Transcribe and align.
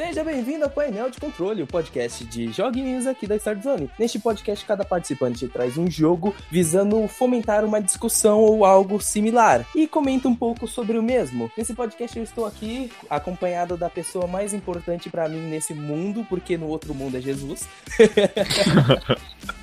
Seja 0.00 0.24
bem-vindo 0.24 0.64
ao 0.64 0.70
Painel 0.70 1.10
de 1.10 1.20
Controle, 1.20 1.62
o 1.62 1.66
podcast 1.66 2.24
de 2.24 2.50
joguinhos 2.50 3.06
aqui 3.06 3.26
da 3.26 3.36
Start 3.36 3.62
Zone. 3.62 3.90
Neste 3.98 4.18
podcast, 4.18 4.64
cada 4.64 4.82
participante 4.82 5.46
traz 5.46 5.76
um 5.76 5.90
jogo 5.90 6.34
visando 6.50 7.06
fomentar 7.06 7.66
uma 7.66 7.82
discussão 7.82 8.38
ou 8.38 8.64
algo 8.64 8.98
similar 8.98 9.66
e 9.76 9.86
comenta 9.86 10.26
um 10.26 10.34
pouco 10.34 10.66
sobre 10.66 10.96
o 10.96 11.02
mesmo. 11.02 11.52
Nesse 11.54 11.74
podcast, 11.74 12.16
eu 12.16 12.24
estou 12.24 12.46
aqui 12.46 12.90
acompanhado 13.10 13.76
da 13.76 13.90
pessoa 13.90 14.26
mais 14.26 14.54
importante 14.54 15.10
para 15.10 15.28
mim 15.28 15.42
nesse 15.50 15.74
mundo, 15.74 16.26
porque 16.30 16.56
no 16.56 16.68
outro 16.68 16.94
mundo 16.94 17.18
é 17.18 17.20
Jesus. 17.20 17.68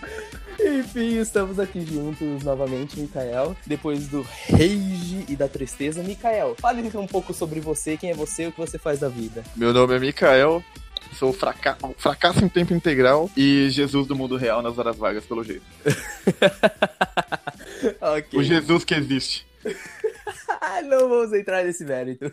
Enfim, 0.59 1.19
estamos 1.19 1.59
aqui 1.59 1.81
juntos 1.81 2.43
novamente, 2.43 2.99
Mikael. 2.99 3.55
Depois 3.65 4.07
do 4.07 4.21
rage 4.21 5.25
e 5.29 5.35
da 5.35 5.47
tristeza, 5.47 6.01
Mikael, 6.01 6.55
fale 6.59 6.81
um 6.97 7.07
pouco 7.07 7.33
sobre 7.33 7.59
você, 7.59 7.95
quem 7.95 8.09
é 8.09 8.13
você 8.13 8.45
e 8.45 8.47
o 8.47 8.51
que 8.51 8.59
você 8.59 8.79
faz 8.79 8.99
da 8.99 9.07
vida. 9.07 9.43
Meu 9.55 9.71
nome 9.71 9.95
é 9.95 9.99
Mikael, 9.99 10.63
sou 11.13 11.31
fraca 11.31 11.77
fracasso 11.97 12.43
em 12.43 12.49
tempo 12.49 12.73
integral 12.73 13.29
e 13.37 13.69
Jesus 13.69 14.07
do 14.07 14.15
mundo 14.15 14.35
real 14.35 14.61
nas 14.61 14.77
horas 14.77 14.97
vagas, 14.97 15.25
pelo 15.25 15.43
jeito. 15.43 15.65
okay. 18.17 18.39
O 18.39 18.43
Jesus 18.43 18.83
que 18.83 18.95
existe. 18.95 19.47
Não 20.85 21.09
vamos 21.09 21.33
entrar 21.33 21.63
nesse 21.63 21.83
mérito. 21.83 22.25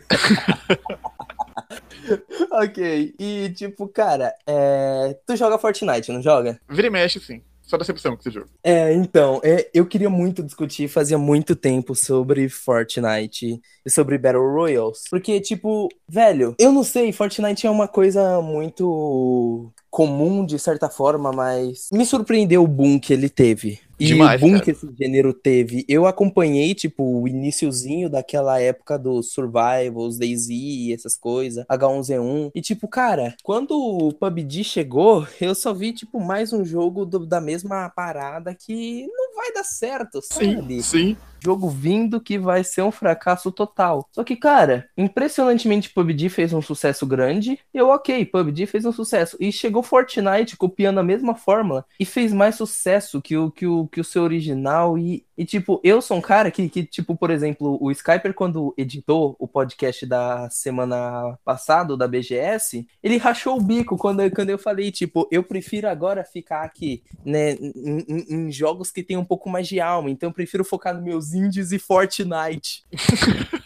ok, 2.51 3.15
e 3.19 3.49
tipo, 3.55 3.87
cara, 3.87 4.33
é... 4.45 5.17
tu 5.25 5.35
joga 5.35 5.57
Fortnite, 5.57 6.11
não 6.11 6.21
joga? 6.21 6.59
Vira 6.69 6.87
e 6.87 6.89
mexe, 6.89 7.19
sim 7.19 7.41
só 7.65 7.77
decepção 7.77 8.15
com 8.15 8.21
esse 8.21 8.31
jogo. 8.31 8.49
É, 8.63 8.93
então, 8.93 9.41
é, 9.43 9.69
eu 9.73 9.85
queria 9.85 10.09
muito 10.09 10.43
discutir, 10.43 10.87
fazia 10.87 11.17
muito 11.17 11.55
tempo, 11.55 11.95
sobre 11.95 12.47
Fortnite 12.47 13.61
e 13.85 13.89
sobre 13.89 14.17
Battle 14.17 14.53
Royals. 14.53 15.03
Porque, 15.09 15.39
tipo, 15.39 15.89
velho, 16.07 16.55
eu 16.59 16.71
não 16.71 16.83
sei, 16.83 17.11
Fortnite 17.11 17.65
é 17.65 17.69
uma 17.69 17.87
coisa 17.87 18.41
muito 18.41 19.71
comum 19.89 20.45
de 20.45 20.59
certa 20.59 20.89
forma, 20.89 21.31
mas 21.31 21.87
me 21.91 22.05
surpreendeu 22.05 22.63
o 22.63 22.67
boom 22.67 22.99
que 22.99 23.13
ele 23.13 23.29
teve. 23.29 23.79
E 23.99 24.07
Demais, 24.07 24.41
o 24.41 24.45
boom 24.45 24.53
cara. 24.53 24.63
que 24.63 24.71
esse 24.71 24.87
gênero 24.97 25.33
teve. 25.33 25.85
Eu 25.87 26.05
acompanhei, 26.05 26.73
tipo, 26.75 27.21
o 27.21 27.27
iníciozinho 27.27 28.09
daquela 28.09 28.59
época 28.59 28.97
dos 28.97 29.31
Survivals, 29.31 30.17
DayZ, 30.17 30.49
essas 30.93 31.17
coisas, 31.17 31.65
H1Z1. 31.67 32.51
E, 32.53 32.61
tipo, 32.61 32.87
cara, 32.87 33.35
quando 33.43 33.71
o 33.71 34.13
PUBG 34.13 34.63
chegou, 34.63 35.25
eu 35.39 35.55
só 35.55 35.73
vi, 35.73 35.93
tipo, 35.93 36.19
mais 36.19 36.51
um 36.51 36.65
jogo 36.65 37.05
do, 37.05 37.25
da 37.25 37.39
mesma 37.39 37.89
parada 37.89 38.53
que 38.53 39.07
não 39.07 39.35
vai 39.35 39.53
dar 39.53 39.63
certo, 39.63 40.21
sabe? 40.21 40.81
Sim, 40.81 40.81
sim 40.81 41.17
jogo 41.45 41.69
vindo 41.69 42.19
que 42.19 42.39
vai 42.39 42.63
ser 42.63 42.81
um 42.81 42.91
fracasso 42.91 43.51
total. 43.51 44.09
Só 44.11 44.23
que, 44.23 44.35
cara, 44.35 44.89
impressionantemente 44.97 45.91
PUBG 45.91 46.27
fez 46.29 46.51
um 46.51 46.61
sucesso 46.61 47.05
grande. 47.05 47.59
Eu, 47.71 47.89
ok, 47.89 48.25
PUBG 48.25 48.65
fez 48.65 48.83
um 48.83 48.91
sucesso. 48.91 49.37
E 49.39 49.51
chegou 49.51 49.83
Fortnite 49.83 50.57
copiando 50.57 50.99
a 50.99 51.03
mesma 51.03 51.35
fórmula 51.35 51.85
e 51.99 52.05
fez 52.05 52.33
mais 52.33 52.55
sucesso 52.55 53.21
que 53.21 53.37
o, 53.37 53.51
que 53.51 53.67
o, 53.67 53.84
que 53.87 53.99
o 53.99 54.03
seu 54.03 54.23
original. 54.23 54.97
E, 54.97 55.25
e, 55.37 55.45
tipo, 55.45 55.79
eu 55.83 56.01
sou 56.01 56.17
um 56.17 56.21
cara 56.21 56.49
que, 56.51 56.69
que, 56.69 56.83
tipo, 56.83 57.15
por 57.15 57.29
exemplo, 57.29 57.77
o 57.81 57.91
Skyper, 57.91 58.33
quando 58.33 58.73
editou 58.77 59.35
o 59.39 59.47
podcast 59.47 60.05
da 60.05 60.49
semana 60.49 61.37
passada, 61.43 61.97
da 61.97 62.07
BGS, 62.07 62.87
ele 63.03 63.17
rachou 63.17 63.57
o 63.57 63.61
bico 63.61 63.97
quando, 63.97 64.29
quando 64.31 64.49
eu 64.49 64.57
falei, 64.57 64.91
tipo, 64.91 65.27
eu 65.31 65.43
prefiro 65.43 65.87
agora 65.89 66.23
ficar 66.23 66.63
aqui, 66.63 67.03
né, 67.25 67.53
em, 67.53 68.05
em, 68.07 68.25
em 68.29 68.51
jogos 68.51 68.91
que 68.91 69.03
tem 69.03 69.17
um 69.17 69.25
pouco 69.25 69.49
mais 69.49 69.67
de 69.67 69.79
alma. 69.79 70.09
Então 70.09 70.29
eu 70.29 70.33
prefiro 70.33 70.63
focar 70.63 70.93
nos 70.93 71.03
meus 71.03 71.33
indies 71.33 71.71
e 71.71 71.79
Fortnite. 71.79 72.83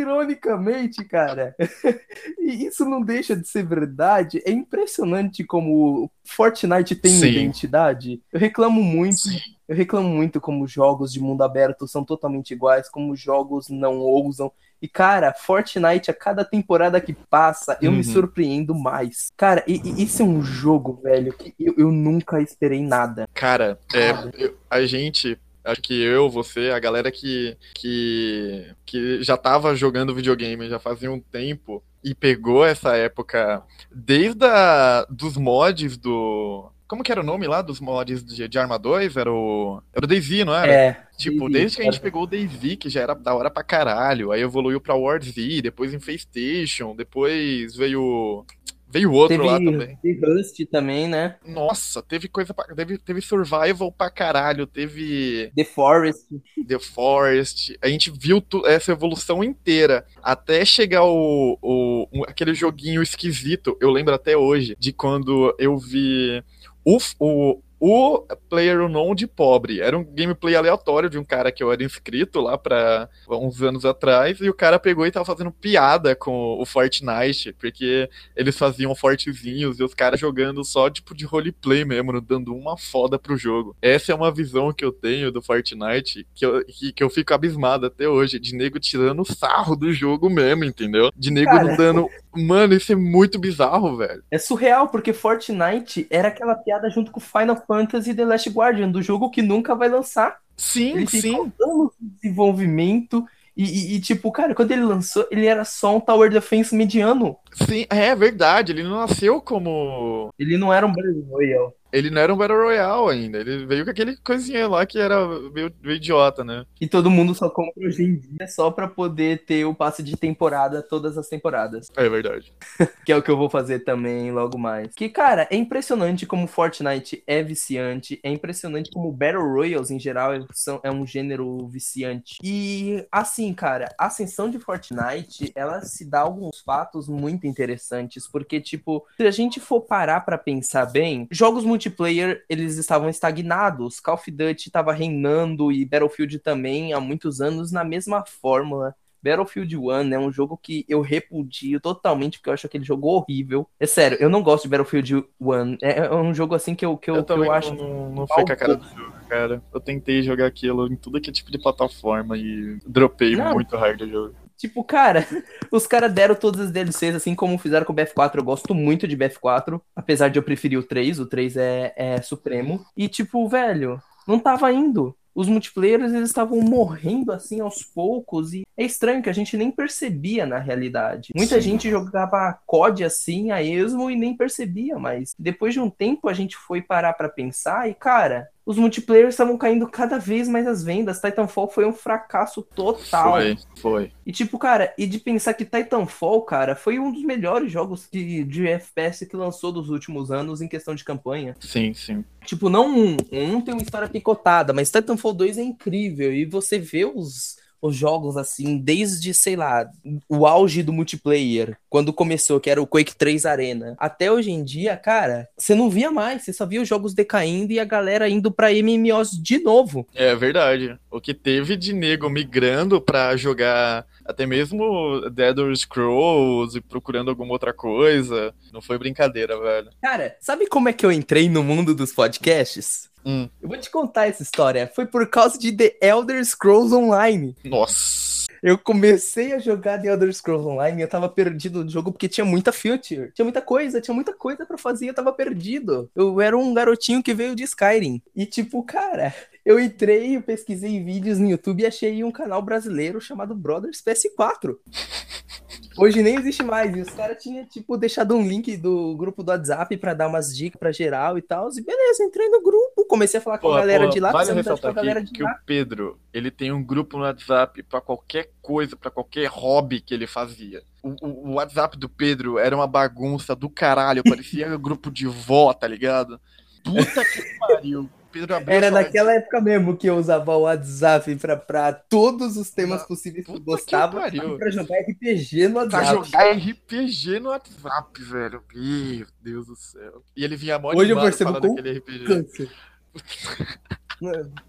Ironicamente, 0.00 1.04
cara, 1.04 1.54
e 2.38 2.66
isso 2.66 2.84
não 2.84 3.02
deixa 3.02 3.36
de 3.36 3.46
ser 3.46 3.64
verdade. 3.66 4.42
É 4.44 4.50
impressionante 4.50 5.44
como 5.44 6.10
Fortnite 6.24 6.94
tem 6.96 7.12
Sim. 7.12 7.28
identidade. 7.28 8.22
Eu 8.32 8.40
reclamo 8.40 8.82
muito. 8.82 9.28
Sim. 9.28 9.38
Eu 9.68 9.76
reclamo 9.76 10.08
muito 10.08 10.40
como 10.40 10.66
jogos 10.66 11.12
de 11.12 11.20
mundo 11.20 11.42
aberto 11.42 11.86
são 11.86 12.04
totalmente 12.04 12.50
iguais, 12.52 12.88
como 12.88 13.14
jogos 13.14 13.68
não 13.68 13.98
ousam. 13.98 14.50
E, 14.82 14.88
cara, 14.88 15.32
Fortnite, 15.34 16.10
a 16.10 16.14
cada 16.14 16.44
temporada 16.44 17.00
que 17.00 17.12
passa, 17.12 17.78
eu 17.82 17.90
uhum. 17.90 17.98
me 17.98 18.04
surpreendo 18.04 18.74
mais. 18.74 19.30
Cara, 19.36 19.62
e, 19.66 19.80
e, 19.84 20.02
esse 20.02 20.22
é 20.22 20.24
um 20.24 20.42
jogo, 20.42 21.00
velho, 21.02 21.32
que 21.34 21.54
eu, 21.60 21.74
eu 21.76 21.92
nunca 21.92 22.40
esperei 22.40 22.82
nada. 22.82 23.28
Cara, 23.34 23.78
é, 23.94 24.10
eu, 24.42 24.56
a 24.70 24.84
gente 24.86 25.38
Acho 25.64 25.82
que 25.82 25.94
eu, 25.94 26.30
você, 26.30 26.70
a 26.70 26.78
galera 26.78 27.10
que, 27.10 27.56
que, 27.74 28.66
que 28.86 29.22
já 29.22 29.36
tava 29.36 29.74
jogando 29.74 30.14
videogame 30.14 30.68
já 30.68 30.78
fazia 30.78 31.10
um 31.10 31.20
tempo 31.20 31.82
e 32.02 32.14
pegou 32.14 32.64
essa 32.64 32.96
época 32.96 33.62
desde 33.92 34.44
a, 34.44 35.06
dos 35.08 35.36
mods 35.36 35.96
do. 35.96 36.70
Como 36.88 37.04
que 37.04 37.12
era 37.12 37.20
o 37.20 37.24
nome 37.24 37.46
lá 37.46 37.62
dos 37.62 37.78
mods 37.78 38.24
de, 38.24 38.48
de 38.48 38.58
Arma 38.58 38.78
2? 38.78 39.16
Era 39.16 39.30
o. 39.30 39.80
Era 39.94 40.04
o 40.04 40.08
DayZ, 40.08 40.44
não 40.44 40.54
era? 40.54 40.72
É. 40.72 41.02
Tipo, 41.16 41.48
desde 41.48 41.76
que 41.76 41.82
a 41.82 41.84
gente 41.84 42.00
pegou 42.00 42.22
o 42.22 42.26
DayZ, 42.26 42.76
que 42.76 42.88
já 42.88 43.02
era 43.02 43.14
da 43.14 43.34
hora 43.34 43.50
pra 43.50 43.62
caralho, 43.62 44.32
aí 44.32 44.40
evoluiu 44.40 44.80
pra 44.80 44.94
War 44.94 45.22
Z, 45.22 45.60
depois 45.62 45.92
Infestation, 45.92 46.96
depois 46.96 47.76
veio 47.76 48.44
Veio 48.90 49.12
outro 49.12 49.36
teve, 49.36 49.48
lá 49.48 49.58
também. 49.58 49.96
Teve 50.02 50.26
Rust 50.26 50.66
também, 50.70 51.06
né? 51.06 51.36
Nossa, 51.46 52.02
teve 52.02 52.26
coisa 52.28 52.52
pra, 52.52 52.64
teve, 52.74 52.98
teve 52.98 53.20
Survival 53.20 53.92
pra 53.92 54.10
caralho, 54.10 54.66
teve. 54.66 55.52
The 55.54 55.64
Forest. 55.64 56.26
The 56.66 56.78
Forest. 56.78 57.78
A 57.80 57.88
gente 57.88 58.10
viu 58.10 58.42
essa 58.66 58.90
evolução 58.90 59.44
inteira. 59.44 60.04
Até 60.20 60.64
chegar 60.64 61.04
o, 61.04 61.56
o, 61.62 62.24
aquele 62.26 62.52
joguinho 62.52 63.00
esquisito. 63.00 63.76
Eu 63.80 63.90
lembro 63.90 64.12
até 64.12 64.36
hoje 64.36 64.76
de 64.78 64.92
quando 64.92 65.54
eu 65.56 65.78
vi 65.78 66.42
o, 66.84 66.98
o, 67.20 67.62
o 67.80 68.26
Player 68.50 68.82
Unknown 68.82 69.14
de 69.14 69.26
pobre. 69.26 69.80
Era 69.80 69.96
um 69.96 70.04
gameplay 70.04 70.54
aleatório 70.54 71.08
de 71.08 71.18
um 71.18 71.24
cara 71.24 71.50
que 71.50 71.62
eu 71.62 71.72
era 71.72 71.82
inscrito 71.82 72.40
lá 72.40 72.58
para 72.58 73.08
uns 73.28 73.62
anos 73.62 73.86
atrás, 73.86 74.38
e 74.40 74.48
o 74.50 74.54
cara 74.54 74.78
pegou 74.78 75.06
e 75.06 75.10
tava 75.10 75.24
fazendo 75.24 75.50
piada 75.50 76.14
com 76.14 76.60
o 76.60 76.66
Fortnite, 76.66 77.54
porque 77.54 78.08
eles 78.36 78.58
faziam 78.58 78.94
fortezinhos 78.94 79.80
e 79.80 79.82
os 79.82 79.94
caras 79.94 80.20
jogando 80.20 80.62
só 80.62 80.90
tipo 80.90 81.14
de 81.14 81.24
roleplay 81.24 81.84
mesmo, 81.84 82.20
dando 82.20 82.54
uma 82.54 82.76
foda 82.76 83.18
pro 83.18 83.36
jogo. 83.36 83.74
Essa 83.80 84.12
é 84.12 84.14
uma 84.14 84.30
visão 84.30 84.72
que 84.72 84.84
eu 84.84 84.92
tenho 84.92 85.32
do 85.32 85.40
Fortnite 85.40 86.26
que 86.34 86.44
eu, 86.44 86.64
que, 86.66 86.92
que 86.92 87.02
eu 87.02 87.08
fico 87.08 87.32
abismado 87.32 87.86
até 87.86 88.06
hoje, 88.06 88.38
de 88.38 88.54
nego 88.54 88.78
tirando 88.78 89.24
sarro 89.24 89.74
do 89.74 89.92
jogo 89.92 90.28
mesmo, 90.28 90.64
entendeu? 90.64 91.10
De 91.16 91.30
nego 91.30 91.50
cara... 91.50 91.64
não 91.64 91.76
dando. 91.76 92.08
Mano, 92.34 92.74
isso 92.74 92.92
é 92.92 92.96
muito 92.96 93.38
bizarro, 93.38 93.96
velho. 93.96 94.22
É 94.30 94.38
surreal, 94.38 94.88
porque 94.88 95.12
Fortnite 95.12 96.06
era 96.10 96.28
aquela 96.28 96.54
piada 96.54 96.88
junto 96.90 97.10
com 97.10 97.20
Final 97.20 97.56
Fantasy 97.70 98.12
The 98.12 98.24
Last 98.24 98.50
Guardian, 98.50 98.90
do 98.90 99.00
jogo 99.00 99.30
que 99.30 99.40
nunca 99.40 99.76
vai 99.76 99.88
lançar. 99.88 100.40
Sim, 100.56 100.96
ele 100.96 101.06
sim. 101.06 101.36
anos 101.36 101.92
de 102.00 102.08
desenvolvimento. 102.20 103.24
E, 103.56 103.62
e, 103.62 103.94
e, 103.94 104.00
tipo, 104.00 104.32
cara, 104.32 104.56
quando 104.56 104.72
ele 104.72 104.82
lançou, 104.82 105.24
ele 105.30 105.46
era 105.46 105.64
só 105.64 105.96
um 105.96 106.00
Tower 106.00 106.28
Defense 106.30 106.74
mediano. 106.74 107.36
Sim, 107.52 107.86
é 107.88 108.12
verdade. 108.16 108.72
Ele 108.72 108.82
não 108.82 108.98
nasceu 108.98 109.40
como. 109.40 110.34
Ele 110.36 110.58
não 110.58 110.74
era 110.74 110.84
um 110.84 110.92
Battle 110.92 111.24
Royale. 111.30 111.72
Ele 111.92 112.10
não 112.10 112.20
era 112.20 112.32
um 112.32 112.36
Battle 112.36 112.58
Royale 112.58 113.10
ainda. 113.10 113.38
Ele 113.38 113.66
veio 113.66 113.84
com 113.84 113.90
aquele 113.90 114.16
coisinha 114.18 114.68
lá 114.68 114.86
que 114.86 114.98
era 114.98 115.26
meio, 115.50 115.72
meio 115.82 115.96
idiota, 115.96 116.44
né? 116.44 116.64
E 116.80 116.86
todo 116.86 117.10
mundo 117.10 117.34
só 117.34 117.48
compra 117.48 117.86
hoje 117.86 118.04
em 118.04 118.16
dia 118.18 118.46
só 118.48 118.70
pra 118.70 118.86
poder 118.86 119.44
ter 119.44 119.64
o 119.64 119.74
passe 119.74 120.02
de 120.02 120.16
temporada 120.16 120.82
todas 120.82 121.18
as 121.18 121.28
temporadas. 121.28 121.88
É 121.96 122.08
verdade. 122.08 122.52
que 123.04 123.12
é 123.12 123.16
o 123.16 123.22
que 123.22 123.30
eu 123.30 123.36
vou 123.36 123.50
fazer 123.50 123.80
também 123.80 124.30
logo 124.30 124.58
mais. 124.58 124.94
Que, 124.94 125.08
cara, 125.08 125.48
é 125.50 125.56
impressionante 125.56 126.26
como 126.26 126.46
Fortnite 126.46 127.22
é 127.26 127.42
viciante. 127.42 128.20
É 128.22 128.30
impressionante 128.30 128.90
como 128.90 129.12
Battle 129.12 129.42
Royals, 129.42 129.90
em 129.90 129.98
geral, 129.98 130.32
são, 130.52 130.80
é 130.82 130.90
um 130.90 131.06
gênero 131.06 131.66
viciante. 131.68 132.36
E, 132.42 133.04
assim, 133.10 133.52
cara, 133.52 133.92
a 133.98 134.06
ascensão 134.06 134.48
de 134.48 134.58
Fortnite, 134.58 135.52
ela 135.54 135.80
se 135.82 136.04
dá 136.04 136.20
alguns 136.20 136.60
fatos 136.60 137.08
muito 137.08 137.46
interessantes. 137.46 138.28
Porque, 138.28 138.60
tipo, 138.60 139.04
se 139.16 139.26
a 139.26 139.30
gente 139.30 139.58
for 139.58 139.80
parar 139.80 140.20
pra 140.20 140.38
pensar 140.38 140.86
bem, 140.86 141.26
jogos 141.30 141.64
muito 141.64 141.79
multiplayer 141.80 142.44
eles 142.48 142.76
estavam 142.76 143.08
estagnados. 143.08 144.00
Call 144.00 144.14
of 144.14 144.30
Duty 144.30 144.68
estava 144.68 144.92
reinando 144.92 145.72
e 145.72 145.84
Battlefield 145.84 146.38
também 146.40 146.92
há 146.92 147.00
muitos 147.00 147.40
anos 147.40 147.72
na 147.72 147.82
mesma 147.82 148.24
fórmula. 148.26 148.94
Battlefield 149.22 149.76
1 149.76 150.14
é 150.14 150.18
um 150.18 150.32
jogo 150.32 150.56
que 150.56 150.84
eu 150.88 151.02
repudio 151.02 151.78
totalmente, 151.78 152.38
porque 152.38 152.48
eu 152.48 152.54
acho 152.54 152.66
aquele 152.66 152.84
jogo 152.84 153.06
horrível. 153.06 153.68
É 153.78 153.84
sério, 153.84 154.16
eu 154.18 154.30
não 154.30 154.42
gosto 154.42 154.62
de 154.62 154.70
Battlefield 154.70 155.26
1. 155.38 155.78
É, 155.82 155.98
é 156.06 156.14
um 156.14 156.32
jogo 156.32 156.54
assim 156.54 156.74
que 156.74 156.84
eu, 156.84 156.96
que 156.96 157.10
eu, 157.10 157.16
eu, 157.16 157.24
que 157.24 157.32
eu 157.32 157.52
acho. 157.52 157.74
Não, 157.74 158.10
não 158.10 158.26
foi 158.26 158.44
com 158.46 158.52
a 158.52 158.56
cara 158.56 158.76
do 158.76 158.84
jogo, 158.88 159.12
cara. 159.28 159.62
Eu 159.74 159.80
tentei 159.80 160.22
jogar 160.22 160.46
aquilo 160.46 160.90
em 160.90 160.96
tudo 160.96 161.20
que 161.20 161.28
é 161.28 161.32
tipo 161.32 161.50
de 161.50 161.58
plataforma 161.58 162.36
e 162.38 162.78
dropei 162.86 163.36
não. 163.36 163.52
muito 163.52 163.76
hard 163.76 164.00
o 164.00 164.08
jogo. 164.08 164.34
Tipo, 164.60 164.84
cara, 164.84 165.26
os 165.72 165.86
caras 165.86 166.12
deram 166.12 166.34
todas 166.34 166.60
as 166.60 166.70
DLCs, 166.70 167.14
assim 167.14 167.34
como 167.34 167.56
fizeram 167.56 167.86
com 167.86 167.94
o 167.94 167.96
BF4. 167.96 168.36
Eu 168.36 168.44
gosto 168.44 168.74
muito 168.74 169.08
de 169.08 169.16
BF4, 169.16 169.80
apesar 169.96 170.28
de 170.28 170.38
eu 170.38 170.42
preferir 170.42 170.78
o 170.78 170.82
3. 170.82 171.18
O 171.18 171.24
3 171.24 171.56
é, 171.56 171.94
é 171.96 172.20
supremo. 172.20 172.84
E, 172.94 173.08
tipo, 173.08 173.48
velho, 173.48 174.02
não 174.28 174.38
tava 174.38 174.70
indo. 174.70 175.16
os 175.34 175.48
multiplayers 175.48 176.12
eles 176.12 176.28
estavam 176.28 176.60
morrendo 176.60 177.32
assim 177.32 177.60
aos 177.60 177.82
poucos 177.82 178.52
e 178.52 178.64
é 178.76 178.84
estranho 178.84 179.22
que 179.22 179.30
a 179.30 179.32
gente 179.32 179.56
nem 179.56 179.70
percebia 179.70 180.44
na 180.44 180.58
realidade. 180.58 181.32
Muita 181.34 181.54
Sim. 181.54 181.60
gente 181.62 181.88
jogava 181.88 182.58
COD 182.66 183.04
assim 183.04 183.50
a 183.50 183.62
esmo 183.62 184.10
e 184.10 184.16
nem 184.16 184.36
percebia, 184.36 184.98
mas 184.98 185.34
depois 185.38 185.72
de 185.72 185.80
um 185.80 185.88
tempo 185.88 186.28
a 186.28 186.34
gente 186.34 186.56
foi 186.56 186.82
parar 186.82 187.14
para 187.14 187.30
pensar 187.30 187.88
e 187.88 187.94
cara, 187.94 188.48
os 188.64 188.76
multiplayers 188.76 189.34
estavam 189.34 189.56
caindo 189.56 189.88
cada 189.88 190.18
vez 190.18 190.48
mais 190.48 190.66
as 190.66 190.82
vendas. 190.82 191.20
Titanfall 191.20 191.68
foi 191.68 191.86
um 191.86 191.92
fracasso 191.92 192.62
total. 192.62 193.32
Foi, 193.32 193.58
foi. 193.76 194.12
E 194.24 194.32
tipo, 194.32 194.58
cara, 194.58 194.94
e 194.96 195.06
de 195.06 195.18
pensar 195.18 195.54
que 195.54 195.64
Titanfall, 195.64 196.42
cara, 196.42 196.76
foi 196.76 196.98
um 196.98 197.10
dos 197.10 197.22
melhores 197.22 197.72
jogos 197.72 198.06
que, 198.06 198.44
de 198.44 198.66
FPS 198.66 199.26
que 199.26 199.36
lançou 199.36 199.72
dos 199.72 199.88
últimos 199.88 200.30
anos 200.30 200.60
em 200.60 200.68
questão 200.68 200.94
de 200.94 201.04
campanha. 201.04 201.56
Sim, 201.60 201.94
sim. 201.94 202.24
Tipo, 202.44 202.68
não 202.68 202.88
um, 202.88 203.16
um 203.32 203.60
tem 203.60 203.74
uma 203.74 203.82
história 203.82 204.08
picotada, 204.08 204.72
mas 204.72 204.90
Titanfall 204.90 205.32
2 205.32 205.58
é 205.58 205.62
incrível. 205.62 206.32
E 206.32 206.44
você 206.44 206.78
vê 206.78 207.04
os 207.04 207.59
os 207.80 207.96
jogos 207.96 208.36
assim, 208.36 208.78
desde, 208.78 209.32
sei 209.32 209.56
lá, 209.56 209.88
o 210.28 210.46
auge 210.46 210.82
do 210.82 210.92
multiplayer, 210.92 211.76
quando 211.88 212.12
começou, 212.12 212.60
que 212.60 212.70
era 212.70 212.80
o 212.80 212.86
Quake 212.86 213.16
3 213.16 213.46
Arena, 213.46 213.96
até 213.98 214.30
hoje 214.30 214.50
em 214.50 214.62
dia, 214.62 214.96
cara, 214.96 215.48
você 215.56 215.74
não 215.74 215.90
via 215.90 216.10
mais, 216.10 216.42
você 216.42 216.52
só 216.52 216.66
via 216.66 216.82
os 216.82 216.88
jogos 216.88 217.14
decaindo 217.14 217.72
e 217.72 217.80
a 217.80 217.84
galera 217.84 218.28
indo 218.28 218.50
pra 218.50 218.72
MMOs 218.72 219.30
de 219.30 219.58
novo. 219.58 220.06
É 220.14 220.34
verdade. 220.34 220.96
O 221.10 221.20
que 221.20 221.34
teve 221.34 221.76
de 221.76 221.92
nego 221.92 222.28
migrando 222.28 223.00
pra 223.00 223.36
jogar 223.36 224.06
até 224.30 224.46
mesmo 224.46 225.28
Dead 225.30 225.58
or 225.58 225.76
Scrolls 225.76 226.76
e 226.76 226.80
procurando 226.80 227.30
alguma 227.30 227.52
outra 227.52 227.72
coisa, 227.72 228.54
não 228.72 228.80
foi 228.80 228.98
brincadeira, 228.98 229.58
velho. 229.60 229.90
Cara, 230.02 230.36
sabe 230.40 230.66
como 230.66 230.88
é 230.88 230.92
que 230.92 231.04
eu 231.04 231.12
entrei 231.12 231.48
no 231.48 231.62
mundo 231.62 231.94
dos 231.94 232.12
podcasts? 232.12 233.10
Hum. 233.24 233.48
Eu 233.60 233.68
vou 233.68 233.78
te 233.78 233.90
contar 233.90 234.26
essa 234.26 234.42
história. 234.42 234.90
Foi 234.94 235.06
por 235.06 235.28
causa 235.28 235.58
de 235.58 235.72
The 235.72 235.96
Elder 236.00 236.44
Scrolls 236.44 236.94
Online. 236.94 237.54
Nossa. 237.64 238.39
Eu 238.62 238.76
comecei 238.76 239.52
a 239.54 239.58
jogar 239.58 240.00
The 240.00 240.08
Elder 240.08 240.32
Scrolls 240.32 240.66
Online 240.66 240.98
e 240.98 241.02
eu 241.02 241.08
tava 241.08 241.28
perdido 241.28 241.84
no 241.84 241.90
jogo 241.90 242.12
porque 242.12 242.28
tinha 242.28 242.44
muita 242.44 242.72
feature. 242.72 243.32
Tinha 243.32 243.44
muita 243.44 243.62
coisa, 243.62 244.00
tinha 244.00 244.14
muita 244.14 244.32
coisa 244.32 244.66
para 244.66 244.76
fazer 244.76 245.08
eu 245.08 245.14
tava 245.14 245.32
perdido. 245.32 246.10
Eu 246.14 246.40
era 246.40 246.56
um 246.56 246.74
garotinho 246.74 247.22
que 247.22 247.32
veio 247.34 247.54
de 247.54 247.62
Skyrim. 247.64 248.22
E 248.34 248.44
tipo, 248.44 248.82
cara, 248.82 249.34
eu 249.64 249.80
entrei, 249.80 250.36
eu 250.36 250.42
pesquisei 250.42 251.02
vídeos 251.02 251.38
no 251.38 251.48
YouTube 251.48 251.82
e 251.82 251.86
achei 251.86 252.22
um 252.22 252.30
canal 252.30 252.60
brasileiro 252.62 253.20
chamado 253.20 253.54
Brothers 253.54 254.02
PS4. 254.02 254.76
Hoje 255.96 256.22
nem 256.22 256.36
existe 256.36 256.62
mais. 256.62 256.94
E 256.96 257.00
os 257.00 257.10
caras 257.10 257.42
tinham, 257.42 257.64
tipo, 257.64 257.96
deixado 257.96 258.36
um 258.36 258.46
link 258.46 258.76
do 258.76 259.14
grupo 259.16 259.42
do 259.42 259.50
WhatsApp 259.50 259.96
pra 259.96 260.14
dar 260.14 260.28
umas 260.28 260.56
dicas 260.56 260.78
pra 260.78 260.92
geral 260.92 261.36
e 261.36 261.42
tal. 261.42 261.68
E 261.70 261.80
beleza, 261.82 262.24
entrei 262.24 262.48
no 262.48 262.62
grupo, 262.62 263.04
comecei 263.06 263.38
a 263.38 263.42
falar 263.42 263.58
com 263.58 263.72
a 263.72 263.80
galera 263.80 264.08
de 264.08 264.20
lá. 264.20 264.30
Vale 264.30 264.52
ressaltar 264.52 264.92
com 264.92 264.98
a 264.98 265.02
galera 265.02 265.22
de 265.22 265.32
que 265.32 265.42
lá. 265.42 265.52
o 265.52 265.66
Pedro, 265.66 266.18
ele 266.32 266.50
tem 266.50 266.72
um 266.72 266.82
grupo 266.82 267.16
no 267.16 267.24
WhatsApp 267.24 267.82
pra 267.82 268.00
qualquer 268.00 268.50
coisa, 268.62 268.96
pra 268.96 269.10
qualquer 269.10 269.46
hobby 269.46 270.00
que 270.00 270.14
ele 270.14 270.26
fazia. 270.26 270.82
O, 271.02 271.10
o, 271.20 271.50
o 271.50 271.52
WhatsApp 271.54 271.98
do 271.98 272.08
Pedro 272.08 272.58
era 272.58 272.74
uma 272.76 272.86
bagunça 272.86 273.56
do 273.56 273.68
caralho, 273.68 274.22
parecia 274.22 274.68
um 274.68 274.78
grupo 274.80 275.10
de 275.10 275.26
vó, 275.26 275.72
tá 275.72 275.86
ligado? 275.88 276.40
Puta 276.84 277.24
que 277.24 277.58
pariu. 277.58 278.08
Pedro 278.32 278.54
Era 278.66 278.90
naquela 278.90 279.34
época 279.34 279.60
mesmo 279.60 279.96
que 279.96 280.08
eu 280.08 280.16
usava 280.16 280.54
o 280.56 280.62
WhatsApp 280.62 281.34
pra, 281.36 281.56
pra 281.56 281.92
todos 281.92 282.56
os 282.56 282.70
temas 282.70 283.02
ah, 283.02 283.06
possíveis 283.06 283.44
que 283.44 283.52
eu 283.52 283.60
gostava 283.60 284.30
que 284.30 284.40
pra 284.40 284.70
jogar 284.70 285.00
RPG 285.00 285.68
no 285.68 285.76
WhatsApp. 285.76 286.04
Pra 286.04 286.04
jogar 286.04 286.52
RPG 286.52 287.40
no 287.40 287.48
WhatsApp, 287.50 288.22
velho. 288.22 288.62
Meu 288.74 289.26
Deus 289.42 289.66
do 289.66 289.76
céu. 289.76 290.22
E 290.36 290.44
ele 290.44 290.56
vinha 290.56 290.78
mó 290.78 290.92
Hoje 290.94 291.10
eu 291.10 291.20
percebo 291.20 291.60
com 291.60 291.74
RPG. 291.74 292.24
câncer. 292.24 292.70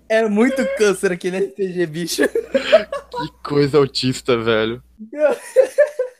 É 0.08 0.26
muito 0.30 0.66
câncer 0.78 1.12
aquele 1.12 1.38
RPG, 1.38 1.86
bicho. 1.86 2.24
Que 2.26 3.32
coisa 3.44 3.78
autista, 3.78 4.38
velho. 4.38 4.82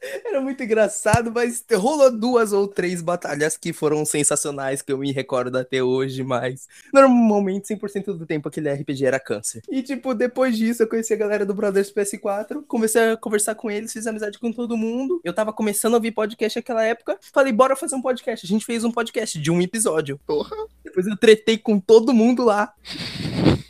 Era 0.02 0.42
muito 0.42 0.64
engraçado, 0.64 1.32
mas 1.32 1.64
rolou 1.74 2.12
duas 2.12 2.52
ou 2.52 2.68
três 2.68 3.02
batalhas 3.02 3.56
que 3.56 3.72
foram 3.72 4.04
sensacionais, 4.04 4.82
que 4.82 4.92
eu 4.92 4.98
me 4.98 5.12
recordo 5.12 5.58
até 5.58 5.84
hoje, 5.84 6.24
mas 6.24 6.68
normalmente 6.92 7.74
100% 7.74 8.18
do 8.18 8.26
tempo 8.26 8.50
aquele 8.50 8.72
RPG 8.72 9.06
era 9.06 9.20
câncer. 9.20 9.62
E 9.70 9.84
tipo, 9.84 10.14
depois 10.16 10.58
disso 10.58 10.82
eu 10.84 10.88
conheci 10.88 11.14
a 11.14 11.18
galera 11.18 11.46
do 11.46 11.54
Brothers 11.54 11.94
PS4, 11.94 12.64
comecei 12.68 13.12
a 13.12 13.18
conversar 13.18 13.54
com 13.56 13.70
eles, 13.70 13.94
fiz 13.94 14.08
amizade 14.08 14.40
com 14.40 14.52
todo 14.52 14.76
mundo. 14.76 15.22
Eu 15.24 15.34
tava 15.34 15.54
começando 15.54 15.94
a 15.94 15.98
ouvir 15.98 16.12
podcast 16.12 16.58
naquela 16.58 16.84
época, 16.84 17.18
falei, 17.32 17.54
bora 17.54 17.76
fazer 17.76 17.96
um 17.96 18.02
podcast. 18.02 18.46
A 18.46 18.50
gente 18.50 18.66
fez 18.66 18.84
um 18.84 18.92
podcast 18.92 19.40
de 19.40 19.52
um 19.52 19.62
episódio. 19.62 20.20
Porra. 20.26 20.56
Depois 20.84 21.06
eu 21.06 21.16
tretei 21.16 21.58
com 21.58 21.80
todo 21.80 22.14
mundo 22.14 22.44
lá. 22.44 22.74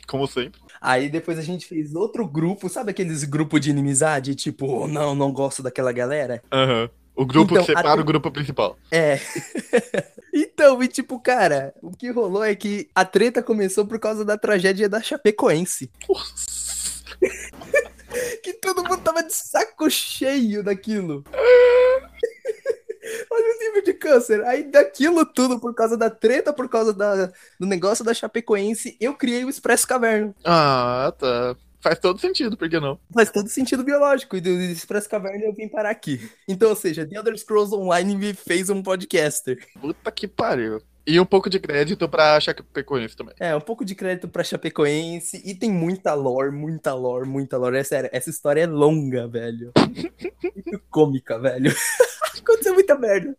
Como 0.06 0.26
sempre. 0.26 0.61
Aí 0.82 1.08
depois 1.08 1.38
a 1.38 1.42
gente 1.42 1.64
fez 1.64 1.94
outro 1.94 2.26
grupo, 2.26 2.68
sabe 2.68 2.90
aqueles 2.90 3.22
grupos 3.22 3.60
de 3.60 3.70
inimizade? 3.70 4.34
Tipo, 4.34 4.88
não, 4.88 5.14
não 5.14 5.32
gosto 5.32 5.62
daquela 5.62 5.92
galera? 5.92 6.42
Aham. 6.52 6.82
Uhum. 6.82 6.88
O 7.14 7.26
grupo 7.26 7.52
então, 7.52 7.64
que 7.64 7.72
separa 7.72 8.00
a... 8.00 8.02
o 8.02 8.06
grupo 8.06 8.30
principal. 8.30 8.76
É. 8.90 9.20
então, 10.32 10.82
e 10.82 10.88
tipo, 10.88 11.20
cara, 11.20 11.74
o 11.82 11.90
que 11.90 12.10
rolou 12.10 12.42
é 12.42 12.54
que 12.54 12.88
a 12.94 13.04
treta 13.04 13.42
começou 13.42 13.86
por 13.86 13.98
causa 13.98 14.24
da 14.24 14.38
tragédia 14.38 14.88
da 14.88 15.02
Chapecoense. 15.02 15.90
Nossa. 16.08 17.04
que 18.42 18.54
todo 18.54 18.82
mundo 18.82 19.02
tava 19.02 19.22
de 19.22 19.34
saco 19.34 19.90
cheio 19.90 20.62
daquilo. 20.64 21.22
Olha 23.30 23.54
o 23.54 23.58
nível 23.58 23.82
de 23.82 23.94
câncer. 23.94 24.44
Aí 24.44 24.64
daquilo 24.64 25.24
tudo, 25.24 25.58
por 25.60 25.74
causa 25.74 25.96
da 25.96 26.10
treta, 26.10 26.52
por 26.52 26.68
causa 26.68 26.92
da, 26.92 27.26
do 27.58 27.66
negócio 27.66 28.04
da 28.04 28.14
Chapecoense, 28.14 28.96
eu 29.00 29.14
criei 29.14 29.44
o 29.44 29.50
Expresso 29.50 29.86
Caverna. 29.86 30.34
Ah, 30.44 31.12
tá. 31.18 31.56
Faz 31.80 31.98
todo 31.98 32.20
sentido, 32.20 32.56
por 32.56 32.70
que 32.70 32.78
não? 32.78 32.96
Faz 33.12 33.30
todo 33.30 33.48
sentido 33.48 33.82
biológico. 33.82 34.36
E 34.36 34.40
do 34.40 34.50
Expresso 34.50 35.08
Caverna 35.08 35.44
eu 35.44 35.52
vim 35.52 35.68
parar 35.68 35.90
aqui. 35.90 36.30
Então, 36.46 36.70
ou 36.70 36.76
seja, 36.76 37.04
The 37.04 37.16
Elder 37.16 37.36
Scrolls 37.36 37.74
Online 37.74 38.16
me 38.16 38.34
fez 38.34 38.70
um 38.70 38.82
podcaster. 38.82 39.58
Puta 39.80 40.12
que 40.12 40.28
pariu. 40.28 40.80
E 41.04 41.18
um 41.18 41.26
pouco 41.26 41.50
de 41.50 41.58
crédito 41.58 42.08
pra 42.08 42.38
Chapecoense 42.38 43.16
também. 43.16 43.34
É, 43.40 43.54
um 43.56 43.60
pouco 43.60 43.84
de 43.84 43.94
crédito 43.94 44.28
pra 44.28 44.44
Chapecoense. 44.44 45.42
E 45.44 45.54
tem 45.54 45.70
muita 45.70 46.14
lore, 46.14 46.52
muita 46.52 46.94
lore, 46.94 47.28
muita 47.28 47.56
lore. 47.56 47.76
É 47.76 47.82
sério, 47.82 48.08
essa 48.12 48.30
história 48.30 48.62
é 48.62 48.66
longa, 48.66 49.26
velho. 49.26 49.72
Muito 50.54 50.82
cômica, 50.90 51.38
velho. 51.38 51.74
Aconteceu 52.38 52.74
muita 52.74 52.96
merda. 52.96 53.36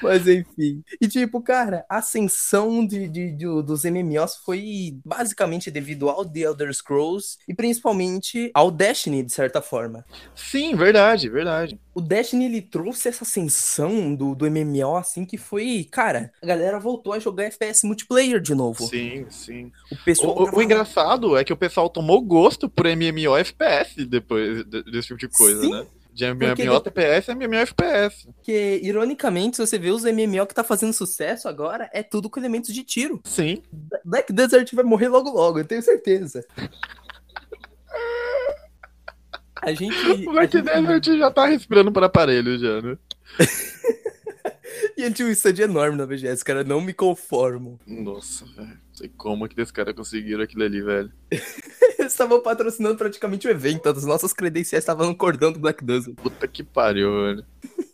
Mas 0.00 0.26
enfim. 0.26 0.82
E 1.00 1.08
tipo, 1.08 1.40
cara, 1.40 1.84
a 1.88 1.98
ascensão 1.98 2.86
de, 2.86 3.08
de, 3.08 3.32
de, 3.32 3.46
dos 3.62 3.84
MMOs 3.84 4.36
foi 4.44 4.98
basicamente 5.04 5.70
devido 5.70 6.08
ao 6.08 6.24
The 6.24 6.40
Elder 6.40 6.72
Scrolls 6.72 7.38
e 7.48 7.54
principalmente 7.54 8.50
ao 8.54 8.70
Destiny, 8.70 9.22
de 9.22 9.32
certa 9.32 9.60
forma. 9.60 10.04
Sim, 10.34 10.74
verdade, 10.74 11.28
verdade. 11.28 11.78
O 11.94 12.00
Destiny 12.00 12.46
ele 12.46 12.62
trouxe 12.62 13.08
essa 13.08 13.24
ascensão 13.24 14.14
do, 14.14 14.34
do 14.34 14.50
MMO, 14.50 14.96
assim, 14.96 15.24
que 15.24 15.36
foi, 15.36 15.86
cara, 15.90 16.32
a 16.42 16.46
galera 16.46 16.78
voltou 16.78 17.12
a 17.12 17.18
jogar 17.18 17.44
FPS 17.44 17.84
multiplayer 17.84 18.40
de 18.40 18.54
novo. 18.54 18.82
Sim, 18.86 19.26
sim. 19.28 19.70
O, 19.90 19.96
pessoal 20.04 20.32
o, 20.40 20.44
tava... 20.46 20.56
o 20.56 20.62
engraçado 20.62 21.36
é 21.36 21.44
que 21.44 21.52
o 21.52 21.56
pessoal 21.56 21.90
tomou 21.90 22.22
gosto 22.22 22.68
por 22.68 22.86
MMO 22.86 23.36
FPS 23.36 24.06
depois 24.06 24.64
desse 24.64 25.08
tipo 25.08 25.18
de 25.18 25.28
coisa, 25.28 25.60
sim. 25.60 25.70
né? 25.70 25.86
De 26.12 26.26
MMO 26.32 26.80
TPS 26.80 27.30
é 27.30 27.34
MMO 27.34 27.54
FPS. 27.54 28.26
Porque, 28.26 28.80
ironicamente, 28.82 29.56
se 29.56 29.66
você 29.66 29.78
vê 29.78 29.90
os 29.90 30.04
MMO 30.04 30.46
que 30.46 30.54
tá 30.54 30.62
fazendo 30.62 30.92
sucesso 30.92 31.48
agora, 31.48 31.88
é 31.92 32.02
tudo 32.02 32.28
com 32.28 32.38
elementos 32.38 32.74
de 32.74 32.84
tiro. 32.84 33.20
Sim. 33.24 33.62
Black 34.04 34.32
Desert 34.32 34.74
vai 34.74 34.84
morrer 34.84 35.08
logo 35.08 35.30
logo, 35.30 35.58
eu 35.58 35.64
tenho 35.64 35.82
certeza. 35.82 36.44
A 39.62 39.72
gente. 39.72 39.96
O 40.28 40.32
Black 40.32 40.56
gente... 40.56 40.64
Desert 40.64 41.18
já 41.18 41.30
tá 41.30 41.46
respirando 41.46 41.90
por 41.90 42.04
aparelho 42.04 42.58
já, 42.58 42.82
né? 42.82 42.98
e 44.96 45.04
a 45.04 45.06
gente 45.08 45.24
um 45.24 45.30
stand 45.30 45.62
enorme 45.62 45.96
na 45.96 46.06
BGS, 46.06 46.44
cara, 46.44 46.62
não 46.62 46.80
me 46.80 46.92
conformo. 46.92 47.78
Nossa, 47.86 48.44
velho. 48.56 48.78
Sei 49.02 49.08
como 49.16 49.48
que 49.48 49.60
esse 49.60 49.72
cara 49.72 49.92
conseguiram 49.92 50.44
aquilo 50.44 50.62
ali, 50.62 50.80
velho. 50.80 51.12
Eles 51.98 52.12
estavam 52.12 52.40
patrocinando 52.40 52.96
praticamente 52.96 53.48
o 53.48 53.50
evento, 53.50 53.88
as 53.88 54.04
nossas 54.04 54.32
credenciais 54.32 54.84
estavam 54.84 55.08
no 55.08 55.16
cordão 55.16 55.52
do 55.52 55.58
Black 55.58 55.84
Desert. 55.84 56.14
Puta 56.14 56.46
que 56.46 56.62
pariu, 56.62 57.10
velho. 57.10 57.44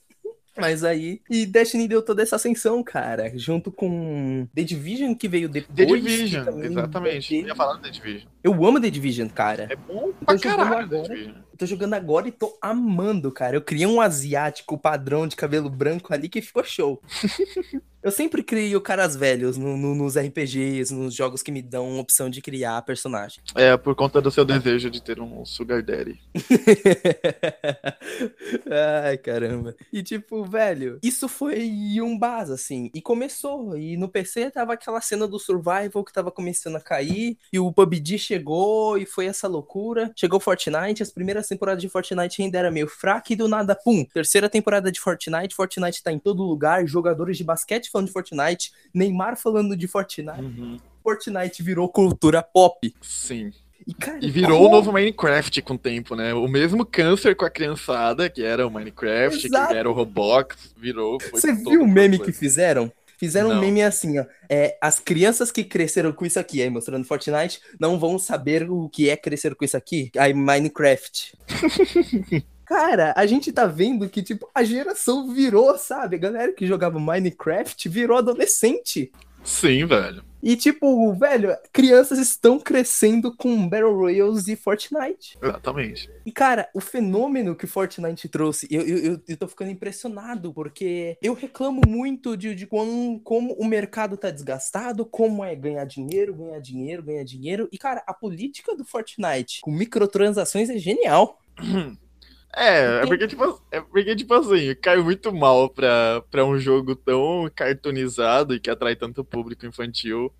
Mas 0.54 0.84
aí. 0.84 1.22
E 1.30 1.46
Destiny 1.46 1.88
deu 1.88 2.02
toda 2.02 2.22
essa 2.22 2.36
ascensão, 2.36 2.82
cara. 2.82 3.32
Junto 3.38 3.72
com 3.72 4.46
The 4.54 4.64
Division, 4.64 5.14
que 5.14 5.28
veio 5.28 5.48
depois. 5.48 5.74
The 5.74 5.86
Division, 5.86 6.60
exatamente. 6.60 7.36
Eu 7.36 7.46
ia 7.46 7.54
falar 7.54 7.74
do 7.74 7.82
The 7.82 7.90
Division. 7.90 8.28
Eu 8.44 8.52
amo 8.66 8.80
The 8.80 8.90
Division, 8.90 9.28
cara. 9.28 9.68
É 9.70 9.76
bom 9.76 10.12
pra 10.12 10.38
caralho. 10.38 10.78
Agora, 10.78 11.14
eu 11.14 11.34
tô 11.56 11.64
jogando 11.64 11.94
agora 11.94 12.28
e 12.28 12.32
tô 12.32 12.58
amando, 12.60 13.32
cara. 13.32 13.56
Eu 13.56 13.62
criei 13.62 13.86
um 13.86 14.00
asiático 14.00 14.76
padrão 14.76 15.26
de 15.26 15.36
cabelo 15.36 15.70
branco 15.70 16.12
ali 16.12 16.28
que 16.28 16.42
ficou 16.42 16.64
show. 16.64 17.00
Eu 18.08 18.12
sempre 18.12 18.42
crio 18.42 18.80
caras 18.80 19.14
velhos 19.14 19.58
no, 19.58 19.76
no, 19.76 19.94
nos 19.94 20.16
RPGs, 20.16 20.94
nos 20.94 21.14
jogos 21.14 21.42
que 21.42 21.52
me 21.52 21.60
dão 21.60 22.00
opção 22.00 22.30
de 22.30 22.40
criar 22.40 22.80
personagem. 22.80 23.38
É, 23.54 23.76
por 23.76 23.94
conta 23.94 24.18
do 24.18 24.30
seu 24.30 24.46
desejo 24.46 24.88
de 24.88 25.02
ter 25.02 25.20
um 25.20 25.44
Sugar 25.44 25.82
Daddy. 25.82 26.18
Ai, 29.04 29.18
caramba. 29.18 29.76
E 29.92 30.02
tipo, 30.02 30.42
velho, 30.42 30.98
isso 31.02 31.28
foi 31.28 32.00
um 32.00 32.18
base, 32.18 32.50
assim. 32.50 32.90
E 32.94 33.02
começou. 33.02 33.76
E 33.76 33.94
no 33.98 34.08
PC 34.08 34.52
tava 34.52 34.72
aquela 34.72 35.02
cena 35.02 35.28
do 35.28 35.38
Survival 35.38 36.02
que 36.02 36.10
tava 36.10 36.30
começando 36.30 36.76
a 36.76 36.80
cair. 36.80 37.36
E 37.52 37.58
o 37.58 37.70
PUBG 37.70 38.18
chegou 38.18 38.96
e 38.96 39.04
foi 39.04 39.26
essa 39.26 39.46
loucura. 39.46 40.10
Chegou 40.16 40.40
Fortnite, 40.40 41.02
as 41.02 41.10
primeiras 41.10 41.46
temporadas 41.46 41.82
de 41.82 41.90
Fortnite 41.90 42.40
ainda 42.40 42.58
era 42.58 42.70
meio 42.70 42.88
fraca 42.88 43.34
e 43.34 43.36
do 43.36 43.46
nada, 43.46 43.74
pum. 43.74 44.02
Terceira 44.02 44.48
temporada 44.48 44.90
de 44.90 44.98
Fortnite, 44.98 45.54
Fortnite 45.54 46.02
tá 46.02 46.10
em 46.10 46.18
todo 46.18 46.42
lugar. 46.42 46.86
Jogadores 46.86 47.36
de 47.36 47.44
basquete 47.44 47.90
falando 47.98 48.06
de 48.06 48.12
Fortnite, 48.12 48.72
Neymar 48.94 49.36
falando 49.36 49.76
de 49.76 49.88
Fortnite. 49.88 50.40
Uhum. 50.40 50.78
Fortnite 51.02 51.62
virou 51.62 51.88
cultura 51.88 52.42
pop. 52.42 52.94
Sim. 53.02 53.52
E, 53.86 53.94
cara, 53.94 54.18
e 54.20 54.30
virou 54.30 54.66
o 54.66 54.70
novo 54.70 54.92
Minecraft 54.92 55.62
com 55.62 55.74
o 55.74 55.78
tempo, 55.78 56.14
né? 56.14 56.34
O 56.34 56.46
mesmo 56.46 56.84
câncer 56.84 57.34
com 57.34 57.46
a 57.46 57.50
criançada, 57.50 58.28
que 58.28 58.42
era 58.42 58.66
o 58.66 58.70
Minecraft, 58.70 59.46
Exato. 59.46 59.68
que 59.68 59.78
era 59.78 59.88
o 59.88 59.94
Roblox, 59.94 60.74
virou. 60.76 61.18
Você 61.32 61.54
viu 61.54 61.82
o 61.82 61.88
meme 61.88 62.18
que 62.18 62.32
fizeram? 62.32 62.92
Fizeram 63.16 63.48
não. 63.48 63.56
um 63.56 63.60
meme 63.60 63.82
assim, 63.82 64.18
ó. 64.18 64.26
É, 64.48 64.76
as 64.80 65.00
crianças 65.00 65.50
que 65.50 65.64
cresceram 65.64 66.12
com 66.12 66.26
isso 66.26 66.38
aqui, 66.38 66.62
aí 66.62 66.68
mostrando 66.68 67.04
Fortnite, 67.04 67.60
não 67.80 67.98
vão 67.98 68.18
saber 68.18 68.70
o 68.70 68.88
que 68.88 69.08
é 69.08 69.16
crescer 69.16 69.54
com 69.54 69.64
isso 69.64 69.76
aqui. 69.76 70.10
Aí 70.16 70.34
Minecraft. 70.34 71.36
Cara, 72.68 73.14
a 73.16 73.24
gente 73.24 73.50
tá 73.50 73.64
vendo 73.64 74.10
que, 74.10 74.22
tipo, 74.22 74.46
a 74.54 74.62
geração 74.62 75.32
virou, 75.32 75.78
sabe? 75.78 76.16
A 76.16 76.18
galera 76.18 76.52
que 76.52 76.66
jogava 76.66 77.00
Minecraft 77.00 77.88
virou 77.88 78.18
adolescente. 78.18 79.10
Sim, 79.42 79.86
velho. 79.86 80.22
E, 80.42 80.54
tipo, 80.54 81.14
velho, 81.14 81.56
crianças 81.72 82.18
estão 82.18 82.60
crescendo 82.60 83.34
com 83.34 83.66
Battle 83.66 83.96
Royals 83.96 84.48
e 84.48 84.54
Fortnite. 84.54 85.38
Exatamente. 85.42 86.10
E, 86.26 86.30
cara, 86.30 86.68
o 86.74 86.80
fenômeno 86.80 87.56
que 87.56 87.66
Fortnite 87.66 88.28
trouxe, 88.28 88.68
eu, 88.70 88.82
eu, 88.82 89.20
eu 89.26 89.36
tô 89.38 89.48
ficando 89.48 89.70
impressionado, 89.70 90.52
porque 90.52 91.16
eu 91.22 91.32
reclamo 91.32 91.80
muito 91.88 92.36
de, 92.36 92.54
de 92.54 92.66
como, 92.66 93.18
como 93.20 93.54
o 93.54 93.64
mercado 93.64 94.18
tá 94.18 94.30
desgastado, 94.30 95.06
como 95.06 95.42
é 95.42 95.56
ganhar 95.56 95.86
dinheiro, 95.86 96.34
ganhar 96.34 96.60
dinheiro, 96.60 97.02
ganhar 97.02 97.24
dinheiro. 97.24 97.66
E, 97.72 97.78
cara, 97.78 98.04
a 98.06 98.12
política 98.12 98.76
do 98.76 98.84
Fortnite 98.84 99.62
com 99.62 99.70
microtransações 99.70 100.68
é 100.68 100.76
genial. 100.76 101.40
É, 102.56 103.02
é 103.02 103.06
porque, 103.06 103.26
tipo, 103.28 103.62
é 103.70 103.80
porque, 103.80 104.16
tipo 104.16 104.34
assim, 104.34 104.74
caiu 104.76 105.04
muito 105.04 105.32
mal 105.32 105.68
pra, 105.68 106.22
pra 106.30 106.44
um 106.44 106.58
jogo 106.58 106.96
tão 106.96 107.48
cartoonizado 107.54 108.54
e 108.54 108.60
que 108.60 108.70
atrai 108.70 108.96
tanto 108.96 109.24
público 109.24 109.66
infantil 109.66 110.32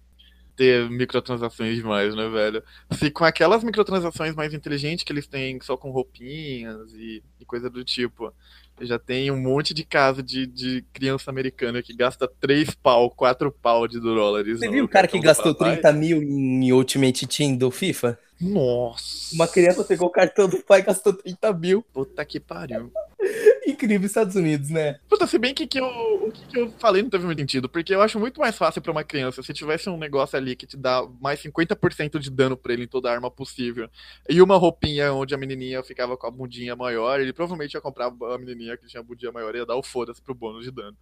ter 0.57 0.91
microtransações 0.91 1.77
demais, 1.77 2.17
né, 2.17 2.29
velho? 2.29 2.65
Se 2.93 3.11
com 3.13 3.25
aquelas 3.25 3.63
microtransações 3.63 4.35
mais 4.35 4.53
inteligentes 4.53 5.05
que 5.05 5.13
eles 5.13 5.29
têm 5.29 5.61
só 5.61 5.77
com 5.77 5.93
roupinhas 5.93 6.93
e, 6.95 7.23
e 7.39 7.45
coisa 7.45 7.71
do 7.71 7.85
tipo, 7.85 8.35
já 8.81 8.99
tem 8.99 9.31
um 9.31 9.41
monte 9.41 9.73
de 9.75 9.85
caso 9.85 10.23
de, 10.23 10.47
de 10.47 10.85
criança 10.93 11.31
americana 11.31 11.83
que 11.83 11.95
gasta 11.95 12.29
3 12.41 12.75
pau, 12.77 13.11
4 13.11 13.51
pau 13.51 13.87
de 13.89 14.01
dólares. 14.01 14.59
Você 14.59 14.69
viu 14.69 14.85
o 14.85 14.89
cara 14.89 15.09
que 15.09 15.19
gastou 15.19 15.55
30 15.55 15.93
mil 15.93 16.23
em 16.23 16.73
Ultimate 16.73 17.27
Team 17.27 17.57
do 17.57 17.71
FIFA? 17.71 18.19
Nossa. 18.41 19.35
Uma 19.35 19.49
criança 19.49 19.85
pegou 19.85 20.09
o 20.09 20.13
cartão 20.13 20.49
do 20.49 20.59
pai 20.59 20.81
e 20.81 20.85
gastou 20.85 21.13
30 21.13 21.53
mil. 21.55 21.83
Puta 21.93 22.25
que 22.25 22.39
pariu. 22.39 22.93
Incrível, 23.67 24.07
Estados 24.07 24.35
Unidos, 24.35 24.71
né? 24.71 24.99
Puta, 25.09 25.27
se 25.27 25.39
bem 25.39 25.55
que, 25.55 25.67
que 25.67 25.79
eu, 25.79 25.87
o 25.87 26.33
que, 26.33 26.47
que, 26.47 26.59
eu 26.59 26.71
falei 26.79 27.03
não 27.03 27.11
teve 27.11 27.27
muito 27.27 27.39
sentido, 27.39 27.69
porque 27.69 27.95
eu 27.95 28.03
acho 28.03 28.19
muito 28.19 28.41
mais 28.41 28.57
fácil 28.57 28.81
para 28.81 28.93
uma 28.93 29.05
criança 29.05 29.43
se 29.43 29.53
tivesse 29.53 29.89
um 29.89 29.99
negócio 29.99 30.37
ali 30.37 30.57
que 30.57 30.67
te 30.67 30.77
dá 30.77 31.07
mais 31.21 31.43
50% 31.43 32.19
de 32.19 32.31
dano 32.31 32.57
pra 32.57 32.73
ele 32.73 32.85
em 32.85 32.89
toda 32.89 33.11
arma 33.11 33.31
possível, 33.31 33.89
e 34.29 34.41
uma 34.41 34.57
roupinha 34.57 35.13
onde 35.13 35.35
a 35.35 35.39
menininha 35.39 35.83
ficava 35.83 36.17
com 36.17 36.27
a 36.27 36.31
bundinha 36.31 36.75
maior, 36.75 37.21
ele 37.21 37.33
provavelmente 37.33 37.75
ia 37.75 37.81
comprar 37.81 38.07
a 38.07 38.39
menininha 38.39 38.77
que 38.77 38.87
tinha 38.87 39.01
a 39.01 39.05
bundinha 39.05 39.33
maior 39.33 39.55
e 39.55 39.59
ia 39.59 39.67
dar 39.67 39.77
o 39.77 39.83
foda-se 39.83 40.23
pro 40.23 40.35
bônus 40.35 40.65
de 40.65 40.71
dano. 40.71 40.97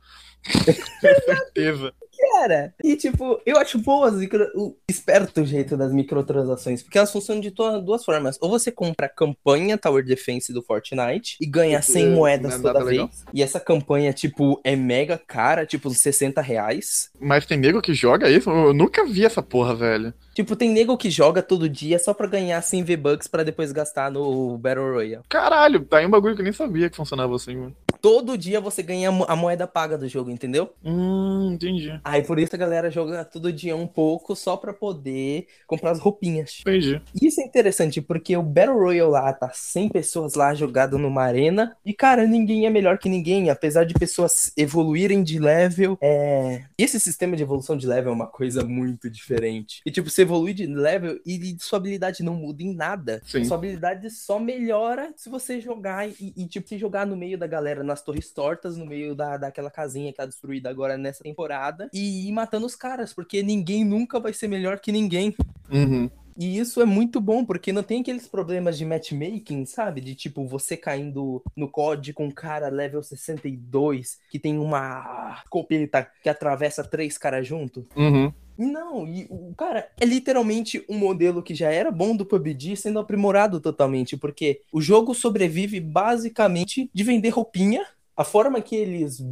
Com 0.55 1.35
certeza. 1.35 1.95
Cara, 2.19 2.75
e 2.83 2.97
tipo, 2.97 3.41
eu 3.47 3.57
acho 3.59 3.79
boas 3.79 4.15
o 4.55 4.77
esperto 4.89 5.45
jeito 5.45 5.77
das 5.77 5.93
microtransações, 5.93 6.83
porque 6.83 6.99
elas 6.99 7.13
funcionam 7.13 7.41
de 7.41 7.51
duas 7.51 8.05
formas. 8.05 8.39
Ou 8.41 8.49
você 8.49 8.73
compra 8.73 9.07
a 9.07 9.09
campanha 9.09 9.79
Tower 9.79 10.05
Defense 10.05 10.53
do 10.53 10.63
Fortnite 10.63 11.37
e 11.41 11.47
ganha 11.47 11.81
100 11.81 12.16
moedas 12.17 12.55
é 12.55 12.59
toda 12.59 12.85
vez. 12.85 12.91
Legal. 12.91 13.11
E 13.33 13.43
essa 13.43 13.61
campanha, 13.61 14.13
tipo, 14.13 14.61
é 14.65 14.75
mega 14.75 15.21
cara, 15.27 15.67
tipo, 15.67 15.91
60 15.91 16.41
reais. 16.41 17.11
Mas 17.21 17.47
tem 17.47 17.59
nego 17.59 17.81
que 17.81 17.95
joga 17.95 18.31
isso? 18.31 18.51
Eu 18.51 18.75
nunca 18.75 19.05
vi 19.05 19.25
essa 19.25 19.43
porra, 19.43 19.75
velho. 19.75 20.13
Tipo, 20.35 20.57
tem 20.57 20.71
nego 20.71 20.97
que 20.97 21.11
joga 21.11 21.43
todo 21.43 21.69
dia 21.69 21.99
só 21.99 22.13
pra 22.13 22.27
ganhar 22.27 22.61
100 22.61 22.85
V-Bucks 22.85 23.29
pra 23.29 23.43
depois 23.43 23.73
gastar 23.73 24.11
no 24.11 24.59
Battle 24.59 24.93
Royale. 24.93 25.25
Caralho, 25.29 25.85
tá 25.85 25.99
aí 25.99 26.07
um 26.07 26.11
bagulho 26.11 26.35
que 26.35 26.43
eu 26.43 26.45
nem 26.45 26.53
sabia 26.53 26.91
que 26.91 26.97
funcionava 26.97 27.35
assim, 27.35 27.57
mano. 27.57 27.77
Todo 28.07 28.39
dia 28.39 28.61
você 28.61 28.85
ganha 28.85 29.09
a 29.09 29.35
moeda 29.35 29.67
paga 29.67 29.99
do 29.99 30.07
jogo, 30.07 30.31
entendeu? 30.31 30.73
Hum, 30.85 31.51
entendi. 31.55 31.99
Aí 32.05 32.23
por 32.23 32.39
isso 32.39 32.55
a 32.55 32.59
galera 32.59 32.89
joga 32.89 33.25
todo 33.25 33.53
dia 33.53 33.75
um 33.75 33.85
pouco 33.89 34.37
só 34.37 34.57
pra 34.57 34.73
poder 34.73 35.49
comprar 35.67 35.91
as 35.91 35.99
roupinhas. 35.99 36.59
Entendi. 36.61 37.03
Isso 37.21 37.41
é 37.41 37.45
interessante 37.45 38.01
porque 38.01 38.37
o 38.37 38.45
Battle 38.45 38.79
Royale 38.79 39.11
lá 39.11 39.33
tá 39.33 39.51
100 39.53 39.89
pessoas 39.89 40.35
lá 40.35 40.55
jogado 40.55 40.97
numa 40.99 41.25
arena 41.25 41.77
e, 41.85 41.93
cara, 41.93 42.29
ninguém 42.29 42.65
é 42.65 42.71
melhor 42.71 42.97
que 42.97 43.09
ninguém. 43.09 43.51
Apesar 43.51 43.83
de 43.83 43.95
pessoas 43.95 44.53
evoluírem 44.57 45.25
de 45.25 45.41
level, 45.41 45.99
é... 46.01 46.63
esse 46.79 47.01
sistema 47.01 47.35
de 47.35 47.43
evolução 47.43 47.77
de 47.77 47.89
level 47.89 48.13
é 48.13 48.15
uma 48.15 48.29
coisa 48.29 48.65
muito 48.65 49.11
diferente. 49.11 49.81
E, 49.85 49.91
tipo, 49.91 50.09
você 50.09 50.23
evolui 50.23 50.55
de 50.55 50.65
level 50.65 51.19
e 51.27 51.57
sua 51.59 51.81
habilidade 51.81 52.23
não 52.23 52.35
muda 52.35 52.63
em 52.63 52.73
nada. 52.73 53.21
Sim. 53.27 53.43
Sua 53.43 53.57
habilidade 53.57 54.09
só 54.11 54.39
melhora 54.39 55.13
se 55.17 55.29
você 55.29 55.61
jogar 55.61 56.09
e, 56.09 56.33
e, 56.37 56.47
tipo, 56.47 56.69
se 56.69 56.79
jogar 56.79 57.05
no 57.05 57.17
meio 57.17 57.37
da 57.37 57.49
galera, 57.49 57.83
nas 57.97 58.03
torres 58.03 58.31
tortas, 58.31 58.77
no 58.77 58.85
meio 58.85 59.15
da, 59.15 59.39
daquela 59.39 59.71
casinha 59.71 60.13
que 60.13 60.19
tá 60.19 60.27
destruída 60.27 60.69
agora 60.69 60.99
nessa 60.99 61.25
temporada, 61.25 61.89
e 61.93 62.29
ir 62.29 62.33
matando 62.33 62.67
os 62.67 62.77
caras, 62.77 63.15
porque 63.15 63.43
ninguém 63.43 63.85
nunca 63.85 64.21
vai 64.21 64.33
ser 64.35 64.49
melhor 64.49 64.79
que 64.79 64.93
ninguém. 64.93 65.35
Uhum. 65.71 66.11
E 66.37 66.59
isso 66.59 66.81
é 66.83 66.85
muito 66.85 67.21
bom, 67.21 67.45
porque 67.45 67.73
não 67.73 67.83
tem 67.83 68.01
aqueles 68.01 68.29
problemas 68.29 68.77
de 68.77 68.85
matchmaking, 68.85 69.65
sabe? 69.65 70.01
De 70.01 70.15
tipo, 70.15 70.47
você 70.47 70.77
caindo 70.77 71.43
no 71.57 71.69
COD 71.69 72.13
com 72.13 72.27
um 72.27 72.31
cara 72.31 72.69
level 72.69 73.03
62, 73.03 74.19
que 74.31 74.39
tem 74.39 74.59
uma 74.59 75.43
copeta 75.49 76.07
que 76.23 76.29
atravessa 76.29 76.85
três 76.85 77.17
caras 77.17 77.47
junto. 77.47 77.87
Uhum. 77.97 78.33
Não, 78.59 79.07
e 79.07 79.27
o 79.29 79.55
cara 79.55 79.91
é 80.01 80.05
literalmente 80.05 80.83
um 80.89 80.97
modelo 80.97 81.43
que 81.43 81.55
já 81.55 81.71
era 81.71 81.91
bom 81.91 82.17
do 82.17 82.25
PUBG 82.25 82.75
sendo 82.77 82.99
aprimorado 82.99 83.61
totalmente, 83.61 84.17
porque 84.17 84.63
o 84.73 84.81
jogo 84.81 85.15
sobrevive 85.15 85.79
basicamente 85.79 86.91
de 86.93 87.05
vender 87.05 87.29
roupinha 87.31 87.85
a 88.17 88.25
forma 88.25 88.61
que 88.61 88.75
eles 88.75 89.23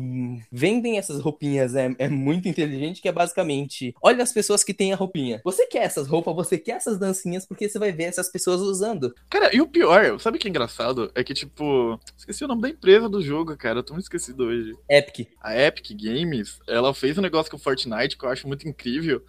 vendem 0.52 0.98
essas 0.98 1.20
roupinhas 1.20 1.74
é, 1.74 1.94
é, 1.98 2.08
muito 2.08 2.48
inteligente, 2.48 3.00
que 3.00 3.08
é 3.08 3.12
basicamente, 3.12 3.94
olha 4.02 4.22
as 4.22 4.32
pessoas 4.32 4.62
que 4.62 4.74
têm 4.74 4.92
a 4.92 4.96
roupinha. 4.96 5.40
Você 5.44 5.66
quer 5.66 5.84
essas 5.84 6.06
roupas, 6.06 6.34
você 6.34 6.58
quer 6.58 6.72
essas 6.72 6.98
dancinhas, 6.98 7.46
porque 7.46 7.68
você 7.68 7.78
vai 7.78 7.92
ver 7.92 8.04
essas 8.04 8.30
pessoas 8.30 8.60
usando. 8.60 9.14
Cara, 9.30 9.54
e 9.54 9.60
o 9.60 9.66
pior, 9.66 10.20
sabe 10.20 10.36
o 10.36 10.40
que 10.40 10.48
é 10.48 10.50
engraçado? 10.50 11.10
É 11.14 11.24
que, 11.24 11.32
tipo, 11.32 11.98
esqueci 12.16 12.44
o 12.44 12.48
nome 12.48 12.62
da 12.62 12.68
empresa 12.68 13.08
do 13.08 13.22
jogo, 13.22 13.56
cara, 13.56 13.78
eu 13.78 13.82
tô 13.82 13.94
muito 13.94 14.04
esquecido 14.04 14.44
hoje. 14.44 14.74
Epic. 14.88 15.28
A 15.40 15.58
Epic 15.58 15.90
Games, 15.92 16.58
ela 16.68 16.92
fez 16.92 17.16
um 17.16 17.22
negócio 17.22 17.50
com 17.50 17.56
o 17.56 17.60
Fortnite 17.60 18.18
que 18.18 18.24
eu 18.24 18.28
acho 18.28 18.46
muito 18.46 18.68
incrível, 18.68 19.22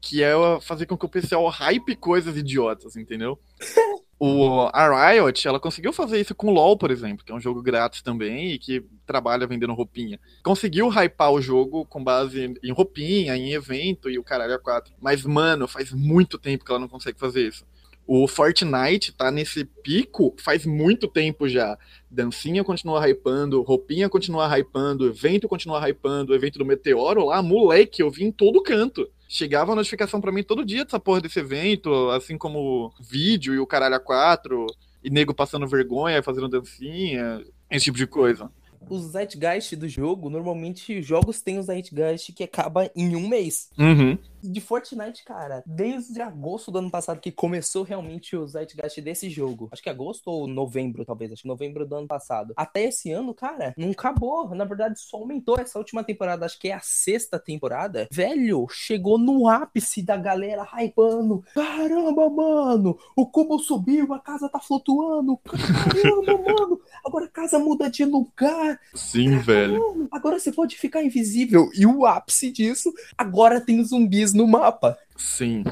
que 0.00 0.22
é 0.22 0.32
fazer 0.60 0.86
com 0.86 0.96
que 0.96 1.06
o 1.06 1.08
pessoal 1.08 1.46
hype 1.48 1.96
coisas 1.96 2.36
idiotas, 2.36 2.96
entendeu? 2.96 3.38
O, 4.20 4.68
a 4.72 5.10
Riot, 5.12 5.46
ela 5.46 5.60
conseguiu 5.60 5.92
fazer 5.92 6.20
isso 6.20 6.34
com 6.34 6.48
o 6.48 6.50
LoL, 6.50 6.76
por 6.76 6.90
exemplo, 6.90 7.24
que 7.24 7.30
é 7.30 7.34
um 7.34 7.40
jogo 7.40 7.62
grátis 7.62 8.02
também 8.02 8.52
e 8.52 8.58
que 8.58 8.84
trabalha 9.06 9.46
vendendo 9.46 9.74
roupinha. 9.74 10.18
Conseguiu 10.42 10.88
hypar 10.88 11.30
o 11.30 11.40
jogo 11.40 11.84
com 11.86 12.02
base 12.02 12.52
em 12.62 12.72
roupinha, 12.72 13.36
em 13.36 13.52
evento 13.52 14.10
e 14.10 14.18
o 14.18 14.24
caralho 14.24 14.54
a 14.54 14.58
quatro. 14.58 14.92
Mas, 15.00 15.24
mano, 15.24 15.68
faz 15.68 15.92
muito 15.92 16.36
tempo 16.36 16.64
que 16.64 16.70
ela 16.70 16.80
não 16.80 16.88
consegue 16.88 17.18
fazer 17.18 17.46
isso. 17.46 17.64
O 18.10 18.26
Fortnite 18.26 19.12
tá 19.12 19.30
nesse 19.30 19.66
pico 19.66 20.34
faz 20.38 20.64
muito 20.64 21.06
tempo 21.06 21.46
já. 21.46 21.76
Dancinha 22.10 22.64
continua 22.64 23.06
hypando, 23.06 23.60
roupinha 23.60 24.08
continua 24.08 24.48
hypando, 24.48 25.06
evento 25.06 25.46
continua 25.46 25.86
hypando, 25.86 26.34
evento 26.34 26.58
do 26.58 26.64
Meteoro 26.64 27.26
lá, 27.26 27.42
moleque, 27.42 28.00
eu 28.00 28.10
vi 28.10 28.24
em 28.24 28.32
todo 28.32 28.62
canto. 28.62 29.06
Chegava 29.28 29.72
a 29.72 29.76
notificação 29.76 30.22
para 30.22 30.32
mim 30.32 30.42
todo 30.42 30.64
dia 30.64 30.86
dessa 30.86 30.98
porra 30.98 31.20
desse 31.20 31.38
evento, 31.38 32.08
assim 32.08 32.38
como 32.38 32.94
vídeo 32.98 33.52
e 33.52 33.58
o 33.58 33.66
caralho 33.66 33.96
a 33.96 34.00
quatro, 34.00 34.64
e 35.04 35.10
nego 35.10 35.34
passando 35.34 35.68
vergonha, 35.68 36.22
fazendo 36.22 36.48
dancinha, 36.48 37.44
esse 37.70 37.84
tipo 37.84 37.98
de 37.98 38.06
coisa 38.06 38.50
os 38.90 39.02
Zeitgeist 39.12 39.76
do 39.76 39.88
jogo, 39.88 40.30
normalmente 40.30 41.02
jogos 41.02 41.40
têm 41.40 41.58
o 41.58 41.62
Zeitgeist 41.62 42.32
que 42.32 42.42
acaba 42.44 42.90
em 42.94 43.14
um 43.16 43.28
mês. 43.28 43.68
Uhum. 43.78 44.18
De 44.42 44.60
Fortnite, 44.60 45.24
cara, 45.24 45.62
desde 45.66 46.20
agosto 46.20 46.70
do 46.70 46.78
ano 46.78 46.90
passado 46.90 47.20
que 47.20 47.32
começou 47.32 47.82
realmente 47.82 48.36
o 48.36 48.46
Zeitgeist 48.46 49.00
desse 49.00 49.28
jogo. 49.28 49.68
Acho 49.72 49.82
que 49.82 49.90
agosto 49.90 50.28
ou 50.28 50.46
novembro, 50.46 51.04
talvez. 51.04 51.32
Acho 51.32 51.42
que 51.42 51.48
novembro 51.48 51.86
do 51.86 51.96
ano 51.96 52.06
passado. 52.06 52.52
Até 52.56 52.84
esse 52.84 53.10
ano, 53.10 53.34
cara, 53.34 53.74
não 53.76 53.90
acabou. 53.90 54.54
Na 54.54 54.64
verdade, 54.64 55.00
só 55.00 55.18
aumentou 55.18 55.58
essa 55.58 55.78
última 55.78 56.04
temporada. 56.04 56.46
Acho 56.46 56.58
que 56.58 56.68
é 56.68 56.74
a 56.74 56.80
sexta 56.80 57.38
temporada. 57.38 58.08
Velho, 58.10 58.66
chegou 58.70 59.18
no 59.18 59.48
ápice 59.48 60.02
da 60.02 60.16
galera 60.16 60.66
hypando. 60.78 61.44
Caramba, 61.54 62.30
mano, 62.30 62.98
o 63.16 63.26
cubo 63.26 63.58
subiu, 63.58 64.12
a 64.12 64.18
casa 64.18 64.48
tá 64.48 64.60
flutuando. 64.60 65.36
Caramba, 65.38 66.38
mano, 66.38 66.80
agora 67.04 67.26
a 67.26 67.30
casa 67.30 67.58
muda 67.58 67.90
de 67.90 68.04
lugar. 68.04 68.80
Sim, 68.94 69.30
Caramba, 69.30 69.44
velho. 69.44 70.08
Agora 70.10 70.38
você 70.38 70.52
pode 70.52 70.76
ficar 70.76 71.02
invisível. 71.02 71.70
E 71.74 71.86
o 71.86 72.06
ápice 72.06 72.50
disso, 72.50 72.92
agora 73.16 73.60
tem 73.60 73.82
zumbis 73.84 74.27
no 74.32 74.46
mapa. 74.46 74.96
Sim. 75.16 75.64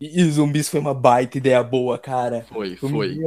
E, 0.00 0.20
e 0.20 0.30
zumbis 0.30 0.68
foi 0.68 0.80
uma 0.80 0.94
baita 0.94 1.38
ideia 1.38 1.62
boa, 1.62 1.98
cara. 1.98 2.44
Foi, 2.48 2.76
foi. 2.76 2.90
foi. 2.90 3.18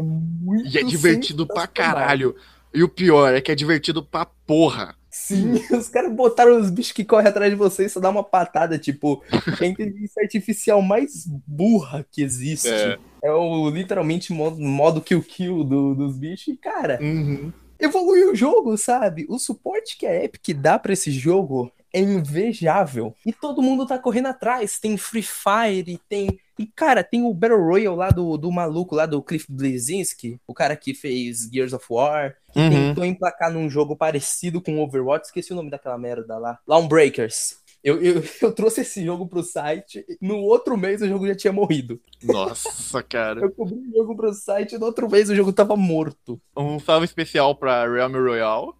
E 0.66 0.78
é 0.78 0.84
divertido 0.84 1.48
pra 1.48 1.68
caralho. 1.68 2.36
E 2.74 2.84
o 2.84 2.90
pior 2.90 3.34
é 3.34 3.42
que 3.42 3.52
é 3.52 3.56
divertido 3.56 4.04
pra 4.04 4.26
porra. 4.26 4.96
Sim, 5.10 5.54
os 5.76 5.90
caras 5.90 6.14
botaram 6.14 6.60
os 6.60 6.70
bichos 6.70 6.92
que 6.92 7.04
correm 7.04 7.28
atrás 7.28 7.52
de 7.52 7.58
você 7.58 7.86
e 7.86 7.90
só 7.90 8.00
dá 8.00 8.10
uma 8.10 8.24
patada, 8.24 8.78
tipo, 8.78 9.24
é 9.60 9.66
a 9.66 9.68
inteligência 9.68 10.22
artificial 10.22 10.82
mais 10.82 11.26
burra 11.48 12.06
que 12.12 12.22
existe. 12.22 12.70
É, 12.70 13.00
é 13.24 13.32
o 13.32 13.70
literalmente 13.70 14.32
modo, 14.32 14.60
modo 14.60 15.02
kill-kill 15.02 15.64
do, 15.64 15.96
dos 15.96 16.16
bichos. 16.16 16.50
E, 16.50 16.58
cara, 16.58 17.00
uhum. 17.02 17.52
evoluiu 17.80 18.32
o 18.32 18.36
jogo, 18.36 18.78
sabe? 18.78 19.26
O 19.28 19.40
suporte 19.40 19.98
que 19.98 20.06
a 20.06 20.24
Epic 20.24 20.56
dá 20.56 20.78
pra 20.78 20.94
esse 20.94 21.12
jogo 21.12 21.72
é 21.94 22.00
invejável. 22.00 23.16
E 23.26 23.34
todo 23.34 23.62
mundo 23.62 23.86
tá 23.86 23.98
correndo 23.98 24.28
atrás. 24.28 24.80
Tem 24.80 24.98
Free 24.98 25.24
Fire, 25.24 26.00
tem. 26.08 26.40
E, 26.58 26.66
cara, 26.66 27.04
tem 27.04 27.24
o 27.24 27.34
Battle 27.34 27.64
Royale 27.64 27.96
lá 27.96 28.10
do, 28.10 28.38
do 28.38 28.52
maluco 28.52 28.94
lá 28.94 29.06
do 29.06 29.22
Cliff 29.24 29.46
Blazinski, 29.50 30.40
o 30.46 30.54
cara 30.54 30.76
que 30.76 30.94
fez 30.94 31.50
Gears 31.52 31.72
of 31.72 31.86
War, 31.90 32.36
que 32.52 32.60
uhum. 32.60 32.70
tentou 32.70 33.06
emplacar 33.06 33.50
num 33.50 33.70
jogo 33.70 33.96
parecido 33.96 34.62
com 34.62 34.82
Overwatch, 34.82 35.28
esqueci 35.28 35.54
o 35.54 35.56
nome 35.56 35.70
daquela 35.70 35.98
merda 35.98 36.38
lá. 36.38 36.60
Breakers. 36.88 37.60
Eu, 37.84 38.02
eu, 38.02 38.22
eu, 38.42 38.52
trouxe 38.52 38.82
esse 38.82 39.04
jogo 39.04 39.26
pro 39.28 39.42
site, 39.42 40.06
no 40.22 40.38
outro 40.38 40.78
mês 40.78 41.02
o 41.02 41.08
jogo 41.08 41.26
já 41.28 41.36
tinha 41.36 41.54
morrido. 41.54 42.00
Nossa, 42.22 43.02
cara. 43.02 43.40
eu 43.40 43.52
cobri 43.52 43.78
o 43.78 43.98
jogo 43.98 44.16
pro 44.16 44.34
site, 44.34 44.78
no 44.78 44.86
outro 44.86 45.10
mês 45.10 45.30
o 45.30 45.36
jogo 45.36 45.54
tava 45.54 45.76
morto. 45.76 46.40
Um 46.56 46.80
salve 46.80 47.06
especial 47.06 47.56
pra 47.56 47.90
Realm 47.90 48.14
Royale. 48.14 48.74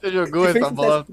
Você 0.00 0.10
jogou 0.10 0.46
essa 0.48 0.70
bola? 0.70 1.06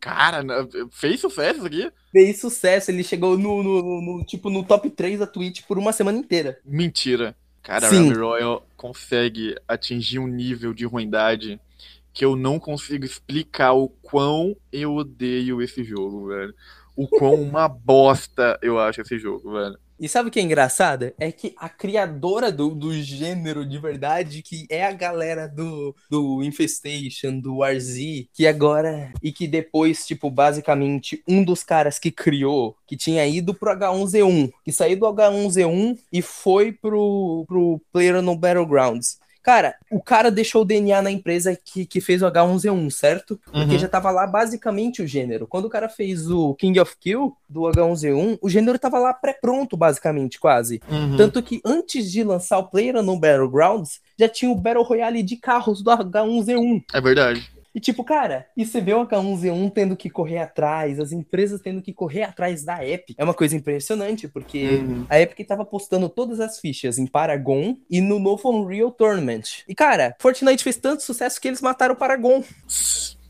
Cara, 0.00 0.42
fez 0.90 1.20
sucesso 1.20 1.58
isso 1.58 1.66
aqui? 1.66 1.92
Fez 2.10 2.40
sucesso, 2.40 2.90
ele 2.90 3.04
chegou 3.04 3.36
no, 3.38 3.62
no, 3.62 4.00
no, 4.00 4.24
tipo, 4.24 4.50
no 4.50 4.64
top 4.64 4.90
3 4.90 5.18
da 5.18 5.26
Twitch 5.26 5.62
por 5.66 5.78
uma 5.78 5.92
semana 5.92 6.18
inteira. 6.18 6.58
Mentira. 6.64 7.36
Cara, 7.62 7.88
Sim. 7.88 8.08
Rami 8.08 8.14
Royal 8.14 8.66
consegue 8.76 9.54
atingir 9.66 10.18
um 10.18 10.26
nível 10.26 10.74
de 10.74 10.84
ruindade 10.84 11.58
que 12.12 12.24
eu 12.24 12.36
não 12.36 12.60
consigo 12.60 13.04
explicar 13.04 13.72
o 13.72 13.88
quão 13.88 14.56
eu 14.72 14.94
odeio 14.94 15.60
esse 15.60 15.82
jogo, 15.82 16.28
velho. 16.28 16.54
O 16.96 17.08
quão 17.08 17.34
uma 17.34 17.68
bosta 17.68 18.58
eu 18.62 18.78
acho 18.78 19.00
esse 19.00 19.18
jogo, 19.18 19.52
velho. 19.52 19.76
E 19.98 20.08
sabe 20.08 20.28
o 20.28 20.32
que 20.32 20.40
é 20.40 20.42
engraçado? 20.42 21.12
É 21.18 21.30
que 21.30 21.54
a 21.56 21.68
criadora 21.68 22.50
do, 22.50 22.74
do 22.74 22.92
gênero 22.92 23.64
de 23.64 23.78
verdade, 23.78 24.42
que 24.42 24.66
é 24.68 24.84
a 24.84 24.92
galera 24.92 25.46
do, 25.46 25.94
do 26.10 26.42
Infestation, 26.42 27.38
do 27.38 27.62
RZ, 27.62 28.26
que 28.32 28.46
agora. 28.46 29.12
E 29.22 29.30
que 29.32 29.46
depois, 29.46 30.04
tipo, 30.04 30.30
basicamente, 30.30 31.22
um 31.28 31.44
dos 31.44 31.62
caras 31.62 31.98
que 31.98 32.10
criou, 32.10 32.76
que 32.86 32.96
tinha 32.96 33.24
ido 33.26 33.54
pro 33.54 33.70
H1Z1, 33.70 34.50
que 34.64 34.72
saiu 34.72 34.98
do 34.98 35.06
H1Z1 35.06 35.98
e 36.12 36.20
foi 36.20 36.72
pro, 36.72 37.44
pro 37.46 37.80
Player 37.92 38.20
no 38.20 38.36
Battlegrounds. 38.36 39.18
Cara, 39.44 39.74
o 39.90 40.00
cara 40.00 40.30
deixou 40.30 40.62
o 40.62 40.64
DNA 40.64 41.02
na 41.02 41.10
empresa 41.10 41.54
que, 41.54 41.84
que 41.84 42.00
fez 42.00 42.22
o 42.22 42.26
H1Z1, 42.26 42.90
certo? 42.90 43.38
Porque 43.44 43.74
uhum. 43.74 43.78
já 43.78 43.86
tava 43.86 44.10
lá 44.10 44.26
basicamente 44.26 45.02
o 45.02 45.06
gênero. 45.06 45.46
Quando 45.46 45.66
o 45.66 45.70
cara 45.70 45.86
fez 45.86 46.30
o 46.30 46.54
King 46.54 46.80
of 46.80 46.96
Kill 46.98 47.36
do 47.46 47.60
H1Z1, 47.60 48.38
o 48.40 48.48
gênero 48.48 48.78
tava 48.78 48.98
lá 48.98 49.12
pré-pronto, 49.12 49.76
basicamente, 49.76 50.40
quase. 50.40 50.80
Uhum. 50.90 51.18
Tanto 51.18 51.42
que 51.42 51.60
antes 51.62 52.10
de 52.10 52.24
lançar 52.24 52.56
o 52.56 52.70
Player 52.70 53.02
no 53.02 53.20
Battlegrounds, 53.20 54.00
já 54.18 54.30
tinha 54.30 54.50
o 54.50 54.54
Battle 54.54 54.82
Royale 54.82 55.22
de 55.22 55.36
carros 55.36 55.82
do 55.82 55.90
H1Z1. 55.90 56.84
É 56.94 57.00
verdade. 57.02 57.53
E 57.74 57.80
tipo, 57.80 58.04
cara, 58.04 58.46
e 58.56 58.64
você 58.64 58.80
vê 58.80 58.94
o 58.94 59.04
H1Z1 59.04 59.72
tendo 59.72 59.96
que 59.96 60.08
correr 60.08 60.38
atrás, 60.38 61.00
as 61.00 61.10
empresas 61.10 61.60
tendo 61.60 61.82
que 61.82 61.92
correr 61.92 62.22
atrás 62.22 62.64
da 62.64 62.86
Epic. 62.86 63.16
É 63.18 63.24
uma 63.24 63.34
coisa 63.34 63.56
impressionante, 63.56 64.28
porque 64.28 64.76
uhum. 64.76 65.06
a 65.08 65.20
Epic 65.20 65.46
tava 65.46 65.64
postando 65.64 66.08
todas 66.08 66.38
as 66.38 66.60
fichas 66.60 66.98
em 66.98 67.06
Paragon 67.06 67.76
e 67.90 68.00
no 68.00 68.20
novo 68.20 68.48
Unreal 68.48 68.92
Tournament. 68.92 69.64
E 69.68 69.74
cara, 69.74 70.14
Fortnite 70.20 70.62
fez 70.62 70.76
tanto 70.76 71.02
sucesso 71.02 71.40
que 71.40 71.48
eles 71.48 71.60
mataram 71.60 71.94
o 71.94 71.98
Paragon. 71.98 72.44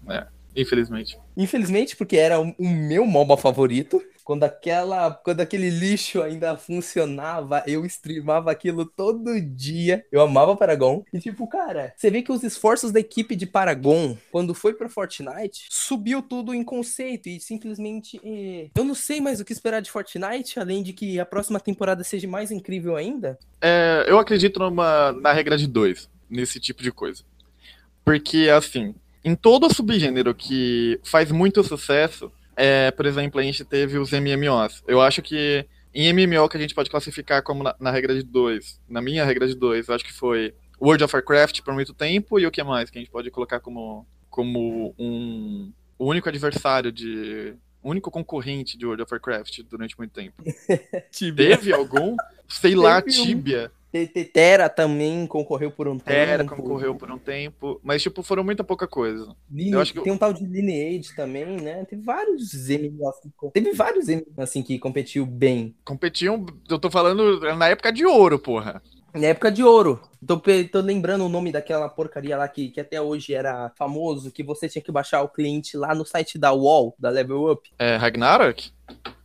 É, 0.09 0.26
infelizmente. 0.54 1.18
Infelizmente, 1.35 1.96
porque 1.96 2.16
era 2.16 2.38
o 2.38 2.54
meu 2.59 3.07
MOBA 3.07 3.38
favorito. 3.38 4.02
Quando 4.24 4.44
aquela, 4.44 5.10
quando 5.10 5.40
aquele 5.40 5.68
lixo 5.68 6.22
ainda 6.22 6.56
funcionava, 6.56 7.62
eu 7.66 7.84
streamava 7.84 8.50
aquilo 8.50 8.87
todo 8.87 9.38
dia. 9.38 10.04
Eu 10.10 10.22
amava 10.22 10.56
Paragon. 10.56 11.04
E 11.12 11.20
tipo, 11.20 11.46
cara, 11.46 11.92
você 11.94 12.10
vê 12.10 12.22
que 12.22 12.32
os 12.32 12.42
esforços 12.42 12.90
da 12.90 13.00
equipe 13.00 13.37
de 13.37 13.46
Paragon, 13.46 14.16
quando 14.32 14.54
foi 14.54 14.72
para 14.72 14.88
Fortnite, 14.88 15.66
subiu 15.68 16.22
tudo 16.22 16.54
em 16.54 16.64
conceito 16.64 17.28
e 17.28 17.38
simplesmente 17.38 18.18
eh, 18.24 18.70
eu 18.74 18.84
não 18.84 18.94
sei 18.94 19.20
mais 19.20 19.40
o 19.40 19.44
que 19.44 19.52
esperar 19.52 19.80
de 19.80 19.90
Fortnite, 19.90 20.58
além 20.58 20.82
de 20.82 20.94
que 20.94 21.20
a 21.20 21.26
próxima 21.26 21.60
temporada 21.60 22.02
seja 22.02 22.26
mais 22.26 22.50
incrível 22.50 22.96
ainda. 22.96 23.38
É, 23.60 24.06
eu 24.08 24.18
acredito 24.18 24.58
numa 24.58 25.12
na 25.12 25.32
regra 25.32 25.58
de 25.58 25.66
dois 25.66 26.08
nesse 26.30 26.58
tipo 26.58 26.82
de 26.82 26.90
coisa. 26.90 27.22
Porque 28.04 28.48
assim, 28.48 28.94
em 29.24 29.34
todo 29.34 29.72
subgênero 29.72 30.34
que 30.34 30.98
faz 31.02 31.30
muito 31.30 31.62
sucesso, 31.62 32.32
é, 32.57 32.90
por 32.90 33.07
exemplo, 33.07 33.40
a 33.40 33.43
gente 33.43 33.64
teve 33.64 33.99
os 33.99 34.11
MMOs. 34.12 34.83
Eu 34.87 35.01
acho 35.01 35.23
que 35.23 35.67
em 35.95 36.12
MMO 36.12 36.49
que 36.49 36.57
a 36.57 36.61
gente 36.61 36.75
pode 36.75 36.90
classificar 36.90 37.43
como 37.43 37.62
na, 37.62 37.75
na 37.79 37.90
regra 37.90 38.14
de 38.14 38.23
dois, 38.23 38.81
na 38.88 39.01
minha 39.01 39.25
regra 39.25 39.47
de 39.47 39.55
dois, 39.55 39.88
acho 39.88 40.05
que 40.05 40.12
foi 40.12 40.55
World 40.81 41.05
of 41.05 41.14
Warcraft 41.14 41.62
por 41.62 41.73
muito 41.73 41.95
tempo 41.95 42.38
e 42.38 42.47
o 42.47 42.51
que 42.51 42.62
mais 42.62 42.90
que 42.90 42.99
a 42.99 43.01
gente 43.01 43.11
pode 43.11 43.31
colocar 43.31 43.61
como, 43.61 44.07
como 44.29 44.95
um 44.99 45.73
único 45.99 46.29
adversário 46.29 46.90
de 46.90 47.55
único 47.83 48.11
concorrente 48.11 48.77
de 48.79 48.87
World 48.87 49.03
of 49.03 49.12
Warcraft 49.12 49.61
durante 49.71 49.97
muito 49.97 50.12
tempo. 50.12 50.43
Teve 51.59 51.73
algum? 51.73 52.17
Sei 52.49 52.75
lá, 52.75 53.01
Tibia. 53.03 53.71
Terra 54.33 54.68
também 54.68 55.26
concorreu 55.26 55.70
por 55.70 55.87
um 55.87 55.98
Terra 55.98 56.38
tempo. 56.38 56.48
Terra 56.48 56.62
concorreu 56.62 56.94
por 56.94 57.11
um 57.11 57.18
tempo, 57.18 57.80
mas 57.83 58.02
tipo, 58.02 58.22
foram 58.22 58.42
muita 58.42 58.64
pouca 58.64 58.88
coisa. 58.88 59.35
Line... 59.50 59.72
Eu 59.72 59.80
acho 59.80 59.92
que... 59.92 60.00
Tem 60.00 60.12
um 60.12 60.18
tal 60.18 60.33
de 60.33 60.44
Lineage 60.44 61.14
também, 61.14 61.46
né? 61.61 61.85
Teve 61.85 62.02
vários 62.02 62.52
MMOs 62.68 63.16
que... 63.22 63.50
Teve 63.52 63.72
vários 63.72 64.09
MMOs 64.09 64.38
assim 64.38 64.62
que 64.62 64.78
competiu 64.78 65.24
bem. 65.24 65.74
Competiam, 65.85 66.44
eu 66.68 66.78
tô 66.78 66.90
falando 66.90 67.40
na 67.57 67.68
época 67.68 67.92
de 67.92 68.04
ouro, 68.04 68.38
porra. 68.38 68.83
Na 69.14 69.28
época 69.28 69.52
de 69.52 69.62
ouro. 69.62 70.00
Tô, 70.26 70.40
tô 70.40 70.80
lembrando 70.80 71.24
o 71.24 71.28
nome 71.28 71.52
daquela 71.52 71.88
porcaria 71.88 72.37
lá 72.37 72.48
que, 72.48 72.70
que 72.70 72.80
até 72.80 73.00
hoje 73.00 73.33
era 73.33 73.70
famoso, 73.76 74.33
que 74.33 74.42
você 74.42 74.68
tinha 74.68 74.83
que 74.83 74.90
baixar 74.90 75.22
o 75.22 75.28
cliente 75.28 75.76
lá 75.76 75.94
no 75.94 76.04
site 76.04 76.37
da 76.37 76.52
UOL, 76.52 76.96
da 76.98 77.11
Level 77.11 77.52
Up. 77.52 77.70
É, 77.78 77.94
Ragnarok? 77.96 78.72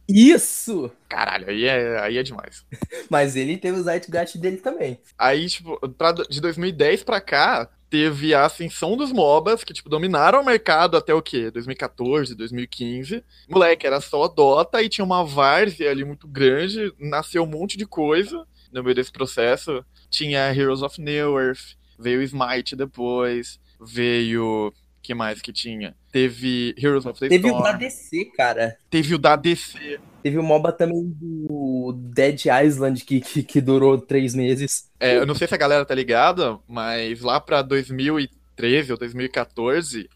Isso! 0.10 0.92
Caralho, 1.08 1.48
aí 1.50 1.66
é, 1.66 2.00
aí 2.00 2.18
é 2.18 2.24
demais. 2.24 2.66
Mas 3.10 3.36
ele 3.36 3.58
teve 3.58 3.78
o 3.80 3.84
Zeitgeist 3.84 4.40
dele 4.40 4.58
também. 4.58 5.00
Aí, 5.18 5.48
tipo, 5.48 5.78
pra, 5.90 6.12
de 6.12 6.42
2010 6.42 7.04
pra 7.04 7.22
cá, 7.22 7.70
teve 7.92 8.34
a 8.34 8.46
ascensão 8.46 8.98
dos 8.98 9.12
MOBAs, 9.12 9.64
que, 9.64 9.72
tipo, 9.72 9.88
dominaram 9.88 10.42
o 10.42 10.46
mercado 10.46 10.98
até 10.98 11.14
o 11.14 11.22
quê? 11.22 11.52
2014, 11.52 12.34
2015. 12.34 13.24
Moleque, 13.48 13.86
era 13.86 14.02
só 14.02 14.28
Dota 14.28 14.82
e 14.82 14.90
tinha 14.90 15.06
uma 15.06 15.24
várzea 15.24 15.92
ali 15.92 16.04
muito 16.04 16.28
grande, 16.28 16.92
nasceu 17.00 17.44
um 17.44 17.48
monte 17.48 17.78
de 17.78 17.86
coisa 17.86 18.46
no 18.72 18.84
meio 18.84 18.96
desse 18.96 19.12
processo. 19.12 19.86
Tinha 20.10 20.52
Heroes 20.54 20.82
of 20.82 21.00
New 21.00 21.40
Earth, 21.40 21.76
veio 22.00 22.24
Smite 22.24 22.76
depois, 22.76 23.60
veio 23.80 24.74
que 25.10 25.16
mais 25.16 25.42
que 25.42 25.52
tinha? 25.52 25.96
Teve 26.12 26.76
Heroes 26.78 27.04
of 27.04 27.20
the 27.20 27.30
Teve 27.30 27.48
Storm. 27.48 27.62
o 27.62 27.64
da 27.64 27.72
DC, 27.72 28.26
cara. 28.26 28.78
Teve 28.92 29.16
o 29.16 29.18
da 29.18 29.36
DC. 29.36 30.00
Teve 30.22 30.38
o 30.38 30.44
MOBA 30.44 30.72
também 30.72 31.04
do 31.04 31.94
Dead 32.14 32.46
Island, 32.46 33.04
que, 33.04 33.20
que, 33.20 33.42
que, 33.42 33.60
durou 33.60 33.98
três 33.98 34.36
meses. 34.36 34.88
É, 35.00 35.18
eu 35.18 35.26
não 35.26 35.34
sei 35.34 35.48
se 35.48 35.56
a 35.56 35.58
galera 35.58 35.84
tá 35.84 35.96
ligada, 35.96 36.60
mas 36.68 37.22
lá 37.22 37.40
pra 37.40 37.64
2013 37.64 38.92
ou 38.92 39.00
2014, 39.00 40.08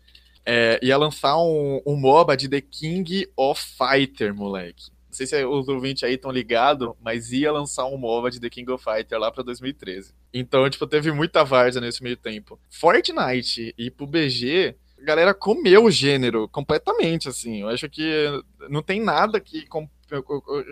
é, 0.45 0.79
ia 0.83 0.95
lançar 0.95 1.37
um, 1.37 1.81
um 1.87 1.95
MOBA 1.95 2.37
de 2.37 2.47
The 2.47 2.61
King 2.61 3.27
of 3.35 3.59
Fighter, 3.59 4.31
moleque. 4.35 4.91
Não 5.09 5.17
sei 5.17 5.25
se 5.25 5.43
os 5.43 5.67
ouvintes 5.67 6.03
aí 6.03 6.13
estão 6.13 6.29
ligados, 6.29 6.91
mas 7.01 7.31
ia 7.31 7.51
lançar 7.51 7.87
um 7.87 7.97
MOBA 7.97 8.29
de 8.29 8.39
The 8.39 8.49
King 8.49 8.71
of 8.71 8.83
Fighter 8.83 9.17
lá 9.17 9.31
pra 9.31 9.43
2013. 9.43 10.13
Então, 10.31 10.69
tipo, 10.69 10.85
teve 10.85 11.11
muita 11.11 11.43
várzea 11.43 11.81
nesse 11.81 12.03
meio 12.03 12.17
tempo. 12.17 12.59
Fortnite 12.69 13.73
e 13.75 13.89
pro 13.89 14.05
BG 14.05 14.75
a 15.03 15.05
galera 15.05 15.33
comeu 15.33 15.83
o 15.83 15.91
gênero 15.91 16.47
completamente, 16.47 17.27
assim. 17.27 17.61
Eu 17.61 17.67
acho 17.67 17.89
que 17.89 18.25
não 18.69 18.81
tem 18.81 19.01
nada 19.01 19.37
que 19.39 19.67
com, 19.67 19.87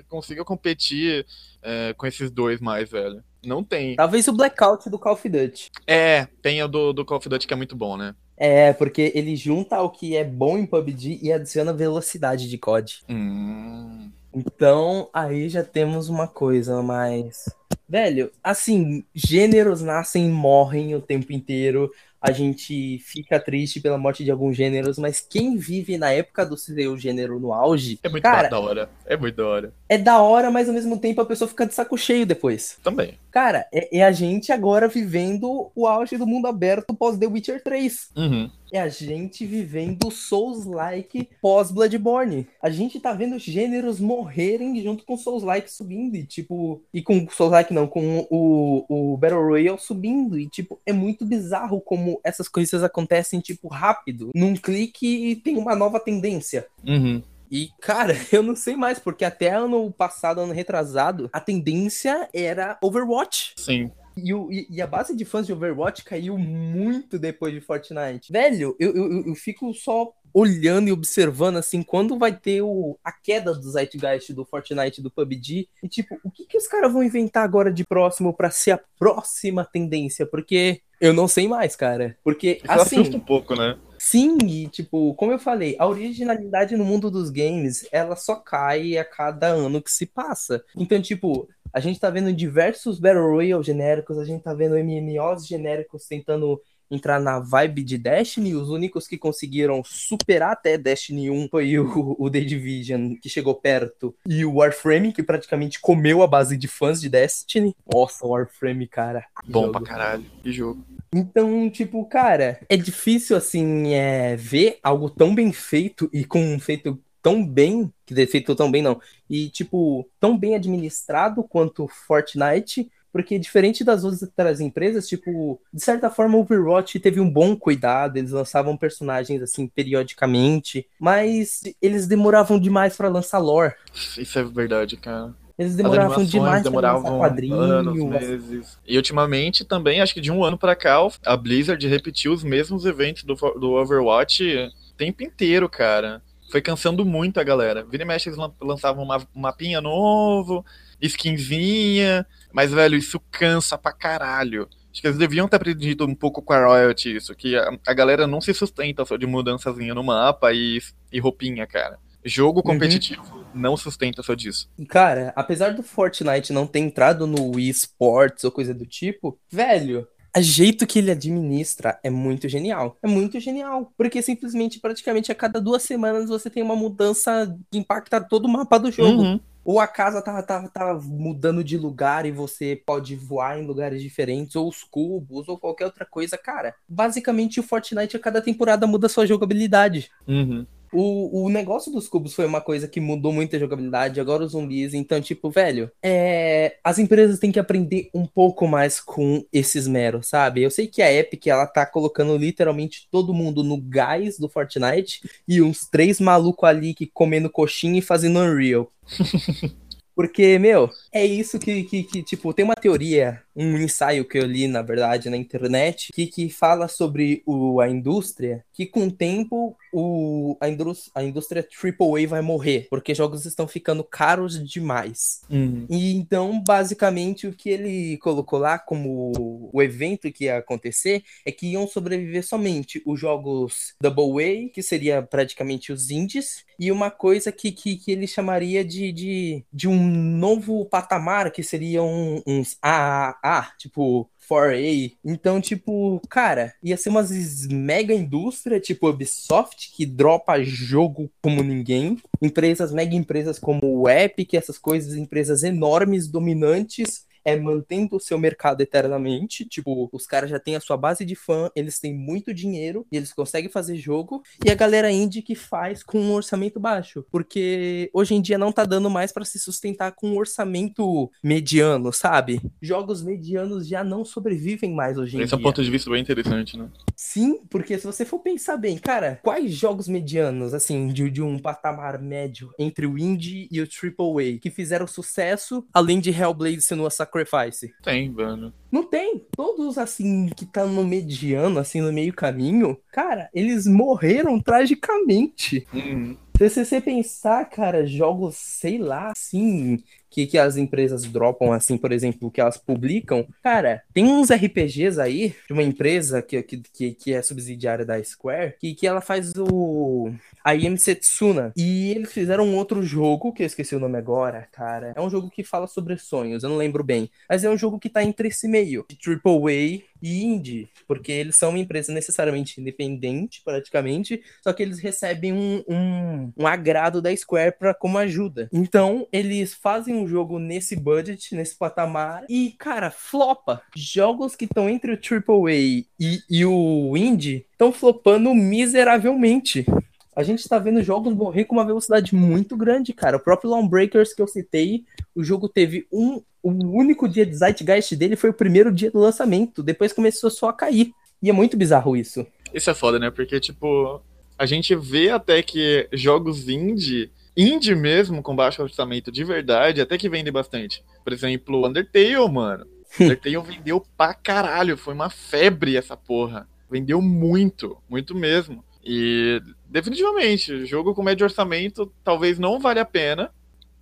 consiga 0.08 0.46
competir 0.46 1.26
é, 1.62 1.94
com 1.94 2.08
esses 2.08 2.32
dois 2.32 2.62
mais, 2.62 2.90
velho. 2.90 3.22
Não 3.46 3.62
tem. 3.62 3.96
Talvez 3.98 4.28
o 4.30 4.34
Blackout 4.34 4.90
do 4.90 4.98
Call 4.98 5.14
of 5.14 5.28
Duty. 5.28 5.70
É, 5.86 6.28
tem 6.42 6.64
o 6.64 6.68
do, 6.68 6.94
do 6.94 7.04
Call 7.04 7.18
of 7.18 7.28
Duty 7.28 7.46
que 7.46 7.54
é 7.54 7.58
muito 7.58 7.76
bom, 7.76 7.98
né? 7.98 8.16
É, 8.38 8.72
porque 8.72 9.12
ele 9.14 9.36
junta 9.36 9.82
o 9.82 9.90
que 9.90 10.16
é 10.16 10.24
bom 10.24 10.58
em 10.58 10.66
PUBG 10.66 11.20
e 11.22 11.32
adiciona 11.32 11.74
velocidade 11.74 12.50
de 12.50 12.58
COD. 12.58 13.04
Hum. 13.10 14.10
Então, 14.34 15.10
aí 15.14 15.50
já 15.50 15.64
temos 15.64 16.08
uma 16.08 16.28
coisa 16.28 16.82
mais. 16.82 17.54
Velho, 17.88 18.32
assim, 18.42 19.04
gêneros 19.14 19.82
nascem 19.82 20.28
e 20.28 20.32
morrem 20.32 20.96
o 20.96 21.02
tempo 21.02 21.34
inteiro 21.34 21.92
a 22.22 22.32
gente 22.32 23.00
fica 23.00 23.40
triste 23.40 23.80
pela 23.80 23.98
morte 23.98 24.24
de 24.24 24.30
alguns 24.30 24.56
gêneros, 24.56 25.00
mas 25.00 25.20
quem 25.20 25.58
vive 25.58 25.98
na 25.98 26.12
época 26.12 26.46
do 26.46 26.56
seu 26.56 26.96
gênero 26.96 27.40
no 27.40 27.52
auge. 27.52 28.00
É 28.04 28.10
muito 28.10 28.24
cara, 28.24 28.48
da 28.48 28.60
hora. 28.60 28.90
É 29.06 29.18
muito 29.18 29.36
da 29.36 29.48
hora. 29.48 29.74
É 29.90 29.98
da 29.98 30.22
hora, 30.22 30.52
mas 30.52 30.68
ao 30.68 30.74
mesmo 30.74 31.00
tempo 31.00 31.20
a 31.20 31.26
pessoa 31.26 31.48
fica 31.48 31.66
de 31.66 31.74
saco 31.74 31.98
cheio 31.98 32.26
depois. 32.26 32.78
Também. 32.84 33.18
Cara, 33.32 33.66
é, 33.74 34.00
é 34.00 34.04
a 34.04 34.12
gente 34.12 34.52
agora 34.52 34.88
vivendo 34.88 35.72
o 35.74 35.88
auge 35.88 36.18
do 36.18 36.28
mundo 36.28 36.48
aberto 36.48 36.94
pós 36.94 37.18
The 37.18 37.28
Witcher 37.28 37.64
3. 37.64 38.10
Uhum. 38.16 38.52
É 38.74 38.80
a 38.80 38.88
gente 38.88 39.46
vivendo 39.46 40.10
Souls-like 40.10 41.28
pós-Bloodborne. 41.42 42.48
A 42.62 42.70
gente 42.70 43.02
tá 43.02 43.12
vendo 43.12 43.38
gêneros 43.38 44.00
morrerem 44.00 44.82
junto 44.82 45.04
com 45.04 45.18
Souls-like 45.18 45.70
subindo. 45.70 46.16
E, 46.16 46.24
tipo. 46.24 46.82
E 46.94 47.02
com 47.02 47.28
Souls-like 47.30 47.74
não, 47.74 47.86
com 47.86 48.26
o, 48.30 48.86
o 48.88 49.18
Battle 49.18 49.46
Royale 49.46 49.78
subindo. 49.78 50.40
E, 50.40 50.48
tipo, 50.48 50.80
é 50.86 50.94
muito 50.94 51.26
bizarro 51.26 51.82
como 51.82 52.11
essas 52.24 52.48
coisas 52.48 52.84
acontecem, 52.84 53.40
tipo, 53.40 53.68
rápido. 53.68 54.32
Num 54.36 54.56
clique 54.56 55.32
e 55.32 55.36
tem 55.36 55.58
uma 55.58 55.76
nova 55.76 56.00
tendência. 56.00 56.68
Uhum. 56.86 57.22
E, 57.52 57.70
cara, 57.82 58.16
eu 58.32 58.42
não 58.42 58.56
sei 58.56 58.76
mais, 58.76 58.98
porque 58.98 59.26
até 59.26 59.50
ano 59.50 59.92
passado, 59.92 60.40
ano 60.40 60.54
retrasado, 60.54 61.30
a 61.34 61.40
tendência 61.40 62.30
era 62.34 62.78
Overwatch. 62.82 63.54
Sim. 63.58 63.92
E, 64.16 64.34
o, 64.34 64.50
e, 64.52 64.82
a 64.82 64.88
base 64.88 65.16
de 65.16 65.26
fãs 65.26 65.46
de 65.46 65.54
Overwatch 65.54 66.04
caiu 66.04 66.38
muito 66.38 67.18
depois 67.18 67.54
de 67.54 67.62
Fortnite. 67.62 68.32
Velho, 68.32 68.76
eu, 68.80 68.96
eu, 68.96 69.28
eu 69.28 69.36
fico 69.36 69.74
só 69.74 70.14
olhando 70.34 70.88
e 70.88 70.92
observando 70.92 71.58
assim 71.58 71.84
quando 71.84 72.18
vai 72.18 72.36
ter 72.36 72.62
o, 72.62 72.98
a 73.04 73.12
queda 73.12 73.54
do 73.54 73.70
Zeitgeist 73.70 74.34
do 74.34 74.46
Fortnite 74.46 75.02
do 75.02 75.12
PUBG 75.12 75.68
e 75.84 75.88
tipo 75.88 76.18
o 76.24 76.32
que 76.32 76.46
que 76.46 76.58
os 76.58 76.68
caras 76.68 76.92
vão 76.92 77.04
inventar 77.04 77.44
agora 77.44 77.72
de 77.72 77.84
próximo 77.84 78.34
para 78.34 78.50
ser 78.50 78.72
a 78.72 78.80
próxima 78.98 79.66
tendência? 79.66 80.26
Porque 80.26 80.82
eu 81.00 81.14
não 81.14 81.28
sei 81.28 81.48
mais 81.48 81.76
cara. 81.76 82.18
Porque 82.24 82.62
Isso 82.64 82.72
assim 82.72 82.96
assusta 82.98 83.18
um 83.18 83.22
pouco 83.22 83.56
né? 83.56 83.78
sim 83.98 84.38
e 84.48 84.68
tipo 84.68 85.14
como 85.16 85.32
eu 85.32 85.40
falei 85.40 85.76
a 85.78 85.88
originalidade 85.88 86.76
no 86.76 86.86
mundo 86.86 87.12
dos 87.12 87.30
games 87.30 87.88
ela 87.92 88.16
só 88.16 88.36
cai 88.36 88.98
a 88.98 89.06
cada 89.06 89.48
ano 89.48 89.82
que 89.82 89.92
se 89.92 90.06
passa. 90.06 90.64
Então 90.76 91.02
tipo 91.02 91.50
a 91.74 91.80
gente 91.80 92.00
tá 92.00 92.10
vendo 92.10 92.34
diversos 92.34 93.00
Battle 93.00 93.30
Royale 93.30 93.64
genéricos, 93.64 94.18
a 94.18 94.26
gente 94.26 94.44
tá 94.44 94.54
vendo 94.54 94.76
MMOs 94.76 95.48
genéricos 95.48 96.06
tentando 96.06 96.62
entrar 96.92 97.20
na 97.20 97.40
vibe 97.40 97.84
de 97.84 97.98
Destiny. 97.98 98.54
Os 98.54 98.70
únicos 98.70 99.08
que 99.08 99.18
conseguiram 99.18 99.82
superar 99.84 100.52
até 100.52 100.78
Destiny 100.78 101.30
1 101.30 101.48
foi 101.50 101.80
o, 101.80 102.16
o 102.20 102.30
The 102.30 102.42
Division, 102.42 103.16
que 103.16 103.30
chegou 103.30 103.56
perto, 103.56 104.14
e 104.28 104.44
o 104.44 104.56
Warframe, 104.56 105.14
que 105.14 105.24
praticamente 105.24 105.80
comeu 105.80 106.22
a 106.22 106.28
base 106.28 106.58
de 106.58 106.68
fãs 106.68 107.00
de 107.00 107.10
Destiny. 107.10 107.76
Nossa, 107.92 108.28
Warframe, 108.28 108.88
cara. 108.88 109.26
Bom 109.48 109.68
jogo. 109.68 109.72
pra 109.72 109.82
caralho. 109.82 110.26
Que 110.44 110.52
jogo. 110.52 110.84
Então, 111.14 111.70
tipo, 111.70 112.06
cara, 112.06 112.60
é 112.70 112.78
difícil, 112.78 113.36
assim, 113.36 113.94
é, 113.94 114.36
ver 114.36 114.80
algo 114.82 115.10
tão 115.10 115.34
bem 115.36 115.52
feito 115.52 116.10
e 116.14 116.24
com 116.24 116.42
um 116.42 116.60
feito 116.60 117.00
tão 117.22 117.46
bem, 117.46 117.92
que 118.06 118.26
feito 118.26 118.56
tão 118.56 118.72
bem 118.72 118.82
não, 118.82 119.00
e 119.30 119.50
tipo, 119.50 120.08
tão 120.20 120.38
bem 120.38 120.56
administrado 120.56 121.44
quanto 121.44 121.88
Fortnite, 121.88 122.90
porque 123.12 123.38
diferente 123.38 123.84
das 123.84 124.04
outras 124.04 124.62
empresas, 124.62 125.08
tipo, 125.08 125.60
de 125.74 125.84
certa 125.84 126.10
forma 126.10 126.38
o 126.38 126.42
Overwatch 126.42 127.00
teve 127.00 127.20
um 127.20 127.30
bom 127.30 127.56
cuidado, 127.56 128.18
eles 128.18 128.32
lançavam 128.32 128.78
personagens 128.78 129.42
assim 129.42 129.68
periodicamente, 129.68 130.88
mas 131.00 131.62
eles 131.82 132.08
demoravam 132.08 132.60
demais 132.60 132.96
para 132.96 133.10
lançar 133.10 133.40
lore. 133.40 133.74
Isso 134.18 134.40
é 134.40 134.44
verdade, 134.44 134.96
cara. 134.98 135.34
Eles 135.60 135.76
demoravam 135.76 136.24
demais 136.24 136.64
demoravam 136.64 137.20
quadrinho, 137.20 137.54
anos, 137.54 138.04
meses. 138.04 138.80
E 138.88 138.98
ultimamente 138.98 139.64
também, 139.64 140.02
acho 140.02 140.14
que 140.14 140.22
de 140.22 140.32
um 140.32 140.44
ano 140.44 140.58
para 140.58 140.76
cá, 140.76 140.98
a 141.26 141.38
Blizzard 141.38 141.86
repetiu 141.88 142.34
os 142.34 142.44
mesmos 142.44 142.86
eventos 142.86 143.24
do, 143.24 143.36
do 143.36 143.74
Overwatch 143.74 144.44
o 144.44 144.94
tempo 144.98 145.22
inteiro, 145.22 145.70
cara 145.70 146.22
foi 146.52 146.62
cansando 146.62 147.06
muito 147.06 147.40
a 147.40 147.44
galera. 147.44 147.84
Vira 147.84 148.04
e 148.04 148.06
mexe, 148.06 148.30
eles 148.30 148.40
lançavam 148.62 149.04
uma, 149.04 149.18
um 149.36 149.42
mapinha 149.42 149.82
novo, 149.82 150.66
skinzinha, 151.02 152.26
mas, 152.52 152.72
velho, 152.72 152.96
isso 152.96 153.20
cansa 153.32 153.78
pra 153.78 153.92
caralho. 153.92 154.68
Acho 154.92 155.02
que 155.02 155.08
eles 155.08 155.18
deviam 155.18 155.48
ter 155.48 155.56
aprendido 155.56 156.06
um 156.06 156.14
pouco 156.14 156.42
com 156.42 156.52
a 156.52 156.66
Royalty 156.66 157.16
isso, 157.16 157.34
que 157.34 157.56
a, 157.56 157.72
a 157.88 157.94
galera 157.94 158.28
não 158.28 158.42
se 158.42 158.54
sustenta 158.54 159.06
só 159.06 159.16
de 159.16 159.26
mudançazinha 159.26 159.96
no 159.96 160.04
mapa 160.04 160.52
e, 160.52 160.82
e 161.12 161.20
roupinha, 161.20 161.66
cara. 161.66 161.98
Jogo 162.24 162.60
uhum. 162.60 162.74
competitivo 162.74 163.24
uhum. 163.34 163.46
não 163.54 163.78
sustenta 163.78 164.22
só 164.22 164.34
disso. 164.34 164.70
Cara, 164.90 165.32
apesar 165.36 165.74
do 165.74 165.82
Fortnite 165.82 166.54
não 166.54 166.68
ter 166.68 166.80
entrado 166.80 167.26
no 167.26 167.56
Wii 167.56 167.70
Sports 167.70 168.44
ou 168.44 168.52
coisa 168.52 168.74
do 168.74 168.86
tipo, 168.86 169.40
velho, 169.50 170.08
o 170.36 170.42
jeito 170.42 170.88
que 170.88 171.00
ele 171.00 171.12
administra 171.12 172.00
é 172.04 172.10
muito 172.10 172.48
genial. 172.48 172.98
É 173.02 173.08
muito 173.08 173.40
genial. 173.40 173.92
Porque 173.98 174.22
simplesmente, 174.22 174.80
praticamente 174.80 175.32
a 175.32 175.36
cada 175.36 175.60
duas 175.60 175.84
semanas, 175.84 176.30
você 176.30 176.50
tem 176.50 176.64
uma 176.64 176.76
mudança 176.76 177.58
que 177.70 177.78
impacta 177.78 178.22
todo 178.22 178.46
o 178.46 178.50
mapa 178.50 178.78
do 178.78 178.92
jogo. 178.92 179.22
Uhum. 179.22 179.40
Ou 179.64 179.80
a 179.80 179.88
casa 179.88 180.22
tá, 180.22 180.42
tá, 180.42 180.68
tá 180.70 181.00
mudando 181.04 181.64
de 181.64 181.78
lugar 181.78 182.26
e 182.26 182.32
você 182.32 182.82
pode 182.84 183.16
voar 183.16 183.60
em 183.60 183.66
lugares 183.66 184.02
diferentes, 184.02 184.56
ou 184.56 184.68
os 184.68 184.84
cubos, 184.84 185.48
ou 185.48 185.58
qualquer 185.58 185.86
outra 185.86 186.06
coisa. 186.06 186.38
Cara, 186.38 186.74
basicamente 186.90 187.60
o 187.60 187.64
Fortnite 187.64 188.16
a 188.16 188.20
cada 188.20 188.42
temporada 188.42 188.88
muda 188.88 189.08
sua 189.08 189.28
jogabilidade. 189.28 190.10
Uhum. 190.28 190.66
O, 190.94 191.46
o 191.46 191.50
negócio 191.50 191.92
dos 191.92 192.08
cubos 192.08 192.34
foi 192.34 192.46
uma 192.46 192.62
coisa 192.62 192.88
que 192.88 193.00
mudou 193.00 193.32
muito 193.32 193.56
a 193.56 193.60
jogabilidade, 193.60 194.20
agora 194.20 194.44
os 194.44 194.52
zumbis, 194.52 194.94
então, 194.94 195.22
tipo, 195.22 195.50
velho, 195.50 195.92
é... 196.04 196.78
as 196.84 197.00
empresas 197.00 197.40
têm 197.40 197.52
que 197.52 197.60
aprender 197.60 198.10
um 198.14 198.26
pouco 198.26 198.68
mais 198.68 199.00
com 199.00 199.46
esses 199.52 199.88
meros, 199.88 200.28
sabe? 200.28 200.62
Eu 200.62 200.72
sei 200.72 200.88
que 200.88 201.02
a 201.02 201.12
Epic, 201.12 201.48
ela 201.48 201.66
tá 201.66 201.86
colocando 201.86 202.38
literalmente 202.38 203.08
todo 203.12 203.34
mundo 203.34 203.64
no 203.64 203.80
gás 203.80 204.38
do 204.38 204.50
Fortnite 204.50 205.22
e 205.48 205.62
uns 205.62 205.88
três 205.88 206.20
malucos 206.20 206.68
ali 206.68 206.94
que 206.94 207.08
comendo 207.08 207.50
coxinha 207.50 208.00
e 208.00 208.02
fazendo 208.02 208.40
Unreal. 208.40 208.92
Porque, 210.22 210.60
meu, 210.60 210.88
é 211.12 211.26
isso 211.26 211.58
que, 211.58 211.84
que, 211.84 212.04
que, 212.04 212.22
tipo, 212.22 212.54
tem 212.54 212.64
uma 212.64 212.76
teoria, 212.76 213.42
um 213.56 213.76
ensaio 213.76 214.24
que 214.24 214.38
eu 214.38 214.46
li, 214.46 214.68
na 214.68 214.84
verdade, 214.84 215.32
na 215.32 215.36
internet, 215.36 216.12
que, 216.14 216.28
que 216.28 216.48
fala 216.48 216.88
sobre 216.88 217.42
o, 217.44 217.82
a 217.82 217.90
indústria, 217.90 218.64
que 218.72 218.86
com 218.86 219.08
o 219.08 219.12
tempo 219.12 219.76
o, 219.92 220.56
a, 220.62 220.70
indústria, 220.70 221.12
a 221.16 221.24
indústria 221.24 221.68
AAA 221.68 222.28
vai 222.28 222.42
morrer, 222.42 222.86
porque 222.88 223.16
jogos 223.16 223.48
estão 223.48 223.68
ficando 223.68 224.04
caros 224.04 224.64
demais. 224.64 225.42
Uhum. 225.50 225.88
E 225.90 226.14
então, 226.14 226.64
basicamente, 226.64 227.48
o 227.48 227.54
que 227.54 227.72
ele 227.72 228.18
colocou 228.18 228.60
lá 228.60 228.78
como 228.78 229.32
o 229.74 229.82
evento 229.82 230.32
que 230.32 230.44
ia 230.44 230.60
acontecer 230.60 231.24
é 231.44 231.52
que 231.52 231.72
iam 231.72 231.88
sobreviver 231.88 232.46
somente 232.46 233.02
os 233.08 233.20
jogos 233.20 233.96
Double 234.00 234.44
A, 234.44 234.70
que 234.70 234.84
seria 234.84 235.24
praticamente 235.24 235.92
os 235.92 236.12
indies, 236.12 236.64
e 236.80 236.92
uma 236.92 237.12
coisa 237.12 237.52
que, 237.52 237.72
que, 237.72 237.96
que 237.96 238.12
ele 238.12 238.26
chamaria 238.26 238.84
de, 238.84 239.12
de, 239.12 239.64
de 239.72 239.88
um 239.88 240.11
novo 240.12 240.86
patamar, 240.86 241.52
que 241.52 241.64
seriam 241.64 242.42
uns 242.46 242.78
AAA, 242.82 243.74
tipo 243.78 244.30
4A. 244.50 245.14
Então, 245.24 245.62
tipo, 245.62 246.22
cara, 246.30 246.74
ia 246.84 246.98
ser 246.98 247.10
umas 247.10 247.32
mega 247.68 248.14
indústria, 248.14 248.80
tipo 248.80 249.08
Ubisoft, 249.08 249.92
que 249.96 250.06
dropa 250.06 250.62
jogo 250.62 251.32
como 251.42 251.64
ninguém. 251.64 252.18
Empresas, 252.42 252.92
mega 252.92 253.16
empresas 253.16 253.58
como 253.58 254.02
o 254.02 254.10
Epic, 254.10 254.54
essas 254.54 254.78
coisas, 254.78 255.16
empresas 255.16 255.64
enormes, 255.64 256.28
dominantes 256.28 257.26
é 257.44 257.56
mantendo 257.56 258.16
o 258.16 258.20
seu 258.20 258.38
mercado 258.38 258.82
eternamente. 258.82 259.66
Tipo, 259.66 260.10
os 260.12 260.26
caras 260.26 260.50
já 260.50 260.60
têm 260.60 260.76
a 260.76 260.82
sua 260.82 260.98
base 260.98 261.26
de 261.26 261.36
fã, 261.36 261.70
eles 261.76 262.00
têm 262.00 262.14
muito 262.14 262.54
dinheiro 262.54 263.06
e 263.12 263.18
eles 263.18 263.34
conseguem 263.34 263.70
fazer 263.70 263.96
jogo. 263.96 264.44
E 264.66 264.70
a 264.70 264.76
galera 264.76 265.12
indie 265.12 265.42
que 265.42 265.56
faz 265.56 266.04
com 266.04 266.20
um 266.20 266.32
orçamento 266.34 266.80
baixo. 266.80 267.26
Porque 267.32 268.10
hoje 268.14 268.36
em 268.36 268.42
dia 268.42 268.58
não 268.58 268.72
tá 268.72 268.86
dando 268.86 269.10
mais 269.10 269.32
para 269.32 269.46
se 269.46 269.60
sustentar 269.60 270.12
com 270.14 270.30
um 270.30 270.38
orçamento 270.38 271.32
mediano, 271.44 272.12
sabe? 272.12 272.62
Jogos 272.82 273.24
medianos 273.24 273.88
já 273.88 274.04
não 274.04 274.24
sobrevivem 274.24 274.94
mais 274.94 275.18
hoje 275.18 275.38
em 275.38 275.40
Esse 275.42 275.46
dia. 275.46 275.46
Esse 275.46 275.54
é 275.54 275.58
um 275.58 275.62
ponto 275.62 275.84
de 275.84 275.92
vista 275.92 276.10
bem 276.10 276.22
interessante, 276.22 276.78
né? 276.78 276.90
Sim, 277.16 277.62
porque 277.70 277.98
se 277.98 278.06
você 278.06 278.26
for 278.26 278.40
pensar 278.40 278.78
bem, 278.78 278.98
cara, 278.98 279.40
quais 279.44 279.72
jogos 279.72 280.08
medianos, 280.08 280.74
assim, 280.74 281.08
de, 281.08 281.30
de 281.30 281.42
um 281.42 281.60
patamar 281.60 282.20
médio 282.20 282.72
entre 282.78 283.06
o 283.06 283.18
indie 283.18 283.68
e 283.72 283.82
o 283.82 283.86
AAA 283.86 284.60
que 284.60 284.70
fizeram 284.70 285.08
sucesso, 285.08 285.86
além 285.94 286.20
de 286.20 286.32
Hellblade 286.32 286.82
sendo 286.82 287.06
essa 287.06 287.26
Sacrifice? 287.32 287.94
Tem, 288.04 288.30
mano. 288.30 288.74
Não 288.92 289.04
tem. 289.04 289.46
Todos, 289.56 289.98
assim, 289.98 290.50
que 290.50 290.66
tá 290.66 290.86
no 290.86 291.06
mediano, 291.06 291.80
assim, 291.80 292.02
no 292.02 292.12
meio 292.12 292.34
caminho, 292.34 292.98
cara, 293.12 293.50
eles 293.54 293.88
morreram 293.88 294.60
tragicamente. 294.60 295.88
Uhum. 295.94 296.36
Se 296.70 296.86
você 296.86 297.02
pensar, 297.02 297.66
cara, 297.66 298.06
jogos, 298.06 298.56
sei 298.56 299.00
lá, 299.00 299.32
assim, 299.32 299.98
que, 300.30 300.46
que 300.46 300.60
as 300.60 300.78
empresas 300.78 301.24
dropam, 301.24 301.74
assim, 301.74 301.98
por 301.98 302.12
exemplo, 302.12 302.52
que 302.52 302.62
elas 302.62 302.78
publicam, 302.78 303.48
cara, 303.64 304.04
tem 304.14 304.26
uns 304.26 304.52
RPGs 304.52 305.20
aí, 305.20 305.56
de 305.66 305.74
uma 305.74 305.82
empresa 305.82 306.42
que, 306.42 306.62
que, 306.62 307.14
que 307.14 307.34
é 307.34 307.42
subsidiária 307.42 308.06
da 308.06 308.24
Square, 308.24 308.76
que, 308.80 308.94
que 308.94 309.08
ela 309.08 309.22
faz 309.22 309.54
o. 309.58 310.32
A 310.64 310.76
IM 310.76 310.98
Setsuna. 310.98 311.74
E 311.76 312.12
eles 312.12 312.32
fizeram 312.32 312.66
um 312.66 312.76
outro 312.76 313.04
jogo, 313.04 313.54
que 313.54 313.64
eu 313.64 313.68
esqueci 313.68 313.96
o 313.96 314.00
nome 314.00 314.18
agora, 314.18 314.68
cara. 314.72 315.14
É 315.16 315.22
um 315.22 315.30
jogo 315.30 315.50
que 315.50 315.64
fala 315.64 315.88
sobre 315.88 316.18
sonhos, 316.18 316.64
eu 316.64 316.70
não 316.70 316.78
lembro 316.78 317.04
bem. 317.04 317.30
Mas 317.50 317.64
é 317.64 317.70
um 317.70 317.78
jogo 317.78 318.00
que 318.00 318.10
tá 318.10 318.24
entre 318.24 318.48
esse 318.50 318.68
meio, 318.68 319.06
de 319.10 319.18
AAA 319.30 320.02
e 320.22 320.44
indie, 320.44 320.90
porque 321.08 321.32
eles 321.32 321.56
são 321.56 321.70
uma 321.70 321.80
empresa 321.80 322.14
necessariamente 322.14 322.80
independente, 322.80 323.62
praticamente, 323.64 324.42
só 324.62 324.72
que 324.72 324.84
eles 324.84 325.00
recebem 325.00 325.52
um, 325.52 325.84
um, 325.88 326.54
um 326.58 326.68
agrado 326.68 327.22
da 327.22 327.36
Square 327.36 327.76
pra, 327.80 327.94
como 327.94 328.18
ajuda. 328.18 328.70
Então, 328.72 329.28
eles 329.32 329.74
fazem 329.74 330.16
um 330.16 330.28
jogo 330.28 330.60
nesse 330.60 330.96
budget, 330.96 331.56
nesse 331.56 331.76
patamar, 331.76 332.46
e, 332.48 332.76
cara, 332.78 333.10
flopa. 333.10 333.82
Jogos 333.96 334.56
que 334.56 334.66
estão 334.66 334.90
entre 334.90 335.14
o 335.14 335.20
AAA 335.20 336.06
e, 336.20 336.44
e 336.50 336.66
o 336.66 337.18
indie 337.18 337.66
estão 337.72 337.92
flopando 337.92 338.54
miseravelmente. 338.54 339.86
A 340.34 340.44
gente 340.44 340.68
tá 340.68 340.80
vendo 340.80 341.04
jogos 341.04 341.34
morrer 341.34 341.66
com 341.66 341.76
uma 341.76 341.86
velocidade 341.86 342.34
muito 342.34 342.78
grande, 342.78 343.12
cara. 343.12 343.36
O 343.36 343.40
próprio 343.40 343.70
Lawbreakers 343.70 344.34
que 344.34 344.42
eu 344.42 344.48
citei, 344.48 345.04
o 345.36 345.44
jogo 345.44 345.68
teve 345.68 346.08
um. 346.12 346.42
O 346.64 346.72
único 346.72 347.28
dia 347.28 347.46
de 347.46 347.56
Zeitgeist 347.56 348.16
dele 348.16 348.36
foi 348.36 348.52
o 348.52 348.54
primeiro 348.54 348.92
dia 348.92 349.10
do 349.10 349.20
lançamento. 349.20 349.82
Depois 349.82 350.14
começou 350.14 350.50
só 350.50 350.70
a 350.70 350.74
cair. 350.74 351.12
E 351.42 351.50
é 351.50 351.54
muito 351.54 351.76
bizarro 351.76 352.16
isso. 352.16 352.46
Isso 352.74 352.90
é 352.90 352.94
foda, 352.94 353.18
né? 353.18 353.32
Porque, 353.32 353.60
tipo, 353.60 354.22
a 354.58 354.66
gente 354.66 354.96
vê 354.96 355.32
até 355.32 355.62
que 355.64 356.08
jogos 356.14 356.70
indie, 356.70 357.32
indie 357.58 357.96
mesmo, 357.96 358.44
com 358.44 358.56
baixo 358.56 358.84
orçamento 358.84 359.32
de 359.32 359.44
verdade, 359.44 360.02
até 360.02 360.18
que 360.18 360.30
vendem 360.30 360.54
bastante. 360.54 361.04
Por 361.24 361.34
exemplo, 361.34 361.86
Undertale, 361.86 362.50
mano. 362.50 362.86
Undertale 363.20 363.58
vendeu 363.58 364.06
pra 364.16 364.34
caralho. 364.34 364.96
Foi 364.96 365.14
uma 365.14 365.30
febre 365.30 365.98
essa 365.98 366.16
porra. 366.16 366.70
Vendeu 366.90 367.22
muito, 367.22 367.98
muito 368.08 368.36
mesmo. 368.36 368.86
E 369.04 369.62
definitivamente, 369.90 370.86
jogo 370.86 371.14
com 371.14 371.24
médio 371.24 371.46
orçamento 371.46 372.12
talvez 372.24 372.60
não 372.60 372.80
valha 372.80 373.02
a 373.02 373.06
pena. 373.06 373.52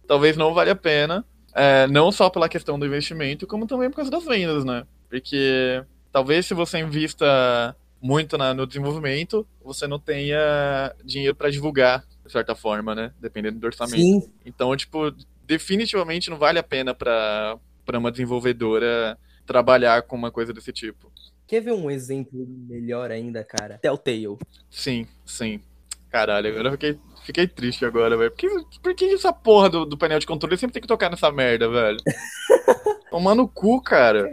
Talvez 0.08 0.36
não 0.36 0.54
valha 0.54 0.74
a 0.74 0.76
pena. 0.76 1.26
É, 1.54 1.88
não 1.88 2.12
só 2.12 2.30
pela 2.30 2.50
questão 2.50 2.78
do 2.78 2.86
investimento, 2.86 3.48
como 3.48 3.66
também 3.66 3.90
por 3.90 3.98
causa 3.98 4.12
das 4.12 4.26
vendas, 4.26 4.64
né? 4.64 4.86
Porque 5.10 5.84
talvez 6.12 6.46
se 6.46 6.54
você 6.54 6.80
invista 6.80 7.76
muito 8.02 8.38
na, 8.38 8.54
no 8.54 8.66
desenvolvimento, 8.66 9.46
você 9.64 9.88
não 9.88 10.00
tenha 10.00 10.94
dinheiro 11.04 11.36
para 11.36 11.50
divulgar, 11.50 12.06
de 12.26 12.32
certa 12.32 12.56
forma, 12.56 12.96
né? 12.96 13.12
Dependendo 13.20 13.60
do 13.60 13.66
orçamento. 13.66 13.98
Sim. 13.98 14.32
Então, 14.46 14.76
tipo, 14.76 15.14
definitivamente 15.46 16.30
não 16.30 16.38
vale 16.38 16.60
a 16.60 16.64
pena 16.64 16.94
para 16.94 17.60
uma 17.94 18.12
desenvolvedora 18.12 19.18
trabalhar 19.46 20.04
com 20.04 20.16
uma 20.16 20.32
coisa 20.32 20.54
desse 20.54 20.72
tipo. 20.72 21.12
Quer 21.50 21.62
ver 21.62 21.72
um 21.72 21.90
exemplo 21.90 22.46
melhor 22.68 23.10
ainda, 23.10 23.44
cara? 23.44 23.80
Telltale. 23.80 24.38
Sim, 24.70 25.08
sim. 25.26 25.60
Caralho, 26.08 26.48
agora 26.48 26.68
eu 26.68 26.72
fiquei, 26.74 27.00
fiquei 27.24 27.48
triste 27.48 27.84
agora, 27.84 28.16
velho. 28.16 28.30
Por 28.30 28.38
que, 28.38 28.80
por 28.84 28.94
que 28.94 29.06
essa 29.06 29.34
porra 29.34 29.68
do, 29.68 29.84
do 29.84 29.98
painel 29.98 30.20
de 30.20 30.28
controle 30.28 30.56
sempre 30.60 30.76
tem 30.76 30.82
que 30.84 30.88
tocar 30.88 31.10
nessa 31.10 31.32
merda, 31.32 31.68
velho? 31.68 31.98
Tomando 33.10 33.48
cu, 33.48 33.82
cara. 33.82 34.30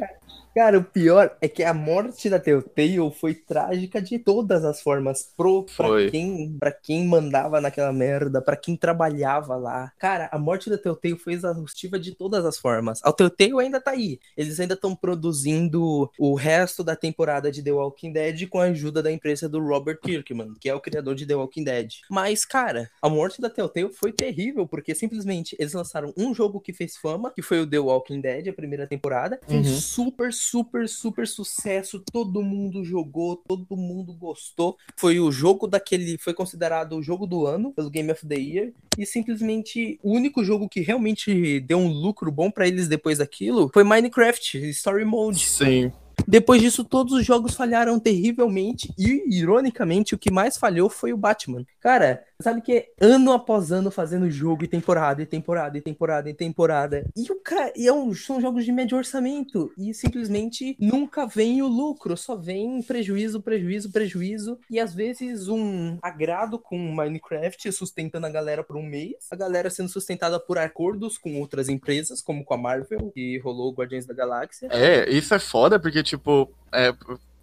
Cara, 0.57 0.79
o 0.79 0.83
pior 0.83 1.37
é 1.42 1.49
que 1.49 1.62
a 1.62 1.75
morte 1.75 2.31
da 2.31 2.38
Telltale 2.38 3.11
foi 3.11 3.35
trágica 3.35 4.01
de 4.01 4.19
todas 4.19 4.64
as 4.64 4.81
formas. 4.81 5.31
Pro, 5.37 5.64
pra, 5.64 5.87
foi. 5.87 6.11
quem, 6.11 6.57
pra 6.59 6.73
quem 6.73 7.07
mandava 7.07 7.61
naquela 7.61 7.92
merda, 7.92 8.40
pra 8.40 8.57
quem 8.57 8.75
trabalhava 8.75 9.55
lá. 9.55 9.92
Cara, 9.99 10.31
a 10.33 10.38
morte 10.38 10.71
da 10.71 10.79
Telltale 10.79 11.19
foi 11.19 11.35
exaustiva 11.35 11.99
de 11.99 12.12
todas 12.12 12.47
as 12.47 12.57
formas. 12.57 13.01
A 13.05 13.12
Telltale 13.12 13.61
ainda 13.61 13.79
tá 13.79 13.90
aí. 13.90 14.19
Eles 14.35 14.59
ainda 14.59 14.73
estão 14.73 14.97
produzindo 14.97 16.11
o 16.19 16.35
resto 16.35 16.83
da 16.83 16.97
temporada 16.97 17.53
de 17.53 17.62
The 17.62 17.73
Walking 17.73 18.12
Dead 18.14 18.49
com 18.49 18.59
a 18.59 18.64
ajuda 18.64 19.03
da 19.03 19.12
empresa 19.12 19.51
do 19.51 19.61
Robert 19.61 20.01
Kirkman, 20.01 20.55
que 20.59 20.71
é 20.71 20.75
o 20.75 20.81
criador 20.81 21.14
de 21.14 21.27
The 21.27 21.35
Walking 21.35 21.64
Dead. 21.64 21.97
Mas, 22.09 22.47
cara, 22.47 22.90
a 23.03 23.11
morte 23.11 23.42
da 23.42 23.51
Telltale 23.51 23.92
foi 23.92 24.11
terrível, 24.11 24.66
porque 24.66 24.95
simplesmente 24.95 25.55
eles 25.59 25.75
lançaram 25.75 26.14
um 26.16 26.35
jogo 26.35 26.62
que 26.62 26.73
fez 26.73 26.97
fama, 26.97 27.31
que 27.31 27.42
foi 27.42 27.61
o 27.61 27.66
The 27.66 27.79
Walking 27.79 28.23
Dead, 28.23 28.49
a 28.49 28.55
primeira 28.55 28.87
temporada. 28.87 29.38
Uhum. 29.51 29.62
super, 29.62 30.33
super, 30.50 30.88
super 30.88 31.26
sucesso. 31.26 32.02
Todo 32.12 32.42
mundo 32.42 32.85
jogou, 32.85 33.37
todo 33.37 33.76
mundo 33.76 34.12
gostou. 34.12 34.76
Foi 34.96 35.18
o 35.20 35.30
jogo 35.30 35.66
daquele. 35.66 36.18
Foi 36.18 36.35
considerado 36.35 36.96
o 36.96 37.02
jogo 37.02 37.26
do 37.26 37.46
ano 37.46 37.72
pelo 37.72 37.90
Game 37.90 38.11
of 38.11 38.26
the 38.26 38.37
Year. 38.37 38.72
E 38.98 39.04
simplesmente 39.04 39.98
o 40.02 40.12
único 40.12 40.44
jogo 40.44 40.68
que 40.68 40.80
realmente 40.80 41.61
deu 41.61 41.78
um 41.78 41.88
lucro 41.88 42.30
bom 42.30 42.50
para 42.50 42.66
eles 42.66 42.88
depois 42.88 43.18
daquilo 43.18 43.70
foi 43.72 43.85
Minecraft 43.85 44.70
Story 44.70 45.04
Mode. 45.04 45.40
Sim. 45.40 45.92
Depois 46.26 46.61
disso, 46.61 46.82
todos 46.82 47.12
os 47.12 47.24
jogos 47.24 47.54
falharam 47.54 48.00
terrivelmente 48.00 48.92
e, 48.98 49.22
ironicamente, 49.38 50.14
o 50.14 50.18
que 50.18 50.30
mais 50.30 50.56
falhou 50.56 50.88
foi 50.88 51.12
o 51.12 51.16
Batman. 51.16 51.64
Cara, 51.80 52.24
sabe 52.40 52.61
que 52.61 52.72
é 52.72 52.88
ano 53.01 53.33
após 53.33 53.72
ano 53.72 53.90
fazendo 53.90 54.31
jogo 54.31 54.64
e 54.64 54.68
temporada, 54.68 55.22
e 55.22 55.27
temporada, 55.27 55.79
e 55.79 55.81
temporada, 55.81 56.31
e 56.31 56.35
temporada. 56.35 57.07
E 57.16 57.31
o 57.31 57.37
cara, 57.37 57.72
e 57.77 57.87
é 57.87 57.92
um, 57.92 58.14
são 58.14 58.40
jogos 58.40 58.64
de 58.64 58.72
médio 58.72 58.96
orçamento. 58.96 59.72
E 59.77 59.92
simplesmente 59.94 60.77
nunca 60.79 61.27
vem 61.27 61.62
o 61.62 61.66
lucro, 61.66 62.16
só 62.16 62.37
vem 62.37 62.83
prejuízo, 62.83 63.40
prejuízo, 63.40 63.90
prejuízo. 63.90 64.59
E 64.70 64.79
às 64.79 64.94
vezes 64.94 65.49
um 65.49 65.99
agrado 66.03 66.59
com 66.59 66.79
Minecraft 66.79 67.70
sustentando 67.72 68.27
a 68.27 68.31
galera 68.31 68.62
por 68.62 68.77
um 68.77 68.83
mês, 68.83 69.27
a 69.31 69.37
galera 69.37 69.70
sendo 69.70 69.88
sustentada 69.88 70.38
por 70.38 70.59
acordos 70.59 71.18
com 71.18 71.40
outras 71.40 71.68
empresas, 71.68 72.22
como 72.22 72.44
com 72.44 72.55
a 72.55 72.59
Marvel, 72.59 73.11
que 73.12 73.38
rolou 73.38 73.72
Guardiões 73.72 74.07
da 74.07 74.14
Galáxia. 74.14 74.68
É, 74.70 75.09
isso 75.11 75.35
é 75.35 75.38
foda, 75.38 75.79
porque, 75.79 76.03
tipo, 76.03 76.51
é, 76.72 76.92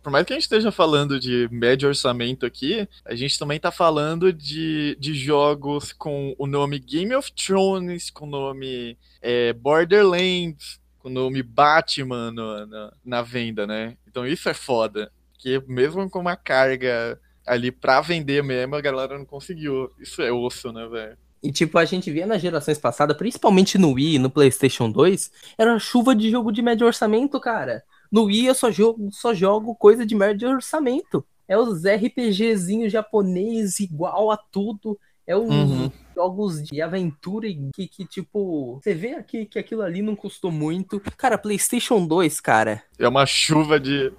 por 0.04 0.12
mais 0.12 0.26
que 0.26 0.34
a 0.34 0.36
gente 0.36 0.44
esteja 0.44 0.70
falando 0.70 1.18
de 1.18 1.48
médio 1.50 1.88
orçamento 1.88 2.46
aqui, 2.46 2.88
a 3.06 3.16
gente 3.16 3.40
também 3.40 3.56
está 3.56 3.72
falando 3.72 4.34
de, 4.34 4.98
de 5.00 5.14
jogos 5.16 5.94
com 5.94 6.36
o 6.38 6.46
nome 6.46 6.78
Game 6.78 7.16
of 7.16 7.32
Thrones, 7.32 8.10
com 8.10 8.26
o 8.26 8.30
nome 8.30 8.98
é, 9.22 9.54
Borderlands, 9.54 10.82
com 11.00 11.08
o 11.08 11.12
nome 11.12 11.42
Batman 11.42 12.32
no, 12.32 12.66
na, 12.66 12.94
na 13.04 13.22
venda, 13.22 13.66
né? 13.66 13.96
Então 14.06 14.28
isso 14.28 14.50
é 14.50 14.54
foda. 14.54 15.10
Que 15.40 15.62
mesmo 15.68 16.10
com 16.10 16.20
uma 16.20 16.36
carga 16.36 17.18
ali 17.48 17.72
pra 17.72 18.02
vender 18.02 18.44
mesmo, 18.44 18.76
a 18.76 18.82
galera 18.82 19.18
não 19.18 19.26
conseguiu. 19.26 19.90
Isso 19.98 20.22
é 20.22 20.32
osso, 20.34 20.74
né, 20.74 20.86
velho? 20.86 21.18
E 21.42 21.52
tipo, 21.52 21.78
a 21.78 21.86
gente 21.86 22.12
via 22.12 22.26
nas 22.26 22.42
gerações 22.42 22.78
passadas, 22.78 23.18
principalmente 23.18 23.78
no 23.78 23.92
Wii 23.92 24.16
e 24.16 24.20
no 24.20 24.30
PlayStation 24.30 24.90
2, 24.90 25.32
era 25.58 25.78
chuva 25.80 26.16
de 26.16 26.30
jogo 26.30 26.52
de 26.52 26.62
médio 26.62 26.88
orçamento, 26.88 27.40
cara. 27.40 27.84
No 28.14 28.26
Wii 28.26 28.46
eu 28.46 28.54
só 28.54 28.70
jogo, 28.70 29.10
só 29.12 29.34
jogo 29.34 29.74
coisa 29.74 30.06
de 30.06 30.14
médio 30.14 30.48
orçamento. 30.48 31.26
É 31.48 31.58
os 31.58 31.82
RPGzinhos 31.84 32.94
japonês 32.94 33.80
igual 33.80 34.30
a 34.30 34.38
tudo. 34.38 35.00
É 35.26 35.36
os 35.36 35.50
uhum. 35.50 35.92
jogos 36.14 36.62
de 36.62 36.80
aventura 36.80 37.48
que, 37.74 37.88
que, 37.88 38.06
tipo, 38.06 38.76
você 38.76 38.94
vê 38.94 39.16
aqui 39.16 39.48
que 39.48 39.58
aquilo 39.58 39.82
ali 39.82 40.04
não 40.04 40.16
custou 40.16 40.52
muito. 40.52 41.00
Cara, 41.18 41.40
PlayStation 41.40 42.06
2, 42.06 42.40
cara. 42.40 42.84
É 43.00 43.08
uma 43.08 43.26
chuva 43.26 43.80
de. 43.80 44.14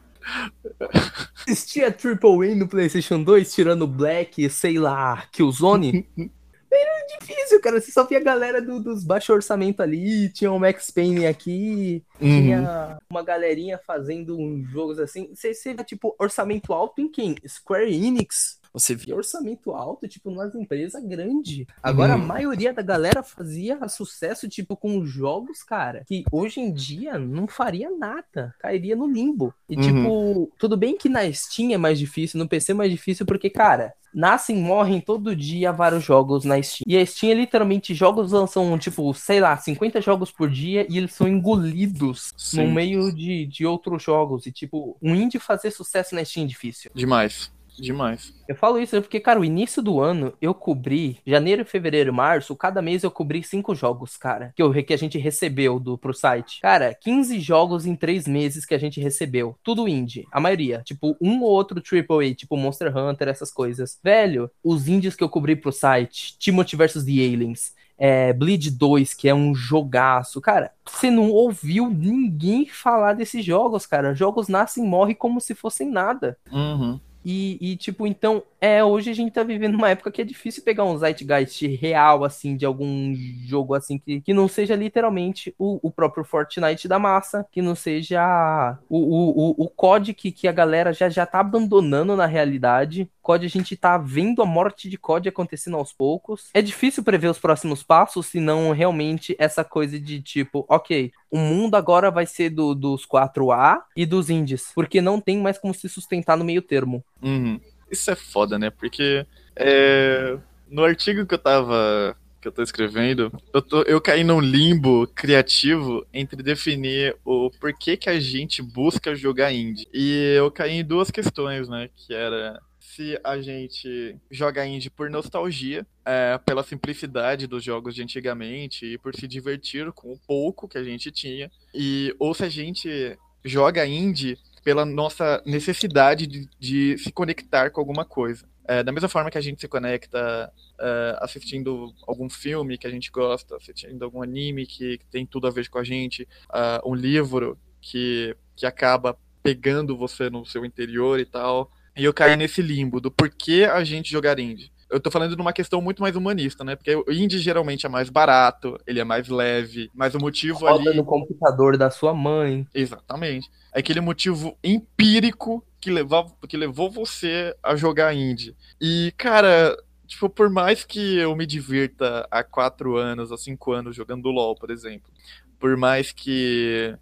Existia 1.46 1.92
Triple 1.92 2.50
A 2.50 2.54
no 2.56 2.66
PlayStation 2.66 3.22
2, 3.22 3.54
tirando 3.54 3.86
Black, 3.86 4.50
sei 4.50 4.76
lá, 4.76 5.24
Killzone. 5.30 6.04
Era 6.76 7.06
difícil, 7.18 7.60
cara. 7.60 7.80
Você 7.80 7.90
só 7.90 8.04
via 8.04 8.18
a 8.18 8.22
galera 8.22 8.60
do, 8.60 8.80
dos 8.80 9.04
baixo 9.04 9.32
orçamento 9.32 9.82
ali, 9.82 10.28
tinha 10.28 10.50
o 10.50 10.58
Max 10.58 10.90
Payne 10.90 11.26
aqui, 11.26 12.04
uhum. 12.20 12.28
tinha 12.28 12.98
uma 13.08 13.22
galerinha 13.22 13.78
fazendo 13.86 14.38
uns 14.38 14.68
jogos 14.70 14.98
assim. 14.98 15.34
Você, 15.34 15.54
você 15.54 15.74
vê, 15.74 15.84
tipo, 15.84 16.14
orçamento 16.18 16.72
alto 16.72 17.00
em 17.00 17.08
quem? 17.10 17.36
Square 17.46 17.92
Enix, 17.92 18.60
você 18.74 18.96
via 18.96 19.14
orçamento 19.14 19.70
alto, 19.70 20.08
tipo, 20.08 20.32
nas 20.32 20.52
empresas 20.52 21.02
grandes. 21.04 21.64
Agora, 21.80 22.16
uhum. 22.16 22.22
a 22.22 22.26
maioria 22.26 22.74
da 22.74 22.82
galera 22.82 23.22
fazia 23.22 23.78
sucesso, 23.88 24.48
tipo, 24.48 24.76
com 24.76 25.04
jogos, 25.04 25.62
cara, 25.62 26.02
que 26.04 26.24
hoje 26.32 26.58
em 26.58 26.72
dia 26.72 27.16
não 27.16 27.46
faria 27.46 27.88
nada. 27.88 28.52
Cairia 28.58 28.96
no 28.96 29.06
limbo. 29.06 29.54
E, 29.70 29.76
uhum. 29.76 29.82
tipo, 29.82 30.52
tudo 30.58 30.76
bem 30.76 30.98
que 30.98 31.08
na 31.08 31.32
Steam 31.32 31.72
é 31.72 31.78
mais 31.78 32.00
difícil, 32.00 32.38
no 32.38 32.48
PC 32.48 32.72
é 32.72 32.74
mais 32.74 32.90
difícil, 32.90 33.24
porque, 33.24 33.48
cara, 33.48 33.94
nascem 34.12 34.56
morrem 34.56 35.00
todo 35.00 35.36
dia 35.36 35.72
vários 35.72 36.02
jogos 36.02 36.44
na 36.44 36.60
Steam. 36.62 36.84
E 36.86 36.96
a 36.96 37.06
Steam 37.06 37.30
é 37.30 37.34
literalmente 37.34 37.94
jogos 37.94 38.32
lançam, 38.32 38.76
tipo, 38.78 39.14
sei 39.14 39.40
lá, 39.40 39.56
50 39.56 40.00
jogos 40.00 40.32
por 40.32 40.50
dia 40.50 40.86
e 40.88 40.98
eles 40.98 41.12
são 41.12 41.28
engolidos 41.28 42.32
Sim. 42.36 42.64
no 42.64 42.72
meio 42.72 43.12
de, 43.14 43.46
de 43.46 43.64
outros 43.64 44.02
jogos. 44.02 44.46
E, 44.46 44.52
tipo, 44.52 44.96
um 45.00 45.14
indie 45.14 45.38
fazer 45.38 45.70
sucesso 45.70 46.14
na 46.14 46.24
Steam 46.24 46.44
é 46.44 46.48
difícil. 46.48 46.90
Demais. 46.92 47.53
Demais. 47.78 48.32
Eu 48.46 48.54
falo 48.54 48.78
isso 48.78 49.00
porque, 49.00 49.18
cara, 49.18 49.40
o 49.40 49.44
início 49.44 49.82
do 49.82 50.00
ano 50.00 50.34
eu 50.40 50.54
cobri, 50.54 51.18
janeiro, 51.26 51.64
fevereiro, 51.64 52.12
março, 52.12 52.54
cada 52.54 52.82
mês 52.82 53.02
eu 53.02 53.10
cobri 53.10 53.42
cinco 53.42 53.74
jogos, 53.74 54.16
cara, 54.16 54.52
que, 54.54 54.62
eu, 54.62 54.72
que 54.84 54.92
a 54.92 54.98
gente 54.98 55.18
recebeu 55.18 55.80
do, 55.80 55.96
pro 55.96 56.12
site. 56.12 56.60
Cara, 56.60 56.94
15 56.94 57.40
jogos 57.40 57.86
em 57.86 57.96
três 57.96 58.26
meses 58.26 58.66
que 58.66 58.74
a 58.74 58.78
gente 58.78 59.00
recebeu. 59.00 59.56
Tudo 59.62 59.88
indie, 59.88 60.26
a 60.30 60.40
maioria. 60.40 60.82
Tipo, 60.84 61.16
um 61.20 61.42
ou 61.42 61.50
outro 61.50 61.80
AAA, 61.80 62.34
tipo 62.34 62.56
Monster 62.56 62.96
Hunter, 62.96 63.28
essas 63.28 63.50
coisas. 63.50 63.98
Velho, 64.02 64.50
os 64.62 64.88
indies 64.88 65.16
que 65.16 65.24
eu 65.24 65.28
cobri 65.28 65.56
pro 65.56 65.72
site, 65.72 66.36
Timothy 66.38 66.76
vs. 66.76 67.04
The 67.04 67.12
Aliens, 67.12 67.72
é, 67.96 68.32
Bleed 68.32 68.70
2, 68.70 69.14
que 69.14 69.28
é 69.28 69.34
um 69.34 69.54
jogaço. 69.54 70.40
Cara, 70.40 70.72
você 70.84 71.10
não 71.10 71.30
ouviu 71.30 71.88
ninguém 71.88 72.66
falar 72.66 73.14
desses 73.14 73.44
jogos, 73.44 73.86
cara. 73.86 74.14
Jogos 74.14 74.48
nascem 74.48 74.84
e 74.84 74.86
morrem 74.86 75.14
como 75.14 75.40
se 75.40 75.54
fossem 75.54 75.88
nada. 75.88 76.36
Uhum. 76.50 77.00
E, 77.24 77.56
e, 77.60 77.76
tipo, 77.76 78.06
então, 78.06 78.42
é, 78.60 78.84
hoje 78.84 79.10
a 79.10 79.14
gente 79.14 79.32
tá 79.32 79.42
vivendo 79.42 79.76
uma 79.76 79.88
época 79.88 80.12
que 80.12 80.20
é 80.20 80.24
difícil 80.24 80.62
pegar 80.62 80.84
um 80.84 80.98
zeitgeist 80.98 81.66
real, 81.66 82.22
assim, 82.22 82.54
de 82.54 82.66
algum 82.66 83.14
jogo, 83.46 83.74
assim, 83.74 83.98
que, 83.98 84.20
que 84.20 84.34
não 84.34 84.46
seja 84.46 84.76
literalmente 84.76 85.54
o, 85.58 85.80
o 85.82 85.90
próprio 85.90 86.22
Fortnite 86.24 86.86
da 86.86 86.98
massa, 86.98 87.46
que 87.50 87.62
não 87.62 87.74
seja 87.74 88.78
o, 88.90 88.98
o, 88.98 89.50
o, 89.50 89.64
o 89.64 89.70
COD 89.70 90.12
que, 90.12 90.30
que 90.30 90.46
a 90.46 90.52
galera 90.52 90.92
já, 90.92 91.08
já 91.08 91.24
tá 91.24 91.40
abandonando 91.40 92.14
na 92.14 92.26
realidade. 92.26 93.10
COD 93.24 93.46
a 93.46 93.48
gente 93.48 93.74
tá 93.74 93.96
vendo 93.96 94.42
a 94.42 94.46
morte 94.46 94.86
de 94.86 94.98
COD 94.98 95.30
acontecendo 95.30 95.78
aos 95.78 95.94
poucos. 95.94 96.50
É 96.52 96.60
difícil 96.60 97.02
prever 97.02 97.28
os 97.28 97.38
próximos 97.38 97.82
passos, 97.82 98.26
se 98.26 98.38
não 98.38 98.70
realmente 98.70 99.34
essa 99.38 99.64
coisa 99.64 99.98
de 99.98 100.20
tipo, 100.20 100.66
ok, 100.68 101.10
o 101.30 101.38
mundo 101.38 101.74
agora 101.74 102.10
vai 102.10 102.26
ser 102.26 102.50
do, 102.50 102.74
dos 102.74 103.06
4A 103.06 103.78
e 103.96 104.04
dos 104.04 104.28
indies, 104.28 104.70
porque 104.74 105.00
não 105.00 105.18
tem 105.18 105.38
mais 105.38 105.56
como 105.56 105.72
se 105.72 105.88
sustentar 105.88 106.36
no 106.36 106.44
meio 106.44 106.60
termo. 106.60 107.02
Uhum. 107.22 107.58
Isso 107.90 108.10
é 108.10 108.14
foda, 108.14 108.58
né? 108.58 108.68
Porque 108.68 109.26
é, 109.56 110.36
no 110.68 110.84
artigo 110.84 111.24
que 111.24 111.34
eu 111.34 111.38
tava. 111.38 112.14
que 112.42 112.48
eu 112.48 112.52
tô 112.52 112.62
escrevendo, 112.62 113.32
eu, 113.54 113.62
tô, 113.62 113.82
eu 113.82 114.00
caí 114.02 114.22
num 114.22 114.40
limbo 114.40 115.06
criativo 115.14 116.06
entre 116.12 116.42
definir 116.42 117.16
o 117.24 117.50
porquê 117.58 117.96
que 117.96 118.10
a 118.10 118.20
gente 118.20 118.60
busca 118.60 119.14
jogar 119.14 119.50
indie. 119.50 119.88
E 119.94 120.34
eu 120.36 120.50
caí 120.50 120.72
em 120.72 120.84
duas 120.84 121.10
questões, 121.10 121.70
né? 121.70 121.88
Que 121.96 122.12
era 122.12 122.60
se 122.94 123.18
a 123.24 123.40
gente 123.40 124.16
joga 124.30 124.64
indie 124.64 124.88
por 124.88 125.10
nostalgia, 125.10 125.86
é, 126.04 126.38
pela 126.38 126.62
simplicidade 126.62 127.46
dos 127.46 127.64
jogos 127.64 127.94
de 127.94 128.02
antigamente 128.02 128.86
e 128.86 128.98
por 128.98 129.14
se 129.14 129.26
divertir 129.26 129.90
com 129.92 130.12
o 130.12 130.18
pouco 130.18 130.68
que 130.68 130.78
a 130.78 130.84
gente 130.84 131.10
tinha, 131.10 131.50
e 131.74 132.14
ou 132.18 132.32
se 132.34 132.44
a 132.44 132.48
gente 132.48 133.18
joga 133.44 133.84
indie 133.84 134.38
pela 134.62 134.84
nossa 134.84 135.42
necessidade 135.44 136.26
de, 136.26 136.48
de 136.58 136.96
se 136.98 137.12
conectar 137.12 137.70
com 137.70 137.80
alguma 137.80 138.04
coisa. 138.04 138.48
É, 138.66 138.82
da 138.82 138.92
mesma 138.92 139.10
forma 139.10 139.30
que 139.30 139.36
a 139.36 139.42
gente 139.42 139.60
se 139.60 139.68
conecta 139.68 140.50
é, 140.80 141.18
assistindo 141.20 141.92
algum 142.06 142.30
filme 142.30 142.78
que 142.78 142.86
a 142.86 142.90
gente 142.90 143.10
gosta, 143.10 143.56
assistindo 143.56 144.02
algum 144.02 144.22
anime 144.22 144.66
que, 144.66 144.98
que 144.98 145.06
tem 145.06 145.26
tudo 145.26 145.46
a 145.46 145.50
ver 145.50 145.68
com 145.68 145.78
a 145.78 145.84
gente, 145.84 146.22
uh, 146.48 146.90
um 146.90 146.94
livro 146.94 147.58
que, 147.82 148.34
que 148.56 148.64
acaba 148.64 149.18
pegando 149.42 149.94
você 149.94 150.30
no 150.30 150.46
seu 150.46 150.64
interior 150.64 151.20
e 151.20 151.26
tal. 151.26 151.70
E 151.96 152.04
eu 152.04 152.12
caí 152.12 152.36
nesse 152.36 152.60
limbo 152.60 153.00
do 153.00 153.10
porquê 153.10 153.68
a 153.70 153.82
gente 153.84 154.10
jogar 154.10 154.38
indie. 154.38 154.72
Eu 154.90 155.00
tô 155.00 155.10
falando 155.10 155.34
de 155.34 155.40
uma 155.40 155.52
questão 155.52 155.80
muito 155.80 156.02
mais 156.02 156.14
humanista, 156.14 156.62
né? 156.62 156.76
Porque 156.76 156.94
o 156.94 157.04
indie 157.10 157.38
geralmente 157.38 157.86
é 157.86 157.88
mais 157.88 158.10
barato, 158.10 158.78
ele 158.86 159.00
é 159.00 159.04
mais 159.04 159.28
leve, 159.28 159.90
mas 159.94 160.14
o 160.14 160.18
motivo 160.18 160.60
Roda 160.60 160.90
ali... 160.90 160.96
no 160.96 161.04
computador 161.04 161.76
da 161.76 161.90
sua 161.90 162.14
mãe. 162.14 162.66
Exatamente. 162.74 163.50
É 163.72 163.80
aquele 163.80 164.00
motivo 164.00 164.56
empírico 164.62 165.64
que, 165.80 165.90
levava, 165.90 166.32
que 166.48 166.56
levou 166.56 166.90
você 166.90 167.54
a 167.62 167.74
jogar 167.76 168.14
indie. 168.14 168.56
E, 168.80 169.12
cara, 169.16 169.76
tipo, 170.06 170.28
por 170.28 170.48
mais 170.48 170.84
que 170.84 171.16
eu 171.16 171.34
me 171.34 171.46
divirta 171.46 172.26
há 172.30 172.44
quatro 172.44 172.96
anos, 172.96 173.32
há 173.32 173.36
cinco 173.36 173.72
anos 173.72 173.96
jogando 173.96 174.30
LoL, 174.30 174.54
por 174.54 174.70
exemplo, 174.70 175.10
por 175.58 175.76
mais 175.76 176.12
que 176.12 176.94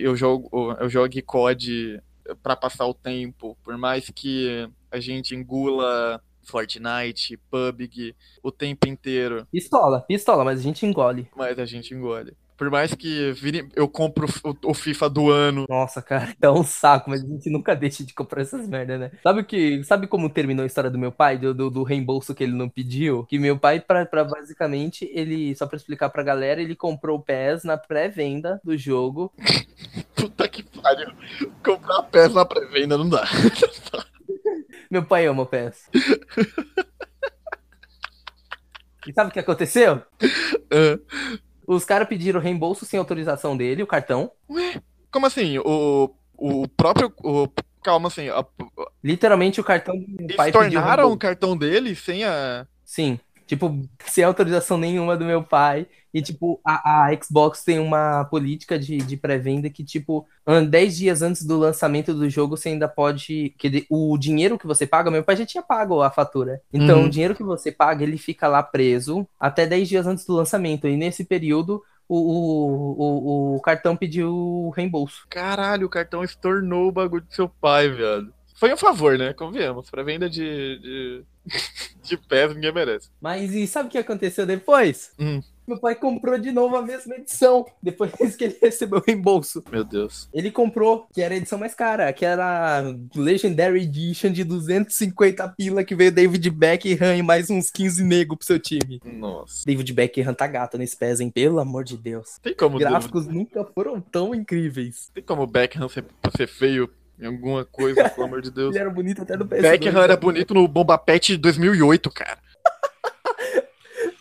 eu 0.00 0.16
jogo 0.16 0.74
eu 0.80 0.88
jogue 0.88 1.20
COD 1.20 2.00
para 2.42 2.56
passar 2.56 2.86
o 2.86 2.94
tempo, 2.94 3.56
por 3.62 3.76
mais 3.76 4.10
que 4.10 4.68
a 4.90 5.00
gente 5.00 5.34
engula 5.34 6.20
Fortnite, 6.42 7.36
PUBG, 7.50 8.14
o 8.42 8.52
tempo 8.52 8.88
inteiro. 8.88 9.46
Pistola, 9.50 10.00
pistola, 10.02 10.44
mas 10.44 10.60
a 10.60 10.62
gente 10.62 10.86
engole. 10.86 11.28
Mas 11.36 11.58
a 11.58 11.66
gente 11.66 11.92
engole. 11.92 12.36
Por 12.56 12.70
mais 12.70 12.94
que 12.94 13.32
vire, 13.32 13.68
eu 13.76 13.86
compro 13.86 14.26
o, 14.42 14.70
o, 14.70 14.74
FIFA 14.74 15.10
do 15.10 15.30
ano. 15.30 15.66
Nossa, 15.68 16.00
cara, 16.00 16.34
é 16.40 16.50
um 16.50 16.64
saco, 16.64 17.10
mas 17.10 17.22
a 17.22 17.26
gente 17.26 17.50
nunca 17.50 17.76
deixa 17.76 18.02
de 18.02 18.14
comprar 18.14 18.40
essas 18.40 18.66
merdas, 18.66 18.98
né? 18.98 19.10
Sabe 19.22 19.44
que, 19.44 19.84
sabe 19.84 20.06
como 20.06 20.30
terminou 20.30 20.62
a 20.62 20.66
história 20.66 20.90
do 20.90 20.98
meu 20.98 21.12
pai, 21.12 21.36
do, 21.36 21.52
do, 21.52 21.70
do 21.70 21.82
reembolso 21.82 22.34
que 22.34 22.42
ele 22.42 22.54
não 22.54 22.68
pediu? 22.68 23.26
Que 23.26 23.38
meu 23.38 23.58
pai, 23.58 23.80
pra, 23.80 24.06
pra 24.06 24.24
basicamente, 24.24 25.08
ele, 25.12 25.54
só 25.54 25.66
pra 25.66 25.76
explicar 25.76 26.08
pra 26.08 26.22
galera, 26.22 26.62
ele 26.62 26.74
comprou 26.74 27.18
o 27.18 27.22
PES 27.22 27.64
na 27.64 27.76
pré-venda 27.76 28.58
do 28.64 28.76
jogo. 28.76 29.32
Puta 30.16 30.48
que 30.48 30.62
pariu. 30.62 31.12
Comprar 31.62 32.04
PES 32.04 32.32
na 32.32 32.44
pré-venda 32.46 32.96
não 32.96 33.08
dá. 33.08 33.24
Meu 34.90 35.04
pai 35.04 35.26
ama 35.26 35.42
o 35.42 35.46
PES. 35.46 35.90
e 39.06 39.12
sabe 39.12 39.28
o 39.28 39.32
que 39.32 39.40
aconteceu? 39.40 40.02
Uh. 40.72 41.45
Os 41.66 41.84
caras 41.84 42.08
pediram 42.08 42.40
reembolso 42.40 42.84
sem 42.86 42.98
autorização 42.98 43.56
dele, 43.56 43.82
o 43.82 43.86
cartão. 43.86 44.30
Ué? 44.48 44.80
Como 45.10 45.26
assim? 45.26 45.58
O, 45.58 46.10
o 46.36 46.68
próprio. 46.68 47.12
O, 47.22 47.48
calma, 47.82 48.08
assim. 48.08 48.28
A, 48.28 48.44
Literalmente 49.02 49.60
o 49.60 49.64
cartão 49.64 49.98
do 49.98 50.24
meu 50.24 50.36
pai 50.36 50.52
tornaram 50.52 51.12
o 51.12 51.18
cartão 51.18 51.56
dele 51.56 51.94
sem 51.94 52.24
a. 52.24 52.66
Sim. 52.84 53.18
Tipo, 53.46 53.80
sem 54.06 54.24
autorização 54.24 54.76
nenhuma 54.76 55.16
do 55.16 55.24
meu 55.24 55.42
pai. 55.42 55.86
E, 56.12 56.20
tipo, 56.20 56.60
a, 56.64 57.06
a 57.06 57.20
Xbox 57.22 57.62
tem 57.62 57.78
uma 57.78 58.24
política 58.24 58.78
de, 58.78 58.98
de 58.98 59.16
pré-venda 59.16 59.70
que, 59.70 59.84
tipo, 59.84 60.26
10 60.68 60.96
dias 60.96 61.22
antes 61.22 61.44
do 61.44 61.58
lançamento 61.58 62.12
do 62.12 62.28
jogo, 62.28 62.56
você 62.56 62.70
ainda 62.70 62.88
pode. 62.88 63.54
Que 63.58 63.86
o 63.88 64.16
dinheiro 64.18 64.58
que 64.58 64.66
você 64.66 64.86
paga, 64.86 65.10
meu 65.10 65.22
pai 65.22 65.36
já 65.36 65.46
tinha 65.46 65.62
pago 65.62 66.02
a 66.02 66.10
fatura. 66.10 66.60
Então, 66.72 67.00
uhum. 67.00 67.06
o 67.06 67.10
dinheiro 67.10 67.34
que 67.34 67.42
você 67.42 67.70
paga, 67.70 68.02
ele 68.02 68.18
fica 68.18 68.48
lá 68.48 68.62
preso 68.62 69.26
até 69.38 69.66
10 69.66 69.88
dias 69.88 70.06
antes 70.06 70.24
do 70.24 70.34
lançamento. 70.34 70.88
E 70.88 70.96
nesse 70.96 71.24
período, 71.24 71.82
o, 72.08 72.16
o, 72.18 73.54
o, 73.54 73.56
o 73.56 73.60
cartão 73.60 73.96
pediu 73.96 74.72
reembolso. 74.76 75.26
Caralho, 75.28 75.86
o 75.86 75.90
cartão 75.90 76.24
estornou 76.24 76.88
o 76.88 76.92
bagulho 76.92 77.24
do 77.24 77.34
seu 77.34 77.48
pai, 77.48 77.88
velho. 77.88 78.32
Foi 78.54 78.72
um 78.72 78.76
favor, 78.76 79.18
né? 79.18 79.32
Convenhamos. 79.34 79.90
Pra 79.90 80.02
venda 80.02 80.30
de, 80.30 80.78
de, 80.78 81.24
de 82.02 82.16
pés, 82.16 82.54
ninguém 82.54 82.72
merece. 82.72 83.08
Mas 83.20 83.52
e 83.52 83.66
sabe 83.66 83.88
o 83.88 83.92
que 83.92 83.98
aconteceu 83.98 84.46
depois? 84.46 85.12
Hum. 85.18 85.40
Meu 85.66 85.80
pai 85.80 85.96
comprou 85.96 86.38
de 86.38 86.52
novo 86.52 86.76
a 86.76 86.82
mesma 86.82 87.16
edição, 87.16 87.66
depois 87.82 88.12
que 88.36 88.44
ele 88.44 88.56
recebeu 88.62 89.00
o 89.00 89.02
reembolso. 89.04 89.64
Meu 89.70 89.82
Deus. 89.82 90.28
Ele 90.32 90.48
comprou, 90.48 91.08
que 91.12 91.20
era 91.20 91.34
a 91.34 91.36
edição 91.36 91.58
mais 91.58 91.74
cara, 91.74 92.12
que 92.12 92.24
era 92.24 92.78
a 92.78 92.94
Legendary 93.16 93.82
Edition 93.82 94.30
de 94.30 94.44
250 94.44 95.48
pila, 95.56 95.82
que 95.82 95.96
veio 95.96 96.12
David 96.12 96.48
Beckham 96.50 97.16
e 97.16 97.22
mais 97.22 97.50
uns 97.50 97.68
15 97.70 98.04
negros 98.04 98.38
pro 98.38 98.46
seu 98.46 98.60
time. 98.60 99.00
Nossa. 99.04 99.64
David 99.66 99.92
Beckham 99.92 100.32
tá 100.34 100.46
gato 100.46 100.78
nesse 100.78 100.96
pés, 100.96 101.18
hein? 101.18 101.30
Pelo 101.30 101.58
amor 101.58 101.82
de 101.82 101.96
Deus. 101.96 102.38
Tem 102.40 102.54
como... 102.54 102.78
Gráficos 102.78 103.26
nunca 103.26 103.64
foram 103.64 104.00
tão 104.00 104.32
incríveis. 104.32 105.10
Tem 105.12 105.24
como 105.24 105.42
o 105.42 105.46
Beckham 105.48 105.88
ser, 105.88 106.04
ser 106.36 106.46
feio 106.46 106.88
em 107.18 107.26
alguma 107.26 107.64
coisa, 107.64 108.08
pelo 108.10 108.26
amor 108.26 108.42
de 108.42 108.50
Deus. 108.50 108.74
Ele 108.74 108.82
era 108.82 108.90
bonito 108.90 109.22
até 109.22 109.36
no 109.36 109.46
PS2. 109.46 109.62
Beckham 109.62 110.02
era 110.02 110.16
bonito 110.16 110.54
no 110.54 110.66
Bomba 110.68 110.98
Pet 110.98 111.32
de 111.32 111.38
2008, 111.38 112.10
cara. 112.10 112.38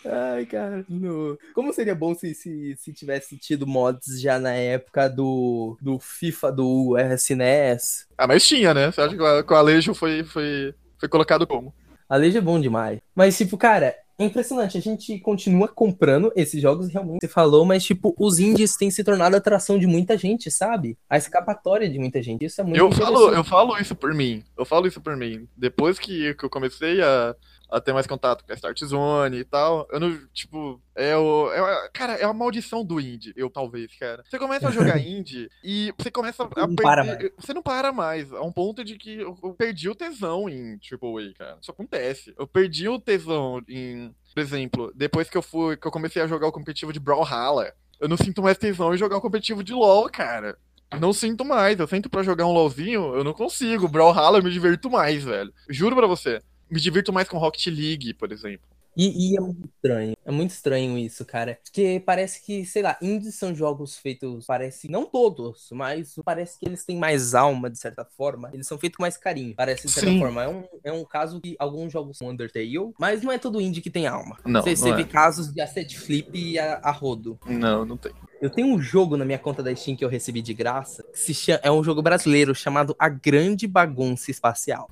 Ai, 0.07 0.45
cara, 0.45 0.85
no... 0.87 1.37
como 1.53 1.73
seria 1.73 1.95
bom 1.95 2.13
se, 2.13 2.33
se, 2.35 2.75
se 2.77 2.93
tivesse 2.93 3.37
tido 3.37 3.65
mods 3.65 4.21
já 4.21 4.37
na 4.39 4.53
época 4.53 5.09
do, 5.09 5.77
do 5.81 5.99
FIFA, 5.99 6.51
do 6.51 6.95
SNES? 7.17 8.05
Ah, 8.17 8.27
mas 8.27 8.47
tinha, 8.47 8.73
né? 8.73 8.91
Você 8.91 9.01
acha 9.01 9.15
que 9.15 9.53
o 9.53 9.55
Alejo 9.55 9.95
foi, 9.95 10.23
foi, 10.23 10.75
foi 10.99 11.09
colocado 11.09 11.47
como? 11.47 11.73
Alejo 12.07 12.37
é 12.37 12.41
bom 12.41 12.59
demais. 12.61 12.99
Mas, 13.15 13.35
tipo, 13.35 13.57
cara, 13.57 13.95
é 14.17 14.25
impressionante, 14.25 14.77
a 14.77 14.81
gente 14.81 15.19
continua 15.19 15.67
comprando 15.67 16.31
esses 16.35 16.61
jogos, 16.61 16.87
realmente, 16.87 17.21
você 17.21 17.27
falou, 17.27 17.65
mas, 17.65 17.83
tipo, 17.83 18.15
os 18.17 18.39
indies 18.39 18.77
têm 18.77 18.89
se 18.89 19.03
tornado 19.03 19.35
atração 19.35 19.77
de 19.77 19.85
muita 19.85 20.17
gente, 20.17 20.49
sabe? 20.49 20.97
A 21.09 21.17
escapatória 21.17 21.89
de 21.89 21.99
muita 21.99 22.21
gente, 22.23 22.45
isso 22.45 22.61
é 22.61 22.63
muito 22.63 22.77
eu 22.77 22.91
falo 22.91 23.33
Eu 23.33 23.43
falo 23.43 23.77
isso 23.77 23.95
por 23.95 24.13
mim, 24.13 24.43
eu 24.57 24.65
falo 24.65 24.87
isso 24.87 25.01
por 25.01 25.17
mim. 25.17 25.47
Depois 25.55 25.99
que, 25.99 26.33
que 26.35 26.45
eu 26.45 26.49
comecei 26.49 27.01
a, 27.01 27.35
a 27.69 27.79
ter 27.81 27.93
mais 27.93 28.07
contato 28.07 28.43
com 28.45 28.51
a 28.51 28.55
Start 28.55 28.79
Zone 28.83 29.37
e 29.37 29.43
tal. 29.43 29.87
Eu 29.91 29.99
não, 29.99 30.17
tipo, 30.33 30.81
é 30.95 31.15
o. 31.15 31.51
É, 31.51 31.89
cara, 31.89 32.13
é 32.13 32.23
a 32.23 32.33
maldição 32.33 32.83
do 32.83 32.99
indie, 32.99 33.33
eu 33.35 33.49
talvez, 33.49 33.93
cara. 33.97 34.23
Você 34.29 34.37
começa 34.37 34.67
a 34.67 34.71
jogar 34.71 34.97
indie 35.01 35.49
e 35.63 35.93
você 35.97 36.11
começa 36.11 36.43
a 36.43 36.67
não 36.67 36.75
perder. 36.75 36.81
Para 36.81 37.31
você 37.37 37.53
não 37.53 37.61
para 37.61 37.91
mais. 37.91 38.31
A 38.31 38.41
um 38.41 38.51
ponto 38.51 38.83
de 38.83 38.97
que 38.97 39.19
eu, 39.19 39.37
eu 39.43 39.53
perdi 39.53 39.89
o 39.89 39.95
tesão 39.95 40.49
em 40.49 40.79
AAA, 40.79 41.33
cara. 41.37 41.57
Isso 41.61 41.71
acontece. 41.71 42.33
Eu 42.37 42.47
perdi 42.47 42.87
o 42.87 42.99
tesão 42.99 43.61
em. 43.67 44.13
Por 44.33 44.41
exemplo, 44.41 44.91
depois 44.95 45.29
que 45.29 45.37
eu 45.37 45.41
fui. 45.41 45.77
que 45.77 45.87
eu 45.87 45.91
comecei 45.91 46.21
a 46.21 46.27
jogar 46.27 46.47
o 46.47 46.51
competitivo 46.51 46.93
de 46.93 46.99
Brawlhalla, 46.99 47.73
eu 47.99 48.07
não 48.07 48.17
sinto 48.17 48.41
mais 48.41 48.57
tesão 48.57 48.93
em 48.93 48.97
jogar 48.97 49.17
o 49.17 49.21
competitivo 49.21 49.63
de 49.63 49.73
LoL, 49.73 50.09
cara. 50.09 50.57
Não 50.99 51.11
sinto 51.11 51.43
mais. 51.43 51.79
Eu 51.79 51.87
sinto 51.87 52.09
pra 52.09 52.23
jogar 52.23 52.45
um 52.45 52.51
LOLzinho, 52.51 53.15
eu 53.15 53.23
não 53.23 53.33
consigo. 53.33 53.87
Brawlhalla 53.87 54.37
eu 54.37 54.43
me 54.43 54.51
divirto 54.51 54.89
mais, 54.89 55.23
velho. 55.23 55.53
Juro 55.69 55.95
pra 55.95 56.07
você. 56.07 56.41
Me 56.69 56.79
divirto 56.79 57.13
mais 57.13 57.27
com 57.27 57.37
Rocket 57.37 57.67
League, 57.67 58.13
por 58.13 58.31
exemplo. 58.31 58.75
E, 58.97 59.33
e, 59.33 59.37
é 59.37 59.41
muito 59.41 59.65
estranho. 59.65 60.13
É 60.25 60.31
muito 60.31 60.51
estranho 60.51 60.97
isso, 60.97 61.25
cara. 61.25 61.59
Porque 61.63 62.01
parece 62.05 62.43
que, 62.43 62.65
sei 62.65 62.81
lá, 62.81 62.97
indies 63.01 63.35
são 63.35 63.53
jogos 63.53 63.97
feitos, 63.97 64.45
parece, 64.45 64.89
não 64.89 65.05
todos, 65.05 65.67
mas 65.73 66.15
parece 66.23 66.57
que 66.57 66.65
eles 66.65 66.85
têm 66.85 66.97
mais 66.97 67.35
alma, 67.35 67.69
de 67.69 67.77
certa 67.77 68.05
forma. 68.05 68.49
Eles 68.53 68.65
são 68.65 68.77
feitos 68.77 68.97
com 68.97 69.03
mais 69.03 69.17
carinho, 69.17 69.53
parece, 69.53 69.85
de 69.87 69.93
certa 69.93 70.09
Sim. 70.09 70.19
forma. 70.19 70.43
É 70.43 70.47
um, 70.47 70.63
é 70.85 70.91
um 70.93 71.03
caso 71.03 71.41
que 71.41 71.55
alguns 71.59 71.91
jogos 71.91 72.17
são 72.17 72.29
Undertale, 72.29 72.93
mas 72.97 73.21
não 73.21 73.31
é 73.31 73.37
todo 73.37 73.59
indie 73.59 73.81
que 73.81 73.89
tem 73.89 74.07
alma. 74.07 74.37
Não, 74.45 74.61
você, 74.61 74.69
não 74.69 74.77
você 74.77 74.89
é. 74.89 74.95
vê 74.95 75.03
casos 75.03 75.51
de 75.51 75.59
asset 75.59 75.97
flip 75.97 76.29
e 76.33 76.57
a, 76.57 76.75
a 76.75 76.91
rodo. 76.91 77.37
Não, 77.45 77.85
não 77.85 77.97
tem. 77.97 78.13
Eu 78.45 78.49
tenho 78.51 78.67
um 78.67 78.79
jogo 78.79 79.17
na 79.17 79.25
minha 79.25 79.39
conta 79.39 79.63
da 79.63 79.75
Steam 79.75 79.97
que 79.97 80.05
eu 80.05 80.09
recebi 80.09 80.39
de 80.39 80.53
graça, 80.53 81.03
que 81.25 81.33
chama, 81.33 81.59
é 81.63 81.71
um 81.71 81.83
jogo 81.83 82.03
brasileiro 82.03 82.53
chamado 82.53 82.95
A 82.99 83.09
Grande 83.09 83.65
Bagunça 83.65 84.29
Espacial. 84.29 84.87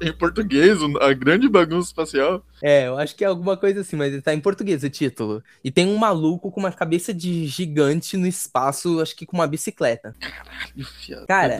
em 0.00 0.12
português, 0.12 0.78
a 1.00 1.12
grande 1.12 1.48
bagunça 1.48 1.88
espacial. 1.88 2.42
É, 2.62 2.86
eu 2.86 2.98
acho 2.98 3.14
que 3.14 3.24
é 3.24 3.26
alguma 3.26 3.56
coisa 3.56 3.80
assim, 3.80 3.96
mas 3.96 4.12
ele 4.12 4.22
tá 4.22 4.32
em 4.32 4.40
português 4.40 4.82
o 4.82 4.90
título. 4.90 5.42
E 5.62 5.70
tem 5.70 5.86
um 5.86 5.96
maluco 5.96 6.50
com 6.50 6.60
uma 6.60 6.72
cabeça 6.72 7.12
de 7.12 7.46
gigante 7.46 8.16
no 8.16 8.26
espaço, 8.26 9.00
acho 9.00 9.16
que 9.16 9.26
com 9.26 9.36
uma 9.36 9.46
bicicleta. 9.46 10.14
Caralho, 10.20 10.86
fiado. 11.00 11.26
Cara, 11.26 11.58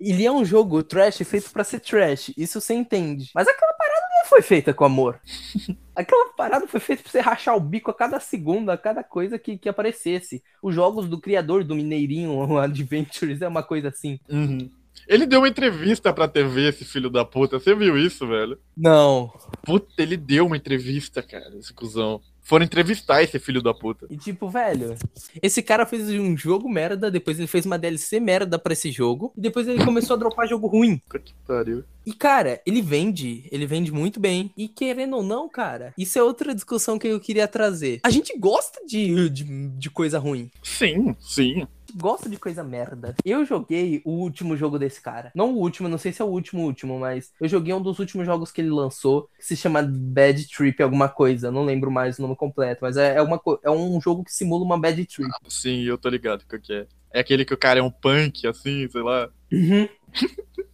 ele 0.00 0.24
é 0.24 0.32
um 0.32 0.44
jogo 0.44 0.82
trash 0.82 1.18
feito 1.24 1.50
pra 1.50 1.64
ser 1.64 1.80
trash, 1.80 2.32
isso 2.36 2.60
você 2.60 2.74
entende. 2.74 3.30
Mas 3.34 3.48
aquela 3.48 3.72
parada 3.72 3.93
não 4.24 4.28
foi 4.28 4.42
feita 4.42 4.72
com 4.72 4.84
amor. 4.84 5.20
Aquela 5.94 6.32
parada 6.32 6.66
foi 6.66 6.80
feita 6.80 7.02
pra 7.02 7.12
você 7.12 7.20
rachar 7.20 7.56
o 7.56 7.60
bico 7.60 7.90
a 7.90 7.94
cada 7.94 8.18
segundo, 8.18 8.70
a 8.70 8.78
cada 8.78 9.04
coisa 9.04 9.38
que, 9.38 9.56
que 9.56 9.68
aparecesse. 9.68 10.42
Os 10.60 10.74
jogos 10.74 11.08
do 11.08 11.20
criador 11.20 11.62
do 11.62 11.76
Mineirinho, 11.76 12.56
Adventures, 12.58 13.42
é 13.42 13.48
uma 13.48 13.62
coisa 13.62 13.88
assim. 13.88 14.18
Uhum. 14.28 14.68
Ele 15.06 15.26
deu 15.26 15.40
uma 15.40 15.48
entrevista 15.48 16.12
pra 16.12 16.28
TV, 16.28 16.68
esse 16.68 16.84
filho 16.84 17.10
da 17.10 17.24
puta. 17.24 17.58
Você 17.58 17.74
viu 17.74 17.96
isso, 17.96 18.26
velho? 18.26 18.58
Não. 18.76 19.32
Puta, 19.64 19.90
ele 19.98 20.16
deu 20.16 20.46
uma 20.46 20.56
entrevista, 20.56 21.22
cara, 21.22 21.56
esse 21.58 21.72
cuzão. 21.72 22.20
Foram 22.44 22.66
entrevistar 22.66 23.22
esse 23.22 23.38
filho 23.38 23.62
da 23.62 23.72
puta. 23.72 24.06
E 24.10 24.18
tipo, 24.18 24.50
velho, 24.50 24.94
esse 25.42 25.62
cara 25.62 25.86
fez 25.86 26.10
um 26.10 26.36
jogo 26.36 26.68
merda, 26.68 27.10
depois 27.10 27.38
ele 27.38 27.46
fez 27.46 27.64
uma 27.64 27.78
DLC 27.78 28.20
merda 28.20 28.58
pra 28.58 28.74
esse 28.74 28.92
jogo, 28.92 29.32
e 29.34 29.40
depois 29.40 29.66
ele 29.66 29.82
começou 29.82 30.14
a 30.14 30.18
dropar 30.18 30.46
jogo 30.46 30.66
ruim. 30.66 31.00
Que 31.10 31.32
pariu. 31.46 31.84
E, 32.04 32.12
cara, 32.12 32.60
ele 32.66 32.82
vende, 32.82 33.48
ele 33.50 33.66
vende 33.66 33.90
muito 33.90 34.20
bem. 34.20 34.52
E 34.58 34.68
querendo 34.68 35.16
ou 35.16 35.22
não, 35.22 35.48
cara, 35.48 35.94
isso 35.96 36.18
é 36.18 36.22
outra 36.22 36.54
discussão 36.54 36.98
que 36.98 37.08
eu 37.08 37.18
queria 37.18 37.48
trazer. 37.48 38.00
A 38.02 38.10
gente 38.10 38.38
gosta 38.38 38.84
de, 38.86 39.30
de, 39.30 39.68
de 39.70 39.90
coisa 39.90 40.18
ruim. 40.18 40.50
Sim, 40.62 41.16
sim. 41.18 41.66
Gosta 41.96 42.28
de 42.28 42.36
coisa 42.36 42.64
merda. 42.64 43.14
Eu 43.24 43.44
joguei 43.44 44.02
o 44.04 44.10
último 44.10 44.56
jogo 44.56 44.78
desse 44.78 45.00
cara. 45.00 45.30
Não 45.34 45.54
o 45.54 45.58
último, 45.58 45.88
não 45.88 45.98
sei 45.98 46.12
se 46.12 46.20
é 46.20 46.24
o 46.24 46.28
último 46.28 46.62
último, 46.62 46.98
mas 46.98 47.32
eu 47.40 47.48
joguei 47.48 47.72
um 47.72 47.82
dos 47.82 47.98
últimos 47.98 48.26
jogos 48.26 48.50
que 48.50 48.60
ele 48.60 48.70
lançou, 48.70 49.28
que 49.38 49.44
se 49.44 49.56
chama 49.56 49.82
Bad 49.82 50.48
Trip 50.48 50.82
alguma 50.82 51.08
coisa. 51.08 51.52
Não 51.52 51.64
lembro 51.64 51.90
mais 51.90 52.18
o 52.18 52.22
nome 52.22 52.34
completo, 52.34 52.80
mas 52.82 52.96
é, 52.96 53.16
é, 53.16 53.22
uma, 53.22 53.40
é 53.62 53.70
um 53.70 54.00
jogo 54.00 54.24
que 54.24 54.32
simula 54.32 54.64
uma 54.64 54.78
Bad 54.78 55.04
Trip. 55.06 55.30
Ah, 55.32 55.38
sim, 55.48 55.82
eu 55.82 55.96
tô 55.96 56.08
ligado 56.08 56.42
o 56.42 56.60
que 56.60 56.72
é. 56.72 56.86
É 57.12 57.20
aquele 57.20 57.44
que 57.44 57.54
o 57.54 57.58
cara 57.58 57.78
é 57.78 57.82
um 57.82 57.90
punk, 57.90 58.44
assim, 58.44 58.88
sei 58.88 59.02
lá. 59.02 59.28
Uhum. 59.52 59.88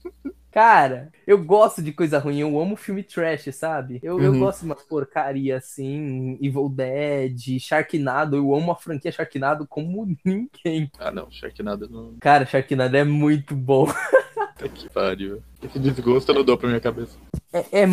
Cara, 0.50 1.12
eu 1.26 1.42
gosto 1.42 1.80
de 1.80 1.92
coisa 1.92 2.18
ruim, 2.18 2.40
eu 2.40 2.60
amo 2.60 2.76
filme 2.76 3.02
trash, 3.02 3.54
sabe? 3.54 4.00
Eu, 4.02 4.16
uhum. 4.16 4.22
eu 4.22 4.38
gosto 4.38 4.60
de 4.60 4.66
uma 4.66 4.74
porcaria 4.74 5.56
assim, 5.56 6.36
Evil 6.40 6.68
Dead, 6.68 7.58
Sharknado, 7.60 8.36
eu 8.36 8.54
amo 8.54 8.72
a 8.72 8.76
franquia 8.76 9.12
Sharknado 9.12 9.66
como 9.66 10.06
ninguém. 10.24 10.90
Ah 10.98 11.10
não, 11.10 11.30
Sharknado 11.30 11.88
não. 11.88 12.16
Cara, 12.20 12.44
Sharknado 12.44 12.96
é 12.96 13.04
muito 13.04 13.54
bom. 13.54 13.86
que 14.68 14.88
pariu. 14.90 15.42
Esse 15.62 15.78
desgosto 15.78 16.30
eu 16.30 16.34
não 16.34 16.44
dou 16.44 16.58
pra 16.58 16.68
minha 16.68 16.80
cabeça. 16.80 17.16
É, 17.52 17.82
é, 17.82 17.86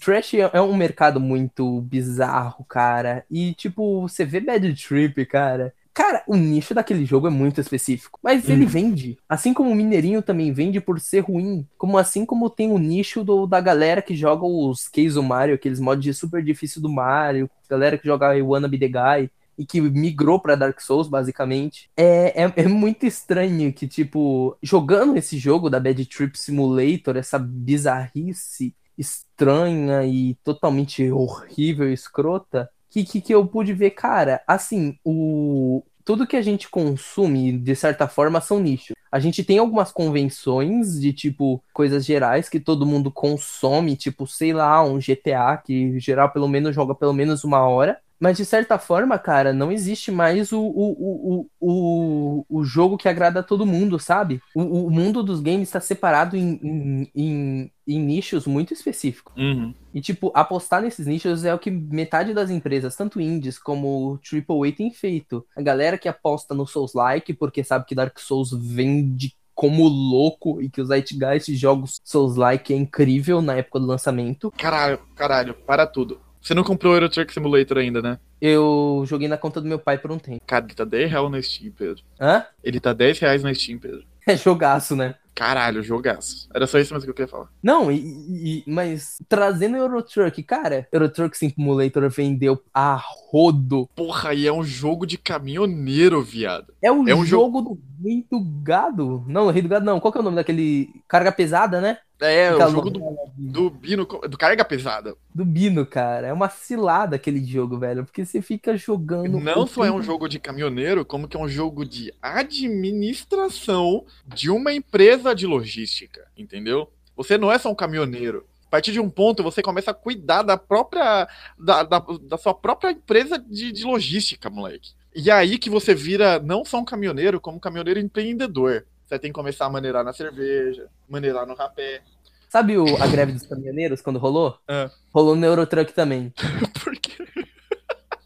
trash 0.00 0.34
é 0.34 0.60
um 0.60 0.76
mercado 0.76 1.20
muito 1.20 1.80
bizarro, 1.82 2.64
cara. 2.64 3.24
E, 3.30 3.54
tipo, 3.54 4.02
você 4.02 4.24
vê 4.24 4.40
Bad 4.40 4.74
Trip, 4.74 5.26
cara. 5.26 5.74
Cara, 5.96 6.22
o 6.26 6.36
nicho 6.36 6.74
daquele 6.74 7.06
jogo 7.06 7.26
é 7.26 7.30
muito 7.30 7.58
específico. 7.58 8.20
Mas 8.22 8.46
hum. 8.46 8.52
ele 8.52 8.66
vende. 8.66 9.16
Assim 9.26 9.54
como 9.54 9.70
o 9.70 9.74
Mineirinho 9.74 10.20
também 10.20 10.52
vende 10.52 10.78
por 10.78 11.00
ser 11.00 11.20
ruim. 11.20 11.66
Como 11.78 11.96
assim 11.96 12.26
como 12.26 12.50
tem 12.50 12.70
o 12.70 12.76
nicho 12.76 13.24
do, 13.24 13.46
da 13.46 13.62
galera 13.62 14.02
que 14.02 14.14
joga 14.14 14.44
os 14.44 14.88
Keys 14.88 15.16
Mario, 15.16 15.54
aqueles 15.54 15.80
mods 15.80 16.18
super 16.18 16.44
difícil 16.44 16.82
do 16.82 16.90
Mario. 16.90 17.48
Galera 17.66 17.96
que 17.96 18.06
joga 18.06 18.36
I 18.36 18.42
Wanna 18.42 18.68
Be 18.68 18.78
The 18.78 18.88
Guy 18.88 19.30
e 19.56 19.64
que 19.64 19.80
migrou 19.80 20.38
para 20.38 20.54
Dark 20.54 20.78
Souls, 20.82 21.08
basicamente. 21.08 21.88
É, 21.96 22.44
é, 22.44 22.52
é, 22.54 22.68
muito 22.68 23.06
estranho 23.06 23.72
que, 23.72 23.88
tipo, 23.88 24.54
jogando 24.62 25.16
esse 25.16 25.38
jogo 25.38 25.70
da 25.70 25.80
Bad 25.80 26.04
Trip 26.04 26.38
Simulator, 26.38 27.16
essa 27.16 27.38
bizarrice 27.38 28.74
estranha 28.98 30.04
e 30.04 30.34
totalmente 30.44 31.10
horrível, 31.10 31.90
escrota, 31.90 32.68
que, 32.96 33.04
que, 33.04 33.20
que 33.20 33.34
eu 33.34 33.46
pude 33.46 33.72
ver, 33.74 33.90
cara, 33.90 34.42
assim, 34.46 34.98
o. 35.04 35.82
Tudo 36.04 36.26
que 36.26 36.36
a 36.36 36.42
gente 36.42 36.68
consome, 36.68 37.58
de 37.58 37.74
certa 37.74 38.06
forma, 38.06 38.40
são 38.40 38.60
nichos. 38.60 38.94
A 39.10 39.18
gente 39.18 39.42
tem 39.42 39.58
algumas 39.58 39.90
convenções 39.90 41.00
de, 41.00 41.12
tipo, 41.12 41.62
coisas 41.72 42.06
gerais 42.06 42.48
que 42.48 42.60
todo 42.60 42.86
mundo 42.86 43.10
consome, 43.10 43.96
tipo, 43.96 44.24
sei 44.24 44.52
lá, 44.52 44.82
um 44.84 44.98
GTA 44.98 45.56
que 45.56 45.98
geral 45.98 46.30
pelo 46.30 46.48
menos 46.48 46.74
joga 46.74 46.94
pelo 46.94 47.12
menos 47.12 47.42
uma 47.42 47.66
hora. 47.66 47.98
Mas 48.18 48.36
de 48.36 48.44
certa 48.44 48.78
forma, 48.78 49.18
cara, 49.18 49.52
não 49.52 49.70
existe 49.70 50.10
mais 50.10 50.52
o, 50.52 50.60
o, 50.60 51.40
o, 51.40 51.50
o, 51.60 52.46
o 52.48 52.64
jogo 52.64 52.96
que 52.96 53.08
agrada 53.08 53.40
a 53.40 53.42
todo 53.42 53.66
mundo, 53.66 53.98
sabe? 53.98 54.40
O, 54.54 54.86
o 54.86 54.90
mundo 54.90 55.22
dos 55.22 55.40
games 55.40 55.68
está 55.68 55.80
separado 55.80 56.36
em, 56.36 56.58
em, 56.62 57.10
em, 57.14 57.72
em, 57.86 57.98
nichos 57.98 58.46
muito 58.46 58.72
específicos. 58.72 59.34
Uhum. 59.36 59.74
E, 59.92 60.00
tipo, 60.00 60.30
apostar 60.34 60.82
nesses 60.82 61.06
nichos 61.06 61.44
é 61.44 61.54
o 61.54 61.58
que 61.58 61.70
metade 61.70 62.34
das 62.34 62.50
empresas, 62.50 62.96
tanto 62.96 63.20
indies 63.20 63.58
como 63.58 64.18
AAA, 64.22 64.72
tem 64.72 64.90
feito. 64.90 65.44
A 65.56 65.62
galera 65.62 65.98
que 65.98 66.08
aposta 66.08 66.54
no 66.54 66.66
Souls-like, 66.66 67.32
porque 67.34 67.64
sabe 67.64 67.86
que 67.86 67.94
Dark 67.94 68.18
Souls 68.18 68.50
vende 68.52 69.34
como 69.54 69.88
louco 69.88 70.60
e 70.60 70.68
que 70.68 70.82
o 70.82 70.84
Zeitgeist 70.84 71.46
de 71.46 71.56
jogos 71.56 71.98
Souls-like 72.04 72.74
é 72.74 72.76
incrível 72.76 73.40
na 73.40 73.54
época 73.54 73.80
do 73.80 73.86
lançamento. 73.86 74.52
Caralho, 74.56 74.98
caralho, 75.14 75.54
para 75.54 75.86
tudo. 75.86 76.20
Você 76.46 76.54
não 76.54 76.62
comprou 76.62 76.92
o 76.92 76.96
Euro 76.96 77.08
Truck 77.08 77.32
Simulator 77.32 77.78
ainda, 77.78 78.00
né? 78.00 78.20
Eu 78.40 79.02
joguei 79.06 79.26
na 79.26 79.36
conta 79.36 79.60
do 79.60 79.66
meu 79.66 79.78
pai 79.80 79.98
por 79.98 80.12
um 80.12 80.18
tempo. 80.18 80.40
Cara, 80.46 80.64
ele 80.64 80.74
tá 80.74 80.84
10 80.84 81.10
reais 81.10 81.30
na 81.30 81.42
Steam, 81.42 81.72
Pedro. 81.72 82.04
Hã? 82.20 82.44
Ele 82.62 82.78
tá 82.78 82.92
10 82.92 83.18
reais 83.18 83.42
na 83.42 83.52
Steam, 83.52 83.78
Pedro. 83.78 84.04
É 84.28 84.36
jogaço, 84.36 84.96
né? 84.96 85.14
Caralho, 85.36 85.82
jogaço. 85.82 86.48
Era 86.52 86.66
só 86.66 86.78
isso 86.78 86.94
mesmo 86.94 87.04
que 87.04 87.10
eu 87.10 87.14
queria 87.14 87.30
falar. 87.30 87.48
Não, 87.62 87.92
e, 87.92 87.98
e, 87.98 88.64
mas 88.66 89.18
trazendo 89.28 89.76
Euro 89.76 90.02
Truck, 90.02 90.42
cara, 90.42 90.88
Euro 90.90 91.10
Truck 91.10 91.36
Simulator 91.36 92.08
vendeu 92.08 92.60
a 92.72 92.98
rodo. 93.30 93.86
Porra, 93.94 94.32
e 94.32 94.46
é 94.46 94.52
um 94.52 94.64
jogo 94.64 95.06
de 95.06 95.18
caminhoneiro, 95.18 96.22
viado. 96.22 96.72
É, 96.82 96.90
um, 96.90 97.06
é 97.06 97.14
um 97.14 97.24
jogo 97.24 97.58
jo... 97.58 97.64
do 97.64 97.80
Rei 98.02 98.26
do 98.30 98.40
Gado. 98.62 99.24
Não, 99.28 99.50
Rei 99.50 99.60
do 99.60 99.68
Gado 99.68 99.84
não. 99.84 100.00
Qual 100.00 100.10
que 100.10 100.16
é 100.16 100.22
o 100.22 100.24
nome 100.24 100.36
daquele 100.36 100.88
carga 101.06 101.30
pesada, 101.30 101.82
né? 101.82 101.98
É, 102.18 102.54
o 102.54 102.70
jogo 102.70 102.88
do, 102.88 103.18
do 103.36 103.70
Bino, 103.70 104.06
do 104.06 104.38
carga 104.38 104.64
pesada. 104.64 105.14
Do 105.34 105.44
Bino, 105.44 105.84
cara. 105.84 106.28
É 106.28 106.32
uma 106.32 106.48
cilada 106.48 107.16
aquele 107.16 107.44
jogo, 107.44 107.78
velho. 107.78 108.04
Porque 108.04 108.24
você 108.24 108.40
fica 108.40 108.76
jogando. 108.76 109.38
Não 109.38 109.66
só 109.66 109.84
é 109.84 109.92
um 109.92 110.02
jogo 110.02 110.26
de 110.28 110.38
caminhoneiro, 110.38 111.04
como 111.04 111.28
que 111.28 111.36
é 111.36 111.40
um 111.40 111.48
jogo 111.48 111.84
de 111.84 112.12
administração 112.22 114.04
de 114.26 114.50
uma 114.50 114.72
empresa 114.72 115.34
de 115.34 115.46
logística, 115.46 116.26
entendeu? 116.36 116.90
Você 117.14 117.36
não 117.36 117.52
é 117.52 117.58
só 117.58 117.70
um 117.70 117.74
caminhoneiro. 117.74 118.46
A 118.66 118.70
partir 118.70 118.92
de 118.92 119.00
um 119.00 119.10
ponto, 119.10 119.42
você 119.42 119.62
começa 119.62 119.90
a 119.90 119.94
cuidar 119.94 120.42
da 120.42 120.56
própria. 120.56 121.28
da, 121.58 121.82
da, 121.82 121.98
da 121.98 122.38
sua 122.38 122.54
própria 122.54 122.90
empresa 122.90 123.38
de, 123.38 123.70
de 123.70 123.84
logística, 123.84 124.48
moleque. 124.48 124.90
E 125.14 125.30
é 125.30 125.32
aí 125.32 125.56
que 125.56 125.70
você 125.70 125.94
vira 125.94 126.38
não 126.38 126.64
só 126.64 126.78
um 126.78 126.84
caminhoneiro, 126.84 127.40
como 127.40 127.58
um 127.58 127.60
caminhoneiro 127.60 128.00
empreendedor. 128.00 128.84
Você 129.06 129.18
tem 129.20 129.30
que 129.30 129.36
começar 129.36 129.66
a 129.66 129.70
maneirar 129.70 130.04
na 130.04 130.12
cerveja, 130.12 130.88
maneirar 131.08 131.46
no 131.46 131.54
rapé. 131.54 132.02
Sabe 132.48 132.76
o, 132.76 132.84
a 133.00 133.06
greve 133.06 133.32
dos 133.32 133.46
caminhoneiros 133.46 134.02
quando 134.02 134.18
rolou? 134.18 134.58
É. 134.66 134.90
Rolou 135.14 135.36
no 135.36 135.46
Eurotruck 135.46 135.92
também. 135.92 136.32
Por 136.82 136.92
quê? 136.96 137.24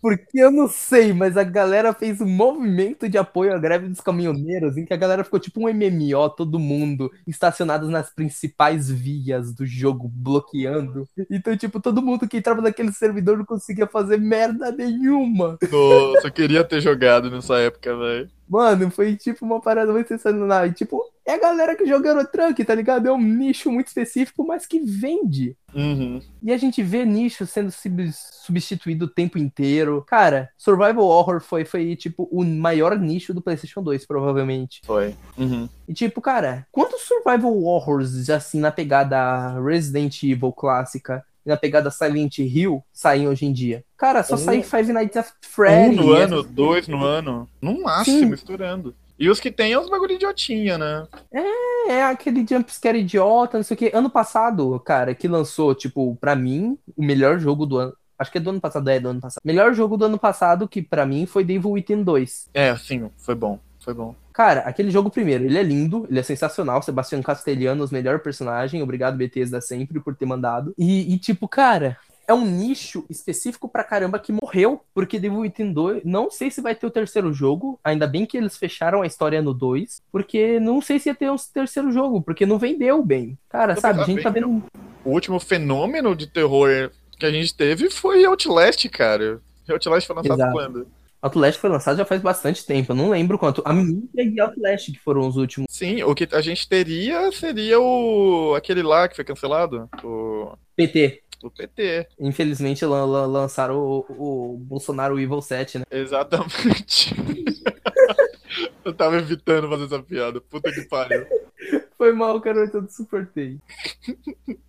Porque 0.00 0.40
eu 0.40 0.50
não 0.50 0.66
sei, 0.66 1.12
mas 1.12 1.36
a 1.36 1.44
galera 1.44 1.92
fez 1.92 2.22
um 2.22 2.26
movimento 2.26 3.06
de 3.06 3.18
apoio 3.18 3.54
à 3.54 3.58
greve 3.58 3.88
dos 3.88 4.00
caminhoneiros, 4.00 4.78
em 4.78 4.86
que 4.86 4.94
a 4.94 4.96
galera 4.96 5.22
ficou 5.22 5.38
tipo 5.38 5.60
um 5.60 5.68
MMO, 5.68 6.30
todo 6.30 6.58
mundo 6.58 7.10
estacionados 7.26 7.90
nas 7.90 8.08
principais 8.10 8.90
vias 8.90 9.52
do 9.54 9.66
jogo, 9.66 10.08
bloqueando. 10.08 11.06
Então, 11.30 11.54
tipo, 11.54 11.78
todo 11.80 12.00
mundo 12.00 12.26
que 12.26 12.38
entrava 12.38 12.62
naquele 12.62 12.92
servidor 12.92 13.36
não 13.36 13.44
conseguia 13.44 13.86
fazer 13.86 14.18
merda 14.18 14.72
nenhuma. 14.72 15.58
Nossa, 15.70 16.28
eu 16.28 16.32
queria 16.32 16.64
ter 16.64 16.80
jogado 16.80 17.30
nessa 17.30 17.58
época, 17.58 17.94
velho. 17.94 18.30
Mano, 18.50 18.90
foi 18.90 19.16
tipo 19.16 19.44
uma 19.46 19.60
parada 19.60 19.92
muito 19.92 20.08
sensacional. 20.08 20.66
E, 20.66 20.72
tipo, 20.72 21.00
É 21.24 21.34
a 21.34 21.38
galera 21.38 21.76
que 21.76 21.86
joga 21.86 22.08
Eurotruck, 22.08 22.64
tá 22.64 22.74
ligado? 22.74 23.06
É 23.06 23.12
um 23.12 23.20
nicho 23.20 23.70
muito 23.70 23.86
específico, 23.86 24.44
mas 24.44 24.66
que 24.66 24.80
vende. 24.80 25.56
Uhum. 25.72 26.20
E 26.42 26.52
a 26.52 26.56
gente 26.56 26.82
vê 26.82 27.04
nicho 27.04 27.46
sendo 27.46 27.70
sub- 27.70 28.10
substituído 28.12 29.04
o 29.04 29.08
tempo 29.08 29.38
inteiro. 29.38 30.02
Cara, 30.08 30.50
Survival 30.58 31.04
Horror 31.04 31.40
foi, 31.40 31.64
foi, 31.64 31.94
tipo, 31.94 32.28
o 32.32 32.44
maior 32.44 32.98
nicho 32.98 33.32
do 33.32 33.40
PlayStation 33.40 33.80
2, 33.82 34.04
provavelmente. 34.04 34.80
Foi. 34.84 35.14
Uhum. 35.38 35.68
E, 35.86 35.94
tipo, 35.94 36.20
cara, 36.20 36.66
quantos 36.72 37.02
Survival 37.02 37.62
Horrors, 37.62 38.28
assim, 38.28 38.58
na 38.58 38.72
pegada 38.72 39.60
Resident 39.62 40.20
Evil 40.24 40.50
clássica 40.52 41.24
na 41.44 41.56
pegada 41.56 41.90
Silent 41.90 42.38
Hill 42.38 42.82
saem 42.92 43.28
hoje 43.28 43.46
em 43.46 43.52
dia? 43.52 43.84
Cara, 43.96 44.22
só 44.22 44.34
Um- 44.34 44.38
sai 44.38 44.62
Five 44.62 44.92
Nights 44.92 45.16
at 45.16 45.26
Um 45.28 45.30
Freddy's. 45.42 45.96
no 45.96 46.12
ano, 46.12 46.42
dois 46.42 46.88
no 46.88 47.04
ano. 47.04 47.48
No 47.60 47.82
máximo, 47.82 48.18
Sim. 48.18 48.24
misturando. 48.26 48.94
E 49.18 49.28
os 49.28 49.38
que 49.38 49.50
tem 49.50 49.72
é 49.72 49.78
os 49.78 49.90
bagulho 49.90 50.14
idiotinha, 50.14 50.78
né? 50.78 51.06
É 51.88 52.02
aquele 52.04 52.46
jumpscare 52.48 52.98
idiota, 53.00 53.58
não 53.58 53.64
sei 53.64 53.74
o 53.74 53.78
que. 53.78 53.90
Ano 53.94 54.08
passado, 54.08 54.78
cara, 54.80 55.14
que 55.14 55.28
lançou, 55.28 55.74
tipo, 55.74 56.16
pra 56.20 56.34
mim, 56.34 56.78
o 56.96 57.02
melhor 57.04 57.38
jogo 57.38 57.66
do 57.66 57.76
ano. 57.78 57.92
Acho 58.18 58.30
que 58.32 58.38
é 58.38 58.40
do 58.40 58.50
ano 58.50 58.60
passado, 58.60 58.88
é 58.88 59.00
do 59.00 59.08
ano 59.08 59.20
passado. 59.20 59.40
Melhor 59.44 59.72
jogo 59.74 59.96
do 59.96 60.04
ano 60.06 60.18
passado, 60.18 60.68
que 60.68 60.80
pra 60.82 61.04
mim 61.06 61.26
foi 61.26 61.42
Devil 61.44 61.70
Within 61.72 62.02
2. 62.02 62.48
É, 62.54 62.74
sim, 62.76 63.10
foi 63.18 63.34
bom. 63.34 63.58
Foi 63.82 63.92
bom. 63.94 64.14
Cara, 64.32 64.60
aquele 64.60 64.90
jogo 64.90 65.10
primeiro, 65.10 65.44
ele 65.44 65.58
é 65.58 65.62
lindo, 65.62 66.06
ele 66.08 66.18
é 66.18 66.22
sensacional. 66.22 66.82
Sebastião 66.82 67.22
Castellanos, 67.22 67.90
melhor 67.90 68.20
personagem. 68.20 68.82
Obrigado, 68.82 69.16
Bethesda, 69.16 69.60
sempre 69.60 70.00
por 70.00 70.14
ter 70.14 70.26
mandado. 70.26 70.74
E, 70.78 71.12
e, 71.12 71.18
tipo, 71.18 71.48
cara, 71.48 71.96
é 72.30 72.32
um 72.32 72.46
nicho 72.46 73.04
específico 73.10 73.68
pra 73.68 73.82
caramba 73.82 74.16
que 74.18 74.32
morreu, 74.32 74.84
porque 74.94 75.18
Devil 75.18 75.40
Within 75.40 75.72
2, 75.72 76.04
não 76.04 76.30
sei 76.30 76.48
se 76.48 76.60
vai 76.60 76.76
ter 76.76 76.86
o 76.86 76.90
terceiro 76.90 77.32
jogo. 77.32 77.78
Ainda 77.82 78.06
bem 78.06 78.24
que 78.24 78.36
eles 78.36 78.56
fecharam 78.56 79.02
a 79.02 79.06
história 79.06 79.42
no 79.42 79.52
2, 79.52 80.00
porque 80.12 80.60
não 80.60 80.80
sei 80.80 81.00
se 81.00 81.08
ia 81.08 81.14
ter 81.14 81.28
um 81.28 81.36
terceiro 81.36 81.90
jogo, 81.90 82.22
porque 82.22 82.46
não 82.46 82.56
vendeu 82.56 83.02
bem. 83.04 83.36
Cara, 83.48 83.74
Não 83.74 83.80
sabe, 83.80 84.00
a 84.00 84.04
gente 84.04 84.22
tá 84.22 84.30
vendo. 84.30 84.62
O 85.04 85.10
último 85.10 85.40
fenômeno 85.40 86.14
de 86.14 86.28
terror 86.28 86.92
que 87.18 87.26
a 87.26 87.32
gente 87.32 87.52
teve 87.52 87.90
foi 87.90 88.24
Outlast, 88.24 88.88
cara. 88.90 89.40
Outlast 89.68 90.06
foi 90.06 90.16
lançado 90.16 90.38
Exato. 90.38 90.52
quando? 90.52 90.86
Outlast 91.22 91.60
foi 91.60 91.68
lançado 91.70 91.98
já 91.98 92.04
faz 92.04 92.20
bastante 92.22 92.64
tempo, 92.64 92.92
eu 92.92 92.96
não 92.96 93.10
lembro 93.10 93.38
quanto. 93.38 93.62
A 93.64 93.72
Mídia 93.72 94.22
e 94.22 94.40
Outlast 94.40 94.90
que 94.92 94.98
foram 94.98 95.26
os 95.28 95.36
últimos. 95.36 95.66
Sim, 95.70 96.02
o 96.02 96.14
que 96.14 96.26
a 96.32 96.40
gente 96.40 96.68
teria 96.68 97.30
seria 97.32 97.78
o 97.80 98.54
aquele 98.56 98.82
lá 98.82 99.06
que 99.08 99.16
foi 99.16 99.24
cancelado, 99.24 99.88
o, 100.02 100.52
PT. 100.76 101.22
o 101.42 101.50
PT. 101.50 102.06
Infelizmente 102.18 102.84
lan- 102.86 103.04
lan- 103.04 103.26
lançaram 103.26 103.76
o, 103.78 104.04
o 104.54 104.56
Bolsonaro 104.58 105.18
Evil 105.20 105.42
7, 105.42 105.78
né? 105.80 105.84
Exatamente. 105.90 107.14
Eu 108.84 108.92
tava 108.94 109.16
evitando 109.18 109.68
fazer 109.68 109.84
essa 109.84 110.02
piada. 110.02 110.40
Puta 110.40 110.72
que 110.72 110.82
pariu. 110.82 111.26
Foi 112.00 112.14
mal, 112.14 112.40
cara, 112.40 112.60
eu 112.60 112.70
todo 112.70 112.88
suportei. 112.88 113.58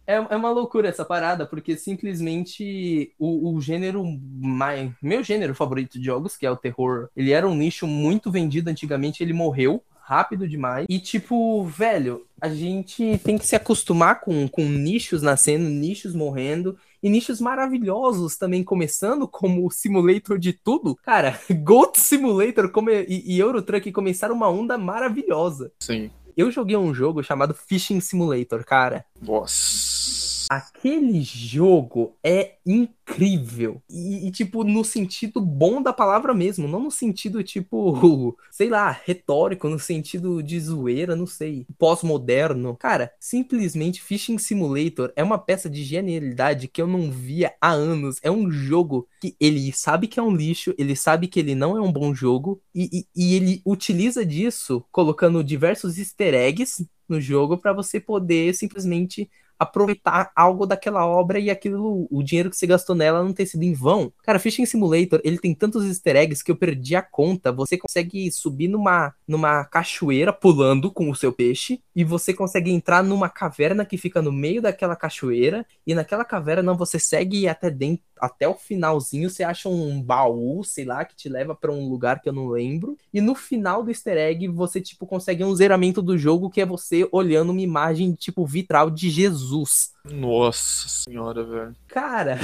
É, 0.05 0.15
é 0.15 0.35
uma 0.35 0.51
loucura 0.51 0.89
essa 0.89 1.05
parada, 1.05 1.45
porque 1.45 1.77
simplesmente 1.77 3.13
o, 3.17 3.53
o 3.53 3.61
gênero 3.61 4.03
mais. 4.37 4.91
Meu 5.01 5.23
gênero 5.23 5.55
favorito 5.55 5.97
de 5.97 6.03
jogos, 6.03 6.35
que 6.35 6.45
é 6.45 6.51
o 6.51 6.57
terror, 6.57 7.07
ele 7.15 7.31
era 7.31 7.47
um 7.47 7.55
nicho 7.55 7.87
muito 7.87 8.29
vendido 8.29 8.69
antigamente, 8.69 9.23
ele 9.23 9.31
morreu 9.31 9.81
rápido 10.01 10.45
demais. 10.45 10.85
E, 10.89 10.99
tipo, 10.99 11.63
velho, 11.63 12.27
a 12.41 12.49
gente 12.49 13.17
tem 13.23 13.37
que 13.37 13.47
se 13.47 13.55
acostumar 13.55 14.19
com, 14.19 14.45
com 14.49 14.65
nichos 14.65 15.21
nascendo, 15.21 15.69
nichos 15.69 16.13
morrendo. 16.13 16.77
E 17.01 17.09
nichos 17.09 17.39
maravilhosos 17.39 18.35
também 18.35 18.61
começando, 18.61 19.25
como 19.25 19.65
o 19.65 19.71
Simulator 19.71 20.37
de 20.37 20.51
tudo. 20.51 20.97
Cara, 20.97 21.39
Goat 21.63 21.97
Simulator 21.97 22.69
e, 23.07 23.35
e 23.35 23.39
Eurotruck 23.39 23.89
começaram 23.91 24.35
uma 24.35 24.49
onda 24.49 24.77
maravilhosa. 24.77 25.71
Sim. 25.79 26.11
Eu 26.35 26.51
joguei 26.51 26.77
um 26.77 26.93
jogo 26.93 27.23
chamado 27.23 27.53
Fishing 27.53 27.99
Simulator, 27.99 28.63
cara. 28.65 29.05
Nossa. 29.21 30.30
Aquele 30.53 31.21
jogo 31.21 32.17
é 32.21 32.55
incrível. 32.65 33.81
E, 33.89 34.27
e, 34.27 34.31
tipo, 34.31 34.65
no 34.65 34.83
sentido 34.83 35.39
bom 35.39 35.81
da 35.81 35.93
palavra 35.93 36.33
mesmo. 36.33 36.67
Não 36.67 36.81
no 36.81 36.91
sentido, 36.91 37.41
tipo, 37.41 38.35
sei 38.51 38.67
lá, 38.69 38.91
retórico, 38.91 39.69
no 39.69 39.79
sentido 39.79 40.43
de 40.43 40.59
zoeira, 40.59 41.15
não 41.15 41.25
sei. 41.25 41.65
Pós-moderno. 41.79 42.75
Cara, 42.75 43.13
simplesmente 43.17 44.01
Fishing 44.01 44.37
Simulator 44.37 45.13
é 45.15 45.23
uma 45.23 45.37
peça 45.37 45.69
de 45.69 45.85
genialidade 45.85 46.67
que 46.67 46.81
eu 46.81 46.87
não 46.87 47.09
via 47.09 47.53
há 47.61 47.71
anos. 47.71 48.17
É 48.21 48.29
um 48.29 48.51
jogo 48.51 49.07
que 49.21 49.33
ele 49.39 49.71
sabe 49.71 50.05
que 50.05 50.19
é 50.19 50.23
um 50.23 50.35
lixo, 50.35 50.75
ele 50.77 50.97
sabe 50.97 51.29
que 51.29 51.39
ele 51.39 51.55
não 51.55 51.77
é 51.77 51.81
um 51.81 51.93
bom 51.93 52.13
jogo. 52.13 52.61
E, 52.75 52.89
e- 52.91 53.07
e 53.15 53.35
ele 53.35 53.61
utiliza 53.65 54.25
disso 54.25 54.83
colocando 54.91 55.41
diversos 55.45 55.97
easter 55.97 56.33
eggs 56.33 56.85
no 57.07 57.21
jogo 57.21 57.57
para 57.57 57.71
você 57.71 58.01
poder 58.01 58.53
simplesmente 58.53 59.29
aproveitar 59.61 60.31
algo 60.35 60.65
daquela 60.65 61.05
obra 61.05 61.39
e 61.39 61.51
aquilo, 61.51 62.07
o 62.09 62.23
dinheiro 62.23 62.49
que 62.49 62.57
você 62.57 62.65
gastou 62.65 62.95
nela 62.95 63.23
não 63.23 63.31
ter 63.31 63.45
sido 63.45 63.61
em 63.61 63.73
vão. 63.73 64.11
Cara, 64.23 64.39
Fishing 64.39 64.65
Simulator, 64.65 65.21
ele 65.23 65.37
tem 65.37 65.53
tantos 65.53 65.85
easter 65.85 66.15
eggs 66.15 66.43
que 66.43 66.49
eu 66.49 66.55
perdi 66.55 66.95
a 66.95 67.01
conta. 67.03 67.51
Você 67.51 67.77
consegue 67.77 68.31
subir 68.31 68.67
numa, 68.67 69.13
numa 69.27 69.63
cachoeira 69.65 70.33
pulando 70.33 70.91
com 70.91 71.11
o 71.11 71.15
seu 71.15 71.31
peixe 71.31 71.79
e 71.95 72.03
você 72.03 72.33
consegue 72.33 72.71
entrar 72.71 73.03
numa 73.03 73.29
caverna 73.29 73.85
que 73.85 73.97
fica 73.97 74.19
no 74.19 74.31
meio 74.31 74.63
daquela 74.63 74.95
cachoeira 74.95 75.63
e 75.85 75.93
naquela 75.93 76.25
caverna 76.25 76.73
você 76.73 76.97
segue 76.97 77.47
até 77.47 77.69
dentro 77.69 78.03
até 78.21 78.47
o 78.47 78.53
finalzinho 78.53 79.29
você 79.29 79.43
acha 79.43 79.67
um 79.67 80.01
baú, 80.01 80.63
sei 80.63 80.85
lá, 80.85 81.03
que 81.03 81.15
te 81.15 81.27
leva 81.27 81.55
pra 81.55 81.71
um 81.71 81.89
lugar 81.89 82.21
que 82.21 82.29
eu 82.29 82.33
não 82.33 82.47
lembro. 82.47 82.95
E 83.11 83.19
no 83.19 83.33
final 83.33 83.83
do 83.83 83.89
easter 83.89 84.15
egg 84.17 84.47
você 84.47 84.79
tipo 84.79 85.07
consegue 85.07 85.43
um 85.43 85.55
zeramento 85.55 86.01
do 86.01 86.17
jogo 86.17 86.49
que 86.49 86.61
é 86.61 86.65
você 86.65 87.07
olhando 87.11 87.51
uma 87.51 87.61
imagem 87.61 88.13
tipo 88.13 88.45
vitral 88.45 88.91
de 88.91 89.09
Jesus. 89.09 89.91
Nossa 90.05 90.87
senhora, 90.87 91.43
velho. 91.43 91.75
Cara, 91.87 92.37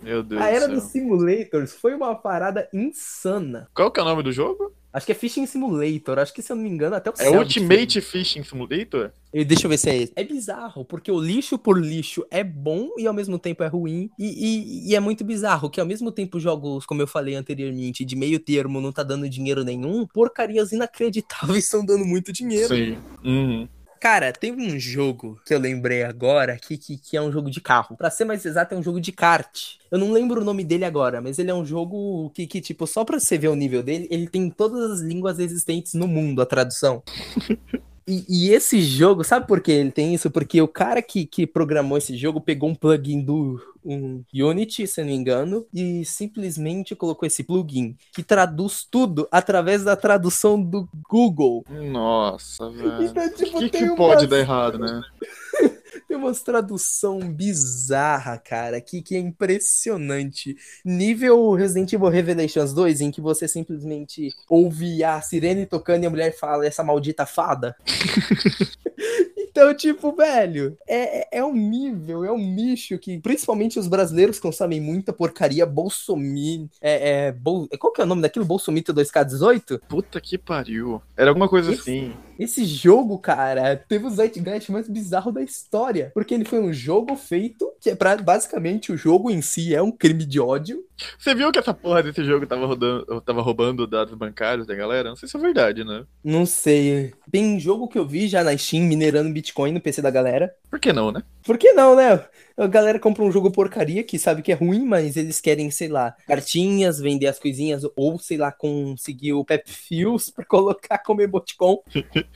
Meu 0.00 0.22
Deus 0.24 0.40
a 0.40 0.48
era 0.48 0.68
do 0.68 0.74
dos 0.74 0.84
simulators 0.84 1.72
foi 1.72 1.94
uma 1.94 2.14
parada 2.14 2.68
insana. 2.72 3.68
Qual 3.74 3.90
que 3.90 3.98
é 3.98 4.02
o 4.02 4.06
nome 4.06 4.22
do 4.22 4.32
jogo? 4.32 4.71
Acho 4.92 5.06
que 5.06 5.12
é 5.12 5.14
Fishing 5.14 5.46
Simulator, 5.46 6.18
acho 6.18 6.34
que 6.34 6.42
se 6.42 6.52
eu 6.52 6.56
não 6.56 6.62
me 6.62 6.68
engano 6.68 6.94
até 6.94 7.08
o 7.08 7.14
É 7.18 7.30
Ultimate 7.30 8.00
Fishing 8.02 8.44
Simulator? 8.44 9.10
E 9.32 9.42
Deixa 9.44 9.64
eu 9.64 9.70
ver 9.70 9.78
se 9.78 9.88
é 9.88 9.96
esse. 9.96 10.12
É 10.14 10.22
bizarro, 10.22 10.84
porque 10.84 11.10
o 11.10 11.18
lixo 11.18 11.58
por 11.58 11.80
lixo 11.80 12.26
é 12.30 12.44
bom 12.44 12.90
e 12.98 13.06
ao 13.06 13.14
mesmo 13.14 13.38
tempo 13.38 13.62
é 13.62 13.66
ruim. 13.66 14.10
E, 14.18 14.26
e- 14.26 14.90
e 14.90 14.94
é 14.94 15.00
muito 15.00 15.24
bizarro 15.24 15.70
que 15.70 15.80
ao 15.80 15.86
mesmo 15.86 16.12
tempo 16.12 16.38
jogos, 16.38 16.84
como 16.84 17.00
eu 17.00 17.06
falei 17.06 17.34
anteriormente, 17.34 18.04
de 18.04 18.14
meio 18.14 18.38
termo 18.38 18.80
não 18.82 18.92
tá 18.92 19.02
dando 19.02 19.26
dinheiro 19.28 19.64
nenhum, 19.64 20.06
porcarias 20.06 20.72
inacreditáveis 20.72 21.64
estão 21.64 21.82
dando 21.84 22.04
muito 22.04 22.30
dinheiro. 22.30 22.68
Sim. 22.74 22.98
Uhum. 23.24 23.68
Cara, 24.02 24.32
tem 24.32 24.50
um 24.50 24.80
jogo 24.80 25.40
que 25.46 25.54
eu 25.54 25.60
lembrei 25.60 26.02
agora 26.02 26.58
que, 26.58 26.76
que, 26.76 26.98
que 26.98 27.16
é 27.16 27.22
um 27.22 27.30
jogo 27.30 27.48
de 27.48 27.60
carro. 27.60 27.96
Pra 27.96 28.10
ser 28.10 28.24
mais 28.24 28.44
exato, 28.44 28.74
é 28.74 28.76
um 28.76 28.82
jogo 28.82 29.00
de 29.00 29.12
kart. 29.12 29.76
Eu 29.92 29.96
não 29.96 30.10
lembro 30.10 30.40
o 30.40 30.44
nome 30.44 30.64
dele 30.64 30.84
agora, 30.84 31.20
mas 31.20 31.38
ele 31.38 31.52
é 31.52 31.54
um 31.54 31.64
jogo 31.64 32.28
que, 32.30 32.44
que, 32.48 32.60
tipo, 32.60 32.84
só 32.84 33.04
pra 33.04 33.20
você 33.20 33.38
ver 33.38 33.46
o 33.46 33.54
nível 33.54 33.80
dele, 33.80 34.08
ele 34.10 34.26
tem 34.26 34.50
todas 34.50 34.90
as 34.90 35.00
línguas 35.02 35.38
existentes 35.38 35.94
no 35.94 36.08
mundo, 36.08 36.42
a 36.42 36.46
tradução. 36.46 37.00
E, 38.06 38.24
e 38.28 38.50
esse 38.50 38.80
jogo, 38.82 39.22
sabe 39.22 39.46
por 39.46 39.60
que 39.60 39.70
ele 39.70 39.90
tem 39.92 40.14
isso? 40.14 40.30
Porque 40.30 40.60
o 40.60 40.66
cara 40.68 41.00
que, 41.00 41.24
que 41.24 41.46
programou 41.46 41.96
esse 41.96 42.16
jogo 42.16 42.40
pegou 42.40 42.68
um 42.68 42.74
plugin 42.74 43.20
do 43.20 43.60
um 43.84 44.22
Unity, 44.32 44.86
se 44.86 45.00
eu 45.00 45.04
não 45.04 45.12
me 45.12 45.16
engano, 45.18 45.66
e 45.74 46.04
simplesmente 46.04 46.94
colocou 46.94 47.26
esse 47.26 47.42
plugin 47.42 47.96
que 48.14 48.22
traduz 48.22 48.86
tudo 48.88 49.26
através 49.30 49.82
da 49.84 49.96
tradução 49.96 50.60
do 50.62 50.88
Google. 51.08 51.64
Nossa, 51.68 52.70
velho. 52.70 53.02
Então, 53.02 53.24
O 53.26 53.30
tipo, 53.34 53.58
que, 53.58 53.70
que 53.70 53.84
umas- 53.84 53.96
pode 53.96 54.26
dar 54.26 54.38
errado, 54.38 54.78
né? 54.78 55.02
Tem 56.12 56.18
umas 56.18 56.42
tradução 56.42 57.20
bizarra, 57.20 58.36
cara, 58.36 58.78
que, 58.82 59.00
que 59.00 59.16
é 59.16 59.18
impressionante. 59.18 60.54
Nível 60.84 61.54
Resident 61.54 61.90
Evil 61.90 62.10
Revelations 62.10 62.74
2, 62.74 63.00
em 63.00 63.10
que 63.10 63.18
você 63.18 63.48
simplesmente 63.48 64.28
ouve 64.46 65.02
a 65.02 65.22
sirene 65.22 65.64
tocando 65.64 66.04
e 66.04 66.06
a 66.06 66.10
mulher 66.10 66.38
fala 66.38 66.66
essa 66.66 66.84
maldita 66.84 67.24
fada. 67.24 67.74
Então, 69.48 69.74
tipo, 69.74 70.12
velho, 70.14 70.76
é, 70.88 71.38
é 71.38 71.44
um 71.44 71.54
nível, 71.54 72.24
é 72.24 72.32
um 72.32 72.38
nicho 72.38 72.98
que 72.98 73.18
principalmente 73.18 73.78
os 73.78 73.88
brasileiros 73.88 74.38
consomem 74.38 74.80
muita 74.80 75.12
porcaria, 75.12 75.66
Bolsominion, 75.66 76.66
é, 76.80 77.26
é, 77.26 77.32
Bol... 77.32 77.68
qual 77.78 77.92
que 77.92 78.00
é 78.00 78.04
o 78.04 78.06
nome 78.06 78.22
daquilo? 78.22 78.44
Bolsomito 78.44 78.94
2K18? 78.94 79.80
Puta 79.88 80.20
que 80.20 80.38
pariu. 80.38 81.02
Era 81.16 81.30
alguma 81.30 81.48
coisa 81.48 81.72
Esse- 81.72 81.80
assim. 81.80 82.12
Esse 82.38 82.64
jogo, 82.64 83.18
cara, 83.18 83.76
teve 83.76 84.04
o 84.06 84.10
zeitgeist 84.10 84.72
mais 84.72 84.88
bizarro 84.88 85.30
da 85.30 85.42
história, 85.42 86.10
porque 86.12 86.34
ele 86.34 86.44
foi 86.44 86.58
um 86.58 86.72
jogo 86.72 87.14
feito 87.14 87.70
que 87.80 87.90
é 87.90 87.94
pra, 87.94 88.16
basicamente 88.16 88.90
o 88.90 88.96
jogo 88.96 89.30
em 89.30 89.40
si 89.42 89.74
é 89.74 89.82
um 89.82 89.92
crime 89.92 90.24
de 90.24 90.40
ódio. 90.40 90.84
Você 91.18 91.34
viu 91.34 91.50
que 91.52 91.58
essa 91.58 91.74
porra 91.74 92.02
desse 92.02 92.24
jogo 92.24 92.46
tava, 92.46 92.66
rodando, 92.66 93.20
tava 93.20 93.42
roubando 93.42 93.86
dados 93.86 94.14
bancários 94.14 94.66
da 94.66 94.74
galera? 94.74 95.08
Não 95.10 95.16
sei 95.16 95.28
se 95.28 95.36
é 95.36 95.40
verdade, 95.40 95.84
né? 95.84 96.04
Não 96.22 96.46
sei, 96.46 97.12
tem 97.30 97.58
jogo 97.60 97.88
que 97.88 97.98
eu 97.98 98.06
vi 98.06 98.28
já 98.28 98.42
na 98.42 98.56
Steam 98.56 98.84
minerando 98.84 99.31
Bitcoin 99.32 99.72
no 99.72 99.80
PC 99.80 100.02
da 100.02 100.10
galera. 100.10 100.54
Por 100.70 100.78
que 100.78 100.92
não, 100.92 101.10
né? 101.10 101.22
Por 101.44 101.58
que 101.58 101.72
não, 101.72 101.96
né? 101.96 102.24
A 102.56 102.66
galera 102.66 102.98
compra 102.98 103.24
um 103.24 103.32
jogo 103.32 103.50
porcaria 103.50 104.04
que 104.04 104.18
sabe 104.18 104.42
que 104.42 104.52
é 104.52 104.54
ruim, 104.54 104.84
mas 104.84 105.16
eles 105.16 105.40
querem, 105.40 105.70
sei 105.70 105.88
lá, 105.88 106.14
cartinhas, 106.26 107.00
vender 107.00 107.26
as 107.26 107.38
coisinhas, 107.38 107.82
ou 107.96 108.18
sei 108.18 108.36
lá, 108.36 108.52
conseguir 108.52 109.32
o 109.32 109.44
Pep 109.44 109.68
Fios 109.70 110.30
pra 110.30 110.44
colocar 110.46 110.98
como 110.98 111.22
emoticon. 111.22 111.82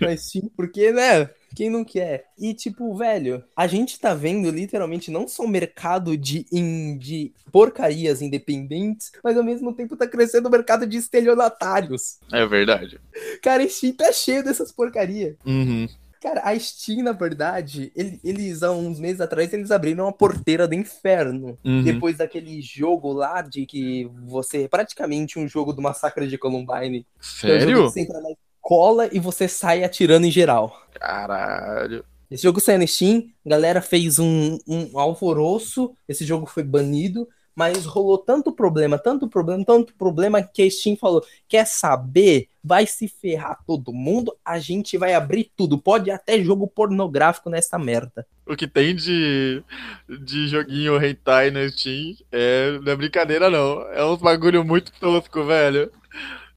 na 0.01 0.16
Steam, 0.16 0.51
porque, 0.57 0.90
né? 0.90 1.28
Quem 1.55 1.70
não 1.70 1.84
quer? 1.84 2.26
E, 2.38 2.53
tipo, 2.53 2.94
velho, 2.94 3.42
a 3.57 3.66
gente 3.66 3.99
tá 3.99 4.12
vendo 4.12 4.51
literalmente 4.51 5.11
não 5.11 5.26
só 5.26 5.42
o 5.42 5.49
mercado 5.49 6.14
de, 6.14 6.44
in, 6.53 6.99
de 6.99 7.32
porcarias 7.51 8.20
independentes, 8.20 9.11
mas 9.24 9.38
ao 9.38 9.44
mesmo 9.44 9.72
tempo 9.72 9.97
tá 9.97 10.07
crescendo 10.07 10.49
o 10.49 10.51
mercado 10.51 10.86
de 10.86 10.99
estelionatários. 10.99 12.18
É 12.30 12.44
verdade. 12.44 13.01
Cara, 13.42 13.66
Steam 13.66 13.94
tá 13.94 14.12
cheio 14.12 14.44
dessas 14.44 14.70
porcarias. 14.70 15.36
Uhum. 15.47 15.88
Cara, 16.21 16.43
a 16.45 16.59
Steam, 16.59 17.03
na 17.03 17.12
verdade, 17.12 17.93
ele- 17.95 18.19
eles, 18.25 18.62
há 18.62 18.71
uns 18.73 18.99
meses 18.99 19.21
atrás, 19.21 19.53
eles 19.53 19.71
abriram 19.71 20.05
uma 20.07 20.12
porteira 20.12 20.67
do 20.67 20.75
inferno. 20.75 21.59
Uhum. 21.64 21.83
Depois 21.85 22.17
daquele 22.17 22.61
jogo 22.62 23.12
lá 23.12 23.43
de 23.43 23.67
que 23.67 24.11
você. 24.27 24.69
Praticamente 24.69 25.39
um 25.39 25.47
jogo 25.47 25.73
do 25.73 25.83
Massacre 25.83 26.27
de 26.27 26.39
Columbine. 26.39 27.07
é 27.45 27.47
um 27.47 27.61
jogo 27.61 27.61
Sério? 27.61 27.83
Você 27.85 28.01
entra 28.01 28.21
na 28.21 28.31
escola 28.31 29.09
e 29.12 29.19
você 29.21 29.47
sai 29.47 29.85
atirando 29.85 30.27
em 30.27 30.31
geral. 30.31 30.83
Caralho. 30.99 32.05
Esse 32.31 32.43
jogo 32.43 32.61
saiu 32.61 32.81
no 32.81 32.89
Steam, 32.89 33.23
a 33.45 33.51
galera 33.51 33.81
fez 33.81 34.19
um, 34.19 34.59
um 34.67 34.99
alvoroço, 34.99 35.95
esse 36.09 36.25
jogo 36.25 36.45
foi 36.47 36.64
banido, 36.64 37.29
mas 37.57 37.86
rolou 37.86 38.18
tanto 38.18 38.52
problema, 38.52 38.98
tanto 38.98 39.26
problema, 39.26 39.64
tanto 39.64 39.94
problema 39.94 40.42
que 40.42 40.62
a 40.62 40.70
Steam 40.70 40.94
falou: 40.94 41.24
quer 41.48 41.66
saber? 41.66 42.48
Vai 42.62 42.84
se 42.84 43.07
ferrar 43.07 43.61
todo 43.64 43.92
mundo, 43.92 44.36
a 44.44 44.59
gente 44.59 44.98
vai 44.98 45.14
abrir 45.14 45.52
tudo. 45.57 45.78
Pode 45.78 46.11
até 46.11 46.42
jogo 46.42 46.66
pornográfico 46.66 47.48
nessa 47.48 47.78
merda. 47.78 48.26
O 48.44 48.57
que 48.57 48.66
tem 48.66 48.94
de, 48.94 49.62
de 50.09 50.48
joguinho 50.48 51.02
hentai 51.02 51.52
na 51.52 51.68
Steam 51.68 52.16
é, 52.30 52.78
não 52.82 52.92
é 52.92 52.96
brincadeira, 52.96 53.48
não. 53.48 53.82
É 53.92 54.04
uns 54.04 54.20
bagulho 54.20 54.64
muito 54.64 54.92
tosco, 54.98 55.44
velho. 55.44 55.92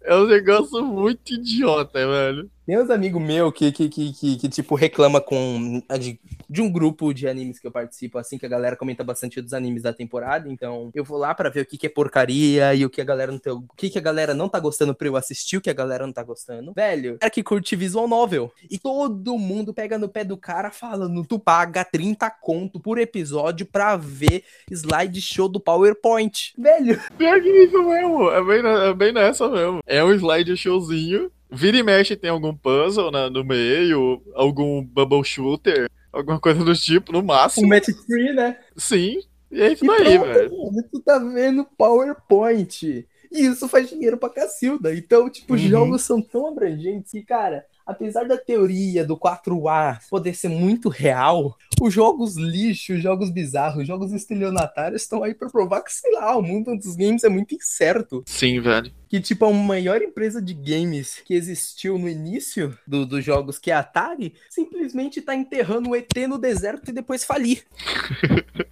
É 0.01 0.15
um 0.15 0.25
negócio 0.25 0.83
muito 0.83 1.33
idiota, 1.33 1.99
velho. 2.07 2.49
Tem 2.69 2.77
uns 2.77 2.91
amigos 2.91 3.19
meus 3.19 3.51
que, 3.51 3.71
que, 3.71 3.89
que, 3.89 4.13
que, 4.13 4.37
que, 4.37 4.47
tipo, 4.47 4.75
reclama 4.75 5.19
com 5.19 5.81
de, 5.99 6.19
de 6.47 6.61
um 6.61 6.71
grupo 6.71 7.11
de 7.11 7.27
animes 7.27 7.57
que 7.57 7.65
eu 7.65 7.71
participo, 7.71 8.19
assim, 8.19 8.37
que 8.37 8.45
a 8.45 8.49
galera 8.49 8.75
comenta 8.75 9.03
bastante 9.03 9.41
dos 9.41 9.55
animes 9.55 9.81
da 9.81 9.91
temporada, 9.91 10.47
então 10.47 10.91
eu 10.93 11.03
vou 11.03 11.17
lá 11.17 11.33
pra 11.33 11.49
ver 11.49 11.61
o 11.61 11.65
que, 11.65 11.79
que 11.79 11.87
é 11.87 11.89
porcaria 11.89 12.75
e 12.75 12.85
o 12.85 12.89
que 12.91 13.01
a 13.01 13.03
galera 13.03 13.31
não 13.31 13.39
tem, 13.39 13.51
o 13.51 13.63
que, 13.75 13.89
que 13.89 13.97
a 13.97 14.01
galera 14.01 14.35
não 14.35 14.47
tá 14.47 14.59
gostando 14.59 14.93
pra 14.93 15.07
eu 15.07 15.15
assistir, 15.15 15.57
o 15.57 15.61
que 15.61 15.69
a 15.71 15.73
galera 15.73 16.05
não 16.05 16.13
tá 16.13 16.21
gostando. 16.21 16.71
Velho, 16.75 17.17
cara 17.17 17.31
que 17.31 17.41
curte 17.41 17.75
visual 17.75 18.07
novel. 18.07 18.53
E 18.69 18.77
todo 18.77 19.35
mundo 19.35 19.73
pega 19.73 19.97
no 19.97 20.07
pé 20.07 20.23
do 20.23 20.37
cara 20.37 20.69
falando, 20.69 21.25
tu 21.25 21.39
paga 21.39 21.83
30 21.83 22.29
conto 22.29 22.79
por 22.79 22.99
episódio 22.99 23.65
pra 23.65 23.97
ver 23.97 24.43
slideshow 24.69 25.49
do 25.49 25.59
PowerPoint. 25.59 26.53
Velho, 26.55 27.01
Pior 27.17 27.41
que 27.41 27.49
isso 27.49 27.81
mesmo. 27.81 28.29
É 28.29 28.43
bem, 28.43 28.61
é 28.63 28.93
bem 28.93 29.11
nessa 29.11 29.49
mesmo. 29.49 29.79
É 29.87 30.03
um 30.03 30.13
slide 30.13 30.55
showzinho. 30.55 31.31
Vira 31.51 31.77
e 31.77 31.83
mexe 31.83 32.15
tem 32.15 32.29
algum 32.29 32.55
puzzle 32.55 33.09
na- 33.11 33.29
no 33.29 33.43
meio, 33.43 34.21
algum 34.35 34.83
bubble 34.83 35.23
shooter, 35.23 35.89
alguma 36.13 36.39
coisa 36.39 36.63
do 36.63 36.75
tipo, 36.75 37.11
no 37.11 37.23
máximo. 37.23 37.67
match 37.67 37.89
free, 38.05 38.33
né? 38.33 38.57
Sim. 38.77 39.17
E 39.51 39.61
é 39.61 39.73
isso 39.73 39.83
daí, 39.85 40.17
velho. 40.17 40.51
tu 40.91 40.99
tá 41.01 41.17
vendo 41.17 41.65
PowerPoint. 41.77 42.83
E 43.31 43.45
isso 43.45 43.67
faz 43.67 43.89
dinheiro 43.89 44.17
pra 44.17 44.29
Cacilda. 44.29 44.93
Então, 44.93 45.29
tipo, 45.29 45.53
os 45.53 45.61
Uhum. 45.61 45.67
jogos 45.69 46.01
são 46.03 46.21
tão 46.21 46.47
abrangentes 46.47 47.11
que, 47.11 47.23
cara, 47.23 47.63
apesar 47.89 48.25
da 48.27 48.37
teoria 48.37 49.03
do 49.05 49.17
4A 49.17 49.99
poder 50.09 50.33
ser 50.35 50.49
muito 50.49 50.89
real, 50.89 51.57
os 51.81 51.93
jogos 51.93 52.35
lixo, 52.37 52.93
os 52.93 53.01
jogos 53.01 53.29
bizarros, 53.29 53.81
os 53.81 53.87
jogos 53.87 54.11
estelionatários 54.13 55.01
estão 55.01 55.23
aí 55.23 55.33
pra 55.33 55.49
provar 55.49 55.81
que, 55.81 55.91
sei 55.93 56.11
lá, 56.13 56.35
o 56.37 56.41
mundo 56.41 56.75
dos 56.75 56.95
games 56.95 57.23
é 57.23 57.29
muito 57.29 57.55
incerto. 57.55 58.23
Sim, 58.25 58.59
velho. 58.59 58.91
Que, 59.09 59.19
tipo, 59.19 59.45
a 59.45 59.51
maior 59.51 60.01
empresa 60.03 60.39
de 60.41 60.53
games 60.53 61.19
que 61.25 61.33
existiu 61.33 61.97
no 61.97 62.07
início 62.07 62.77
do- 62.85 63.07
dos 63.07 63.25
jogos, 63.25 63.57
que 63.57 63.71
é 63.71 63.73
a 63.73 63.79
Atari, 63.79 64.35
simplesmente 64.49 65.19
tá 65.21 65.33
enterrando 65.33 65.89
o 65.89 65.95
ET 65.95 66.15
no 66.27 66.37
deserto 66.37 66.89
e 66.89 66.93
depois 66.93 67.23
falir. 67.23 67.63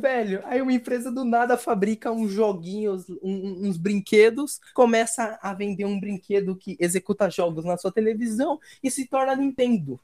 Velho, 0.00 0.40
aí 0.44 0.60
uma 0.62 0.72
empresa 0.72 1.10
do 1.10 1.24
nada 1.24 1.56
fabrica 1.56 2.10
uns 2.12 2.30
joguinhos, 2.30 3.08
um- 3.22 3.66
uns 3.68 3.76
brinquedos, 3.76 4.60
começa 4.74 5.38
a 5.42 5.52
vender 5.54 5.84
um 5.84 5.98
brinquedo 5.98 6.56
que 6.56 6.76
executa 6.78 7.30
jogos 7.30 7.64
na 7.64 7.76
sua 7.76 7.90
televisão 7.92 8.58
e 8.82 8.90
se 8.90 9.06
torna 9.06 9.34
Nintendo. 9.36 9.98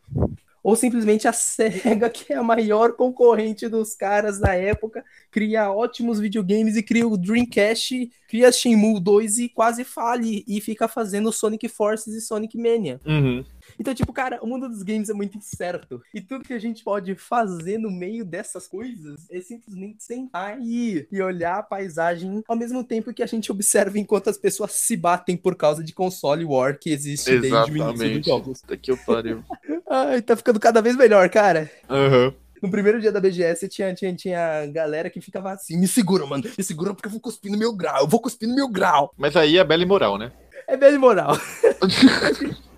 Ou 0.63 0.77
simplesmente 0.77 1.27
a 1.27 1.33
SEGA, 1.33 2.09
que 2.09 2.33
é 2.33 2.37
a 2.37 2.43
maior 2.43 2.93
concorrente 2.93 3.69
dos 3.69 3.97
caras 3.97 4.39
da 4.39 4.55
época, 4.55 5.05
cria 5.29 5.73
ótimos 5.73 6.21
videogames 6.21 6.77
e 6.77 6.83
cria 6.85 7.07
o 7.07 7.17
Dreamcast, 7.17 8.09
cria 8.29 8.53
Shenmue 8.53 9.01
2 9.01 9.39
e 9.39 9.49
quase 9.49 9.83
fale 9.83 10.45
e 10.47 10.61
fica 10.61 10.87
fazendo 10.87 11.33
Sonic 11.33 11.69
Forces 11.69 12.15
e 12.15 12.21
Sonic 12.21 12.57
Mania. 12.57 13.01
Uhum. 13.05 13.45
Então, 13.83 13.93
tipo, 13.93 14.13
cara, 14.13 14.39
o 14.41 14.47
mundo 14.47 14.69
dos 14.69 14.85
games 14.85 15.11
é 15.11 15.13
muito 15.13 15.37
incerto. 15.37 16.01
E 16.15 16.21
tudo 16.21 16.45
que 16.45 16.53
a 16.53 16.59
gente 16.61 16.85
pode 16.85 17.17
fazer 17.17 17.79
no 17.79 17.91
meio 17.91 18.25
dessas 18.25 18.69
coisas 18.69 19.27
é 19.29 19.41
simplesmente 19.41 20.05
sentar 20.05 20.57
e, 20.61 21.05
e 21.11 21.21
olhar 21.21 21.59
a 21.59 21.63
paisagem 21.65 22.45
ao 22.47 22.55
mesmo 22.55 22.85
tempo 22.85 23.13
que 23.13 23.25
a 23.25 23.27
gente 23.27 23.51
observa 23.51 23.99
enquanto 23.99 24.31
as 24.31 24.39
pessoas 24.39 24.71
se 24.71 24.97
batem 24.97 25.37
por 25.37 25.57
causa 25.57 25.83
de 25.83 25.93
console 25.93 26.45
war 26.45 26.79
que 26.79 26.91
existe 26.91 27.41
desde 27.41 27.49
o 27.49 27.57
início 27.57 27.73
dos 27.73 28.01
Exatamente. 28.01 28.29
jogos. 28.29 28.63
Daqui 28.65 28.93
eu 28.93 28.97
pariu. 28.99 29.43
Ai, 29.91 30.23
tá 30.23 30.37
ficando 30.37 30.61
cada 30.61 30.81
vez 30.81 30.95
melhor, 30.95 31.29
cara. 31.29 31.69
Aham. 31.91 32.33
No 32.63 32.71
primeiro 32.71 33.01
dia 33.01 33.11
da 33.11 33.21
BGS 33.21 33.69
tinha, 33.69 33.93
tinha, 33.93 34.15
tinha 34.15 34.67
galera 34.67 35.11
que 35.11 35.21
ficava 35.21 35.51
assim: 35.51 35.77
me 35.77 35.89
segura, 35.89 36.25
mano, 36.25 36.45
me 36.57 36.63
segura 36.63 36.95
porque 36.95 37.09
eu 37.09 37.11
vou 37.11 37.21
cuspir 37.21 37.51
no 37.51 37.59
meu 37.59 37.75
grau, 37.75 38.03
eu 38.03 38.07
vou 38.07 38.21
cuspir 38.21 38.49
no 38.49 38.55
meu 38.55 38.69
grau. 38.69 39.13
Mas 39.19 39.35
aí 39.35 39.59
é 39.59 39.65
bela 39.65 39.83
e 39.83 39.87
moral, 39.87 40.17
né? 40.17 40.31
É 40.69 40.77
bem 40.77 40.97
moral. 40.97 41.37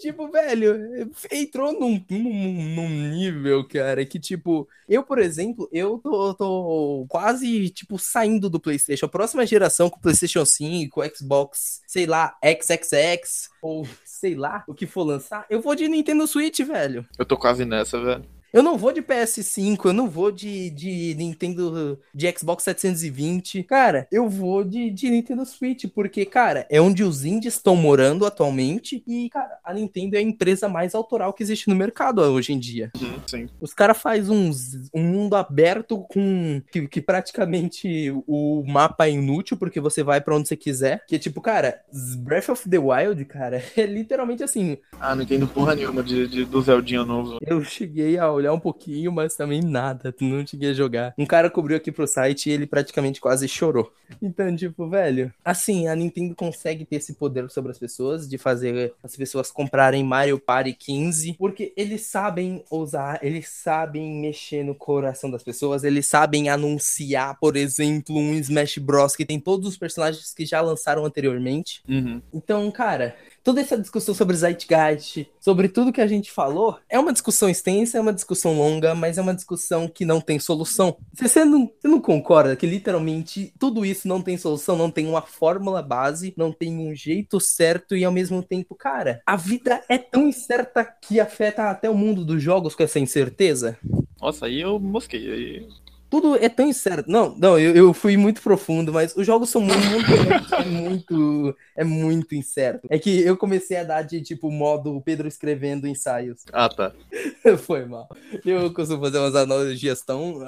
Tipo, 0.00 0.28
velho, 0.28 1.10
entrou 1.30 1.78
num, 1.78 2.02
num, 2.08 2.74
num 2.74 2.88
nível, 2.88 3.62
cara, 3.68 4.04
que, 4.06 4.18
tipo, 4.18 4.66
eu, 4.88 5.02
por 5.02 5.18
exemplo, 5.18 5.68
eu 5.70 5.98
tô, 5.98 6.32
tô 6.32 7.06
quase, 7.06 7.68
tipo, 7.68 7.98
saindo 7.98 8.48
do 8.48 8.58
PlayStation. 8.58 9.04
A 9.04 9.10
próxima 9.10 9.44
geração 9.44 9.90
com 9.90 9.98
o 9.98 10.00
PlayStation 10.00 10.46
5, 10.46 11.02
Xbox, 11.14 11.82
sei 11.86 12.06
lá, 12.06 12.34
XXX, 12.42 13.50
ou 13.60 13.86
sei 14.02 14.34
lá, 14.34 14.64
o 14.66 14.74
que 14.74 14.86
for 14.86 15.02
lançar, 15.02 15.44
eu 15.50 15.60
vou 15.60 15.74
de 15.74 15.86
Nintendo 15.86 16.26
Switch, 16.26 16.60
velho. 16.60 17.06
Eu 17.18 17.26
tô 17.26 17.36
quase 17.36 17.66
nessa, 17.66 18.02
velho. 18.02 18.24
Eu 18.52 18.62
não 18.62 18.76
vou 18.76 18.92
de 18.92 19.00
PS5, 19.00 19.78
eu 19.84 19.92
não 19.92 20.08
vou 20.08 20.32
de, 20.32 20.70
de 20.70 21.14
Nintendo, 21.16 21.98
de 22.14 22.32
Xbox 22.36 22.64
720. 22.64 23.62
Cara, 23.62 24.08
eu 24.10 24.28
vou 24.28 24.64
de, 24.64 24.90
de 24.90 25.08
Nintendo 25.10 25.44
Switch, 25.46 25.84
porque, 25.94 26.24
cara, 26.24 26.66
é 26.68 26.80
onde 26.80 27.04
os 27.04 27.24
indies 27.24 27.54
estão 27.54 27.76
morando 27.76 28.26
atualmente. 28.26 29.02
E, 29.06 29.28
cara, 29.30 29.58
a 29.64 29.72
Nintendo 29.72 30.16
é 30.16 30.18
a 30.18 30.22
empresa 30.22 30.68
mais 30.68 30.94
autoral 30.94 31.32
que 31.32 31.42
existe 31.42 31.68
no 31.68 31.76
mercado 31.76 32.20
hoje 32.22 32.52
em 32.52 32.58
dia. 32.58 32.90
Uhum, 33.00 33.18
sim. 33.26 33.48
Os 33.60 33.72
caras 33.72 33.98
fazem 33.98 34.34
uns, 34.36 34.90
um 34.94 35.02
mundo 35.02 35.36
aberto 35.36 35.98
com. 36.08 36.60
Que, 36.72 36.88
que 36.88 37.00
praticamente 37.00 38.12
o 38.26 38.64
mapa 38.66 39.06
é 39.06 39.10
inútil, 39.12 39.56
porque 39.56 39.80
você 39.80 40.02
vai 40.02 40.20
pra 40.20 40.34
onde 40.36 40.48
você 40.48 40.56
quiser. 40.56 41.04
Que, 41.06 41.18
tipo, 41.18 41.40
cara, 41.40 41.80
Breath 42.18 42.48
of 42.48 42.68
the 42.68 42.78
Wild, 42.78 43.24
cara, 43.26 43.62
é 43.76 43.86
literalmente 43.86 44.42
assim. 44.42 44.76
Ah, 44.98 45.14
não 45.14 45.22
entendo 45.22 45.46
porra 45.46 45.74
nenhuma 45.74 46.02
de, 46.02 46.26
de- 46.26 46.44
do 46.44 46.60
Zeldinha 46.60 47.04
novo. 47.04 47.38
Eu 47.42 47.62
cheguei 47.64 48.18
a 48.18 48.30
olhar 48.40 48.52
um 48.52 48.60
pouquinho, 48.60 49.12
mas 49.12 49.34
também 49.34 49.62
nada. 49.62 50.14
Não 50.20 50.46
cheguei 50.46 50.70
a 50.70 50.74
jogar. 50.74 51.14
Um 51.16 51.26
cara 51.26 51.50
cobriu 51.50 51.76
aqui 51.76 51.92
pro 51.92 52.06
site 52.06 52.48
e 52.48 52.52
ele 52.52 52.66
praticamente 52.66 53.20
quase 53.20 53.46
chorou. 53.46 53.92
Então, 54.20 54.54
tipo, 54.54 54.88
velho, 54.88 55.32
assim, 55.44 55.86
a 55.88 55.94
Nintendo 55.94 56.34
consegue 56.34 56.84
ter 56.84 56.96
esse 56.96 57.14
poder 57.14 57.48
sobre 57.50 57.70
as 57.70 57.78
pessoas, 57.78 58.28
de 58.28 58.38
fazer 58.38 58.92
as 59.02 59.16
pessoas 59.16 59.50
comprarem 59.50 60.02
Mario 60.02 60.38
Party 60.38 60.72
15, 60.72 61.34
porque 61.34 61.72
eles 61.76 62.02
sabem 62.02 62.64
usar, 62.70 63.20
eles 63.22 63.48
sabem 63.48 64.20
mexer 64.20 64.64
no 64.64 64.74
coração 64.74 65.30
das 65.30 65.42
pessoas, 65.42 65.84
eles 65.84 66.06
sabem 66.08 66.48
anunciar, 66.48 67.38
por 67.38 67.56
exemplo, 67.56 68.16
um 68.16 68.34
Smash 68.34 68.78
Bros. 68.78 69.14
que 69.14 69.24
tem 69.24 69.38
todos 69.38 69.68
os 69.68 69.76
personagens 69.76 70.34
que 70.34 70.44
já 70.44 70.60
lançaram 70.60 71.04
anteriormente. 71.04 71.82
Uhum. 71.88 72.20
Então, 72.32 72.70
cara, 72.70 73.16
toda 73.42 73.60
essa 73.60 73.78
discussão 73.78 74.14
sobre 74.14 74.36
Zeitgeist, 74.36 75.28
sobre 75.40 75.68
tudo 75.68 75.92
que 75.92 76.00
a 76.00 76.06
gente 76.06 76.30
falou, 76.30 76.78
é 76.88 76.98
uma 76.98 77.12
discussão 77.12 77.48
extensa, 77.48 77.98
é 77.98 78.00
uma 78.00 78.12
discussão 78.12 78.56
longa, 78.56 78.94
mas 78.94 79.18
é 79.18 79.22
uma 79.22 79.34
discussão 79.34 79.88
que 79.88 80.04
não 80.04 80.20
tem 80.20 80.38
solução. 80.38 80.96
Você 81.14 81.44
não, 81.44 81.70
você 81.80 81.88
não 81.88 82.00
concorda 82.00 82.56
que 82.56 82.66
literalmente 82.66 83.52
tudo 83.58 83.84
isso 83.84 84.06
não 84.06 84.20
tem 84.22 84.36
solução, 84.36 84.76
não 84.76 84.90
tem 84.90 85.06
uma 85.06 85.22
fórmula 85.22 85.82
base, 85.82 86.34
não 86.36 86.52
tem 86.52 86.78
um 86.78 86.94
jeito 86.94 87.40
certo 87.40 87.96
e 87.96 88.04
ao 88.04 88.12
mesmo 88.12 88.42
tempo, 88.42 88.74
cara, 88.74 89.22
a 89.26 89.36
vida 89.36 89.82
é 89.88 89.98
tão 89.98 90.28
incerta 90.28 90.84
que 90.84 91.20
afeta 91.20 91.70
até 91.70 91.88
o 91.88 91.94
mundo 91.94 92.24
dos 92.24 92.42
jogos 92.42 92.74
com 92.74 92.82
essa 92.82 92.98
incerteza? 92.98 93.78
Nossa, 94.20 94.46
aí 94.46 94.60
eu 94.60 94.78
mosquei. 94.78 95.30
Aí 95.30 95.68
tudo 96.10 96.36
é 96.36 96.48
tão 96.48 96.68
incerto. 96.68 97.08
Não, 97.08 97.34
não, 97.38 97.58
eu, 97.58 97.74
eu 97.74 97.94
fui 97.94 98.16
muito 98.16 98.42
profundo, 98.42 98.92
mas 98.92 99.14
os 99.16 99.24
jogos 99.24 99.48
são 99.48 99.62
muito, 99.62 100.54
é 100.54 100.64
muito, 100.64 101.56
é 101.76 101.84
muito 101.84 102.34
incerto. 102.34 102.88
É 102.90 102.98
que 102.98 103.20
eu 103.20 103.36
comecei 103.36 103.76
a 103.76 103.84
dar 103.84 104.02
de 104.02 104.20
tipo 104.20 104.50
modo 104.50 105.00
Pedro 105.00 105.28
escrevendo 105.28 105.86
ensaios. 105.86 106.42
Ah, 106.52 106.68
tá. 106.68 106.92
Foi 107.64 107.84
mal. 107.84 108.08
Eu 108.44 108.72
costumo 108.72 109.00
fazer 109.00 109.18
umas 109.18 109.36
analogias 109.36 110.02
tão, 110.02 110.44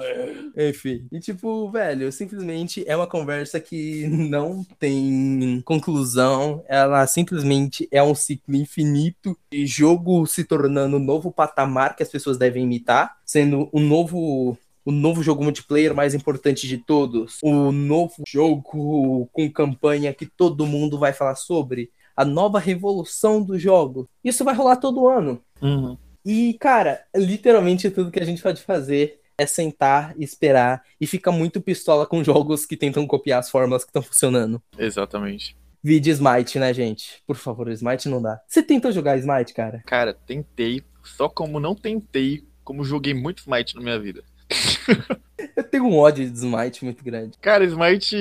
enfim. 0.55 1.07
E 1.11 1.19
tipo, 1.19 1.71
velho, 1.71 2.11
simplesmente 2.11 2.83
é 2.85 2.95
uma 2.95 3.07
conversa 3.07 3.59
que 3.59 4.05
não 4.07 4.65
tem 4.77 5.61
conclusão. 5.65 6.63
Ela 6.67 7.07
simplesmente 7.07 7.87
é 7.89 8.03
um 8.03 8.13
ciclo 8.13 8.55
infinito 8.55 9.37
de 9.51 9.65
jogo 9.65 10.25
se 10.25 10.43
tornando 10.43 10.97
um 10.97 11.03
novo 11.03 11.31
patamar 11.31 11.95
que 11.95 12.03
as 12.03 12.09
pessoas 12.09 12.37
devem 12.37 12.63
imitar, 12.63 13.17
sendo 13.25 13.69
um 13.73 13.79
novo 13.79 14.57
o 14.85 14.91
novo 14.91 15.23
jogo 15.23 15.43
multiplayer 15.43 15.95
mais 15.95 16.13
importante 16.13 16.67
de 16.67 16.77
todos, 16.77 17.39
o 17.41 17.71
novo 17.71 18.23
jogo 18.27 19.29
com 19.31 19.51
campanha 19.51 20.13
que 20.13 20.25
todo 20.25 20.65
mundo 20.65 20.99
vai 20.99 21.13
falar 21.13 21.35
sobre, 21.35 21.91
a 22.15 22.23
nova 22.23 22.59
revolução 22.59 23.41
do 23.41 23.57
jogo. 23.57 24.09
Isso 24.23 24.43
vai 24.43 24.53
rolar 24.53 24.75
todo 24.77 25.07
ano. 25.07 25.41
Uhum. 25.61 25.97
E, 26.25 26.53
cara, 26.59 27.03
literalmente 27.15 27.89
tudo 27.89 28.11
que 28.11 28.19
a 28.19 28.25
gente 28.25 28.41
pode 28.41 28.61
fazer 28.61 29.19
é 29.37 29.45
sentar, 29.45 30.13
esperar 30.19 30.83
e 31.01 31.07
fica 31.07 31.31
muito 31.31 31.59
pistola 31.59 32.05
com 32.05 32.23
jogos 32.23 32.65
que 32.65 32.77
tentam 32.77 33.07
copiar 33.07 33.39
as 33.39 33.49
fórmulas 33.49 33.83
que 33.83 33.89
estão 33.89 34.01
funcionando. 34.01 34.61
Exatamente. 34.77 35.57
Vide 35.83 36.11
Smite, 36.11 36.59
né, 36.59 36.73
gente? 36.73 37.21
Por 37.27 37.35
favor, 37.35 37.69
Smite 37.71 38.07
não 38.07 38.21
dá. 38.21 38.39
Você 38.47 38.63
tentou 38.63 38.91
jogar 38.91 39.17
Smite, 39.17 39.53
cara? 39.53 39.81
Cara, 39.85 40.13
tentei, 40.13 40.81
só 41.03 41.27
como 41.27 41.59
não 41.59 41.75
tentei, 41.75 42.45
como 42.63 42.85
joguei 42.85 43.13
muito 43.13 43.39
Smite 43.39 43.75
na 43.75 43.81
minha 43.81 43.99
vida. 43.99 44.23
Eu 45.55 45.63
tenho 45.63 45.85
um 45.85 45.97
ódio 45.97 46.29
de 46.29 46.37
Smite 46.37 46.83
muito 46.83 47.03
grande. 47.03 47.37
Cara, 47.39 47.63
Smite 47.65 48.15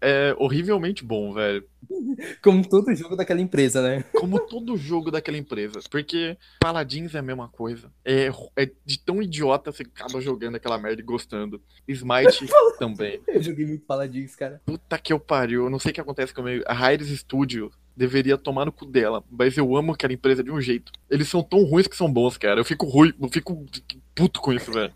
é 0.00 0.34
horrivelmente 0.38 1.04
bom, 1.04 1.32
velho. 1.32 1.64
Como 2.42 2.66
todo 2.68 2.94
jogo 2.94 3.16
daquela 3.16 3.40
empresa, 3.40 3.80
né? 3.80 4.04
Como 4.18 4.40
todo 4.40 4.76
jogo 4.76 5.10
daquela 5.10 5.36
empresa. 5.36 5.80
Porque 5.90 6.36
Paladins 6.60 7.14
é 7.14 7.18
a 7.18 7.22
mesma 7.22 7.48
coisa. 7.48 7.90
É, 8.04 8.30
é 8.56 8.70
de 8.84 8.98
tão 8.98 9.22
idiota 9.22 9.70
você 9.70 9.82
acaba 9.82 10.20
jogando 10.20 10.56
aquela 10.56 10.78
merda 10.78 11.00
e 11.00 11.04
gostando. 11.04 11.60
Smite 11.86 12.46
também. 12.78 13.20
Eu 13.28 13.42
joguei 13.42 13.66
muito 13.66 13.84
Paladins, 13.84 14.34
cara. 14.34 14.60
Puta 14.66 14.98
que 14.98 15.12
eu 15.12 15.20
pariu. 15.20 15.64
Eu 15.64 15.70
não 15.70 15.78
sei 15.78 15.92
o 15.92 15.94
que 15.94 16.00
acontece 16.00 16.34
comigo. 16.34 16.64
A 16.66 16.74
Hires 16.92 17.08
Studio 17.08 17.70
deveria 17.96 18.36
tomar 18.36 18.66
no 18.66 18.72
cu 18.72 18.84
dela. 18.84 19.24
Mas 19.30 19.56
eu 19.56 19.76
amo 19.76 19.92
aquela 19.92 20.12
empresa 20.12 20.42
de 20.42 20.50
um 20.50 20.60
jeito. 20.60 20.92
Eles 21.08 21.28
são 21.28 21.42
tão 21.42 21.62
ruins 21.64 21.86
que 21.86 21.96
são 21.96 22.12
bons, 22.12 22.36
cara. 22.36 22.60
Eu 22.60 22.64
fico 22.64 22.86
ruim, 22.86 23.12
eu 23.20 23.28
fico 23.28 23.64
puto 24.14 24.40
com 24.40 24.52
isso, 24.52 24.72
velho. 24.72 24.92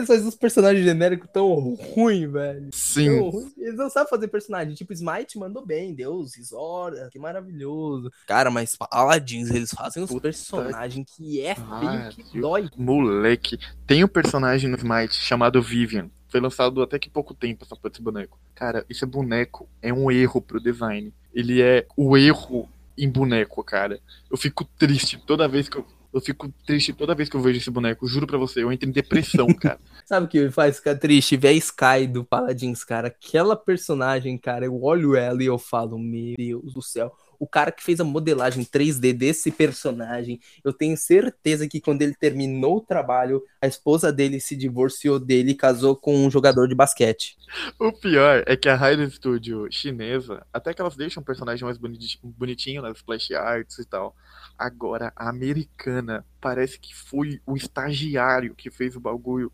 Eles 0.00 0.08
fazem 0.08 0.26
uns 0.26 0.34
personagens 0.34 0.84
genéricos 0.84 1.28
tão 1.32 1.74
ruins, 1.74 2.30
velho. 2.30 2.68
Sim. 2.72 3.20
Ruim. 3.20 3.52
Eles 3.58 3.76
não 3.76 3.90
sabem 3.90 4.08
fazer 4.08 4.28
personagem. 4.28 4.74
Tipo, 4.74 4.92
Smite 4.92 5.38
mandou 5.38 5.64
bem. 5.64 5.94
Deus, 5.94 6.32
Zora, 6.42 7.08
que 7.10 7.18
maravilhoso. 7.18 8.10
Cara, 8.26 8.50
mas 8.50 8.76
Paladins, 8.76 9.50
eles 9.50 9.70
fazem 9.70 10.02
uns 10.02 10.18
personagens 10.18 11.06
que 11.16 11.40
é 11.40 11.54
feio, 11.54 12.26
que 12.30 12.40
dói. 12.40 12.68
Moleque. 12.76 13.58
Tem 13.86 14.02
um 14.02 14.08
personagem 14.08 14.70
no 14.70 14.76
Smite 14.76 15.14
chamado 15.14 15.62
Vivian. 15.62 16.10
Foi 16.28 16.40
lançado 16.40 16.80
até 16.80 16.98
que 16.98 17.10
pouco 17.10 17.34
tempo 17.34 17.64
essa 17.64 17.74
porra 17.74 17.90
desse 17.90 18.02
boneco. 18.02 18.38
Cara, 18.54 18.84
esse 18.88 19.04
boneco 19.04 19.68
é 19.82 19.92
um 19.92 20.10
erro 20.10 20.40
pro 20.40 20.60
design. 20.60 21.12
Ele 21.34 21.60
é 21.60 21.86
o 21.96 22.16
erro 22.16 22.68
em 22.96 23.10
boneco, 23.10 23.62
cara. 23.64 24.00
Eu 24.30 24.36
fico 24.36 24.64
triste 24.78 25.18
toda 25.26 25.48
vez 25.48 25.68
que 25.68 25.76
eu 25.78 25.86
eu 26.12 26.20
fico 26.20 26.52
triste 26.66 26.92
toda 26.92 27.14
vez 27.14 27.28
que 27.28 27.36
eu 27.36 27.40
vejo 27.40 27.58
esse 27.58 27.70
boneco. 27.70 28.06
Juro 28.06 28.26
pra 28.26 28.38
você, 28.38 28.62
eu 28.62 28.72
entro 28.72 28.88
em 28.88 28.92
depressão, 28.92 29.46
cara. 29.54 29.78
Sabe 30.04 30.26
o 30.26 30.28
que 30.28 30.40
me 30.40 30.50
faz 30.50 30.76
ficar 30.76 30.96
triste? 30.96 31.36
Ver 31.36 31.48
a 31.48 31.52
Sky 31.52 32.06
do 32.10 32.24
Paladins, 32.24 32.82
cara. 32.82 33.08
Aquela 33.08 33.54
personagem, 33.56 34.36
cara, 34.36 34.64
eu 34.64 34.82
olho 34.82 35.14
ela 35.14 35.42
e 35.42 35.46
eu 35.46 35.58
falo, 35.58 35.98
meu 35.98 36.34
Deus 36.36 36.74
do 36.74 36.82
céu. 36.82 37.12
O 37.38 37.46
cara 37.46 37.72
que 37.72 37.82
fez 37.82 37.98
a 38.00 38.04
modelagem 38.04 38.64
3D 38.64 39.14
desse 39.14 39.50
personagem, 39.50 40.38
eu 40.62 40.74
tenho 40.74 40.94
certeza 40.94 41.66
que 41.66 41.80
quando 41.80 42.02
ele 42.02 42.14
terminou 42.14 42.76
o 42.76 42.80
trabalho, 42.82 43.42
a 43.62 43.66
esposa 43.66 44.12
dele 44.12 44.38
se 44.38 44.54
divorciou 44.54 45.18
dele 45.18 45.52
e 45.52 45.54
casou 45.54 45.96
com 45.96 46.14
um 46.14 46.30
jogador 46.30 46.68
de 46.68 46.74
basquete. 46.74 47.38
O 47.78 47.92
pior 47.92 48.44
é 48.46 48.56
que 48.56 48.68
a 48.68 48.76
Hyde 48.76 49.10
Studio 49.10 49.66
chinesa, 49.70 50.44
até 50.52 50.74
que 50.74 50.82
elas 50.82 50.96
deixam 50.96 51.22
o 51.22 51.26
personagem 51.26 51.64
mais 51.64 51.78
bonitinho 51.78 52.82
nas 52.82 52.98
splash 52.98 53.32
arts 53.32 53.78
e 53.78 53.86
tal. 53.86 54.14
Agora, 54.60 55.10
a 55.16 55.30
americana 55.30 56.22
parece 56.38 56.78
que 56.78 56.94
foi 56.94 57.40
o 57.46 57.56
estagiário 57.56 58.54
que 58.54 58.70
fez 58.70 58.94
o 58.94 59.00
bagulho. 59.00 59.50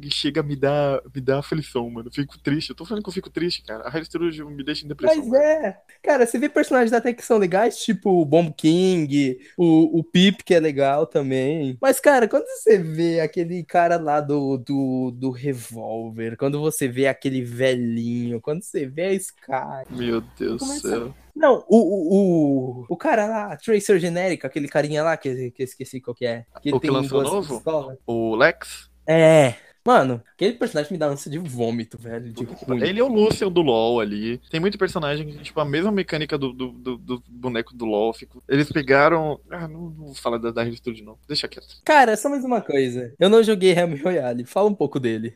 E, 0.00 0.10
chega 0.10 0.40
a 0.40 0.42
me 0.44 0.56
dar, 0.56 1.02
me 1.14 1.20
dar 1.20 1.40
aflição, 1.40 1.88
mano. 1.90 2.08
Eu 2.08 2.12
fico 2.12 2.38
triste. 2.38 2.70
Eu 2.70 2.76
tô 2.76 2.86
falando 2.86 3.02
que 3.02 3.08
eu 3.08 3.12
fico 3.12 3.28
triste, 3.28 3.62
cara. 3.62 3.84
A 3.84 3.90
Harry 3.90 4.06
Studio 4.06 4.48
me 4.48 4.64
deixa 4.64 4.84
em 4.84 4.88
depressão. 4.88 5.26
Mas 5.26 5.32
é. 5.40 5.78
Cara, 6.02 6.26
você 6.26 6.38
vê 6.38 6.48
personagens 6.48 6.92
até 6.92 7.12
que 7.12 7.24
são 7.24 7.36
legais, 7.36 7.76
tipo 7.78 8.10
o 8.10 8.24
Bomb 8.24 8.52
King, 8.56 9.38
o, 9.58 9.98
o 9.98 10.04
Pip, 10.04 10.42
que 10.42 10.54
é 10.54 10.60
legal 10.60 11.06
também. 11.06 11.76
Mas, 11.80 12.00
cara, 12.00 12.26
quando 12.26 12.46
você 12.46 12.78
vê 12.78 13.20
aquele 13.20 13.62
cara 13.62 13.98
lá 13.98 14.20
do, 14.20 14.56
do, 14.56 15.10
do 15.10 15.30
revólver, 15.30 16.36
quando 16.36 16.60
você 16.60 16.88
vê 16.88 17.06
aquele 17.06 17.42
velhinho, 17.42 18.40
quando 18.40 18.62
você 18.62 18.86
vê 18.86 19.06
a 19.06 19.12
Sky. 19.12 19.84
Meu 19.90 20.22
Deus 20.38 20.60
do 20.60 20.66
céu. 20.80 21.14
Não, 21.38 21.64
o, 21.68 21.76
o, 21.76 22.80
o, 22.80 22.86
o 22.88 22.96
cara 22.96 23.26
lá, 23.26 23.56
Tracer 23.56 24.00
genérico, 24.00 24.44
aquele 24.44 24.66
carinha 24.66 25.04
lá 25.04 25.16
que, 25.16 25.52
que 25.52 25.62
eu 25.62 25.64
esqueci 25.64 26.00
qual 26.00 26.14
que 26.14 26.26
é. 26.26 26.44
Que 26.60 26.72
o 26.72 26.80
que 26.80 26.90
lançou 26.90 27.22
novo? 27.22 27.62
O 28.06 28.34
Lex? 28.34 28.87
É. 29.08 29.54
Mano, 29.88 30.22
aquele 30.34 30.52
personagem 30.52 30.92
me 30.92 30.98
dá 30.98 31.06
ânsia 31.06 31.30
de 31.30 31.38
vômito, 31.38 31.96
velho. 31.96 32.30
De 32.30 32.46
Ele 32.84 33.00
é 33.00 33.02
o 33.02 33.08
Lucian 33.08 33.50
do 33.50 33.62
LoL 33.62 34.00
ali. 34.00 34.38
Tem 34.50 34.60
muito 34.60 34.76
personagem 34.76 35.26
que, 35.26 35.38
tipo, 35.38 35.58
a 35.60 35.64
mesma 35.64 35.90
mecânica 35.90 36.36
do, 36.36 36.52
do, 36.52 36.72
do, 36.72 36.98
do 36.98 37.22
boneco 37.26 37.74
do 37.74 37.86
LoL. 37.86 38.12
Fico... 38.12 38.42
Eles 38.46 38.70
pegaram. 38.70 39.40
Ah, 39.50 39.66
não, 39.66 39.88
não 39.88 40.06
vou 40.06 40.14
falar 40.14 40.36
da, 40.36 40.50
da 40.50 40.70
Studio, 40.72 41.06
não. 41.06 41.18
Deixa 41.26 41.48
quieto. 41.48 41.80
Cara, 41.86 42.18
só 42.18 42.28
mais 42.28 42.44
uma 42.44 42.60
coisa. 42.60 43.14
Eu 43.18 43.30
não 43.30 43.42
joguei 43.42 43.70
Helm 43.72 43.94
Royale. 43.94 44.44
Fala 44.44 44.68
um 44.68 44.74
pouco 44.74 45.00
dele. 45.00 45.34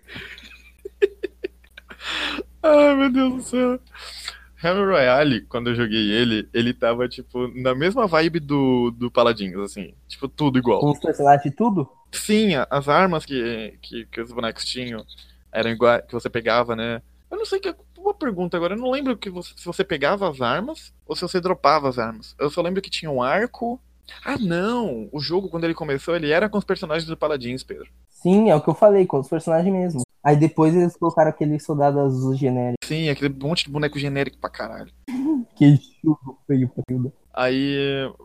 Ai, 2.62 2.94
meu 2.94 3.10
Deus 3.10 3.34
do 3.34 3.42
céu. 3.42 3.80
Helm 4.62 4.84
Royale, 4.84 5.40
quando 5.46 5.70
eu 5.70 5.74
joguei 5.74 6.10
ele, 6.10 6.46
ele 6.52 6.74
tava, 6.74 7.08
tipo, 7.08 7.48
na 7.58 7.74
mesma 7.74 8.06
vibe 8.06 8.38
do, 8.38 8.90
do 8.90 9.10
Paladins, 9.10 9.56
assim. 9.56 9.94
Tipo, 10.06 10.28
tudo 10.28 10.58
igual. 10.58 10.78
Com 10.78 10.90
os 10.90 11.00
personagens 11.00 11.54
tudo? 11.56 11.88
Sim, 12.12 12.50
as 12.70 12.88
armas 12.88 13.24
que, 13.24 13.78
que, 13.80 14.06
que 14.06 14.20
os 14.20 14.32
bonecos 14.32 14.64
tinham 14.64 15.04
eram 15.50 15.70
iguais, 15.70 16.04
que 16.06 16.12
você 16.12 16.28
pegava, 16.30 16.76
né? 16.76 17.02
Eu 17.30 17.38
não 17.38 17.46
sei 17.46 17.58
que. 17.58 17.74
Uma 17.96 18.14
pergunta 18.14 18.56
agora, 18.56 18.74
eu 18.74 18.78
não 18.78 18.90
lembro 18.90 19.16
que 19.16 19.30
você, 19.30 19.52
se 19.56 19.64
você 19.64 19.84
pegava 19.84 20.28
as 20.28 20.40
armas 20.40 20.92
ou 21.06 21.14
se 21.14 21.22
você 21.22 21.40
dropava 21.40 21.88
as 21.88 21.98
armas. 21.98 22.34
Eu 22.38 22.50
só 22.50 22.60
lembro 22.60 22.82
que 22.82 22.90
tinha 22.90 23.10
um 23.10 23.22
arco. 23.22 23.80
Ah, 24.24 24.36
não! 24.36 25.08
O 25.12 25.20
jogo, 25.20 25.48
quando 25.48 25.64
ele 25.64 25.72
começou, 25.72 26.16
ele 26.16 26.30
era 26.30 26.48
com 26.48 26.58
os 26.58 26.64
personagens 26.64 27.06
do 27.06 27.16
Paladins, 27.16 27.62
Pedro. 27.62 27.88
Sim, 28.10 28.50
é 28.50 28.56
o 28.56 28.60
que 28.60 28.68
eu 28.68 28.74
falei, 28.74 29.06
com 29.06 29.20
os 29.20 29.28
personagens 29.28 29.72
mesmo. 29.72 30.02
Aí 30.22 30.36
depois 30.36 30.74
eles 30.74 30.96
colocaram 30.96 31.30
aquele 31.30 31.58
soldado 31.60 32.00
azul 32.00 32.34
genérico. 32.34 32.84
Sim, 32.84 33.08
aquele 33.08 33.34
monte 33.34 33.64
de 33.64 33.70
boneco 33.70 33.98
genérico 33.98 34.38
pra 34.38 34.50
caralho. 34.50 34.92
que 35.56 35.78
chuva 36.00 36.36
feio 36.46 36.68
pra. 36.68 37.12
Aí 37.32 37.76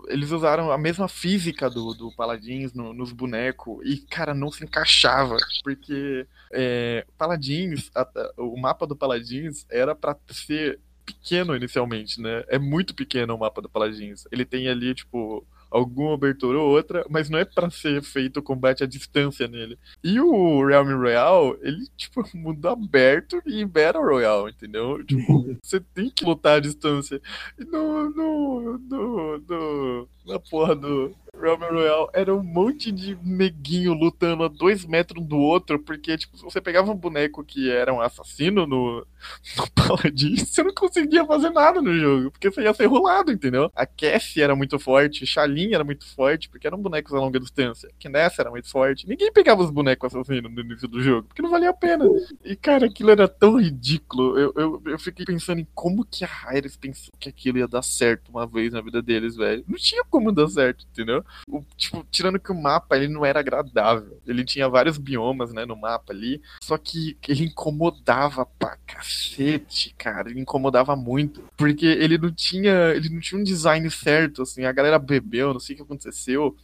eles 0.08 0.32
usaram 0.32 0.72
a 0.72 0.78
mesma 0.78 1.08
física 1.08 1.70
do, 1.70 1.94
do 1.94 2.12
Paladins 2.12 2.74
no, 2.74 2.94
nos 2.94 3.14
bonecos 3.14 3.80
e, 3.86 3.98
cara, 3.98 4.34
não 4.34 4.52
se 4.52 4.64
encaixava. 4.64 5.38
Porque 5.64 6.28
é, 6.52 7.06
Paladins, 7.18 7.90
a, 7.96 8.08
o 8.38 8.60
mapa 8.60 8.86
do 8.86 8.96
Paladins 8.96 9.66
era 9.70 9.96
para 9.96 10.18
ser 10.30 10.80
pequeno 11.06 11.56
inicialmente, 11.56 12.22
né? 12.22 12.44
É 12.50 12.60
muito 12.60 12.94
pequeno 12.94 13.34
o 13.34 13.40
mapa 13.40 13.62
do 13.62 13.70
Paladins. 13.70 14.26
Ele 14.30 14.44
tem 14.44 14.68
ali, 14.68 14.94
tipo, 14.94 15.46
alguma 15.70 16.14
abertura 16.14 16.60
ou 16.60 16.70
outra, 16.70 17.06
mas 17.10 17.30
não 17.30 17.40
é 17.40 17.46
para 17.46 17.70
ser 17.70 18.02
feito 18.02 18.42
combate 18.42 18.84
à 18.84 18.88
distância 18.88 19.48
nele. 19.48 19.78
E 20.04 20.20
o 20.20 20.66
Realm 20.66 20.98
Royale, 20.98 21.58
ele, 21.62 21.88
tipo, 21.96 22.24
mundo 22.36 22.68
aberto 22.68 23.42
e 23.46 23.66
Battle 23.66 24.04
Royale, 24.04 24.52
entendeu? 24.52 25.04
Tipo, 25.04 25.58
você 25.62 25.80
tem 25.80 26.10
que 26.10 26.26
lutar 26.26 26.58
à 26.58 26.60
distância. 26.60 27.22
E 27.58 27.66
no, 27.66 28.10
no, 28.10 28.78
no, 28.78 29.38
no, 29.40 30.10
na 30.28 30.40
porra 30.40 30.76
do 30.76 31.16
Realm 31.40 31.60
Royale 31.62 32.08
era 32.14 32.36
um 32.36 32.44
monte 32.44 32.92
de 32.92 33.18
neguinho 33.24 33.94
lutando 33.94 34.44
a 34.44 34.48
dois 34.48 34.86
metros 34.86 35.24
do 35.26 35.38
outro, 35.38 35.80
porque, 35.80 36.18
tipo, 36.18 36.38
se 36.38 36.44
você 36.44 36.60
pegava 36.60 36.92
um 36.92 36.96
boneco 36.96 37.44
que 37.44 37.70
era 37.70 37.94
um 37.94 38.02
assassino 38.02 38.66
no, 38.66 39.06
no 39.58 39.72
Paladin, 39.72 40.36
você 40.38 40.64
não 40.64 40.74
conseguia 40.74 41.26
fazer 41.26 41.52
nada 41.52 41.82
no 41.82 41.98
jogo, 41.98 42.32
porque 42.32 42.50
você 42.50 42.62
ia 42.62 42.74
ser 42.74 42.88
rolado, 42.88 43.32
entendeu? 43.32 43.72
A 43.76 43.86
Cassie 43.86 44.42
era 44.42 44.56
muito 44.56 44.80
forte, 44.80 45.26
Shalin 45.26 45.74
era 45.74 45.84
muito 45.84 46.06
forte, 46.16 46.50
porque 46.50 46.68
eram 46.68 46.82
bonecos 46.82 47.14
a 47.14 47.20
longa 47.20 47.40
distância. 47.40 47.90
Kinessa 48.00 48.42
era 48.42 48.50
muito 48.50 48.70
forte. 48.70 49.08
Ninguém 49.08 49.32
pegava 49.32 49.62
os 49.62 49.70
bonecos 49.70 50.14
assassinos 50.14 50.52
no 50.52 50.62
início 50.62 50.88
do 50.88 51.02
jogo, 51.02 51.28
porque 51.28 51.42
não 51.42 51.50
valia 51.50 51.70
a 51.70 51.74
pena. 51.74 52.06
E, 52.44 52.56
cara, 52.56 52.88
aquilo 52.88 53.12
era 53.12 53.28
tão 53.28 53.60
ridículo. 53.60 54.38
Eu, 54.38 54.54
eu, 54.56 54.82
eu 54.86 55.00
fiquei 55.00 55.26
pensando 55.26 55.60
em 55.60 55.68
como 55.74 56.06
que 56.06 56.26
a 56.26 56.28
Hyres 56.28 56.76
pensou 56.76 57.14
que 57.20 57.30
aquilo 57.30 57.60
ia 57.60 57.68
dar 57.68 57.84
certo 57.84 58.30
uma 58.30 58.48
vez 58.48 58.74
na 58.74 58.82
vida 58.82 59.02
deles, 59.02 59.36
velho. 59.36 59.64
Não 59.68 59.78
tinha 59.78 60.04
como 60.10 60.17
como 60.18 60.32
dar 60.32 60.48
certo, 60.48 60.86
entendeu? 60.92 61.24
O, 61.48 61.64
tipo, 61.78 62.06
tirando 62.10 62.40
que 62.40 62.52
o 62.52 62.60
mapa 62.60 62.96
ele 62.96 63.08
não 63.08 63.24
era 63.24 63.40
agradável. 63.40 64.20
Ele 64.26 64.44
tinha 64.44 64.68
vários 64.68 64.98
biomas, 64.98 65.54
né, 65.54 65.66
no 65.66 65.76
mapa 65.76 66.12
ali. 66.12 66.42
Só 66.64 66.78
que 66.78 67.16
ele 67.28 67.46
incomodava 67.46 68.46
pra 68.46 68.78
cacete, 68.88 69.94
cara. 69.98 70.30
Ele 70.30 70.42
incomodava 70.42 70.96
muito. 70.96 71.44
Porque 71.56 71.86
ele 71.86 72.18
não 72.18 72.32
tinha. 72.32 72.92
Ele 72.96 73.10
não 73.10 73.20
tinha 73.20 73.40
um 73.40 73.44
design 73.44 73.90
certo, 73.92 74.42
assim. 74.42 74.66
A 74.66 74.72
galera 74.72 74.98
bebeu, 74.98 75.54
não 75.54 75.60
sei 75.60 75.76
o 75.76 75.78
que 75.78 75.84
aconteceu 75.84 76.56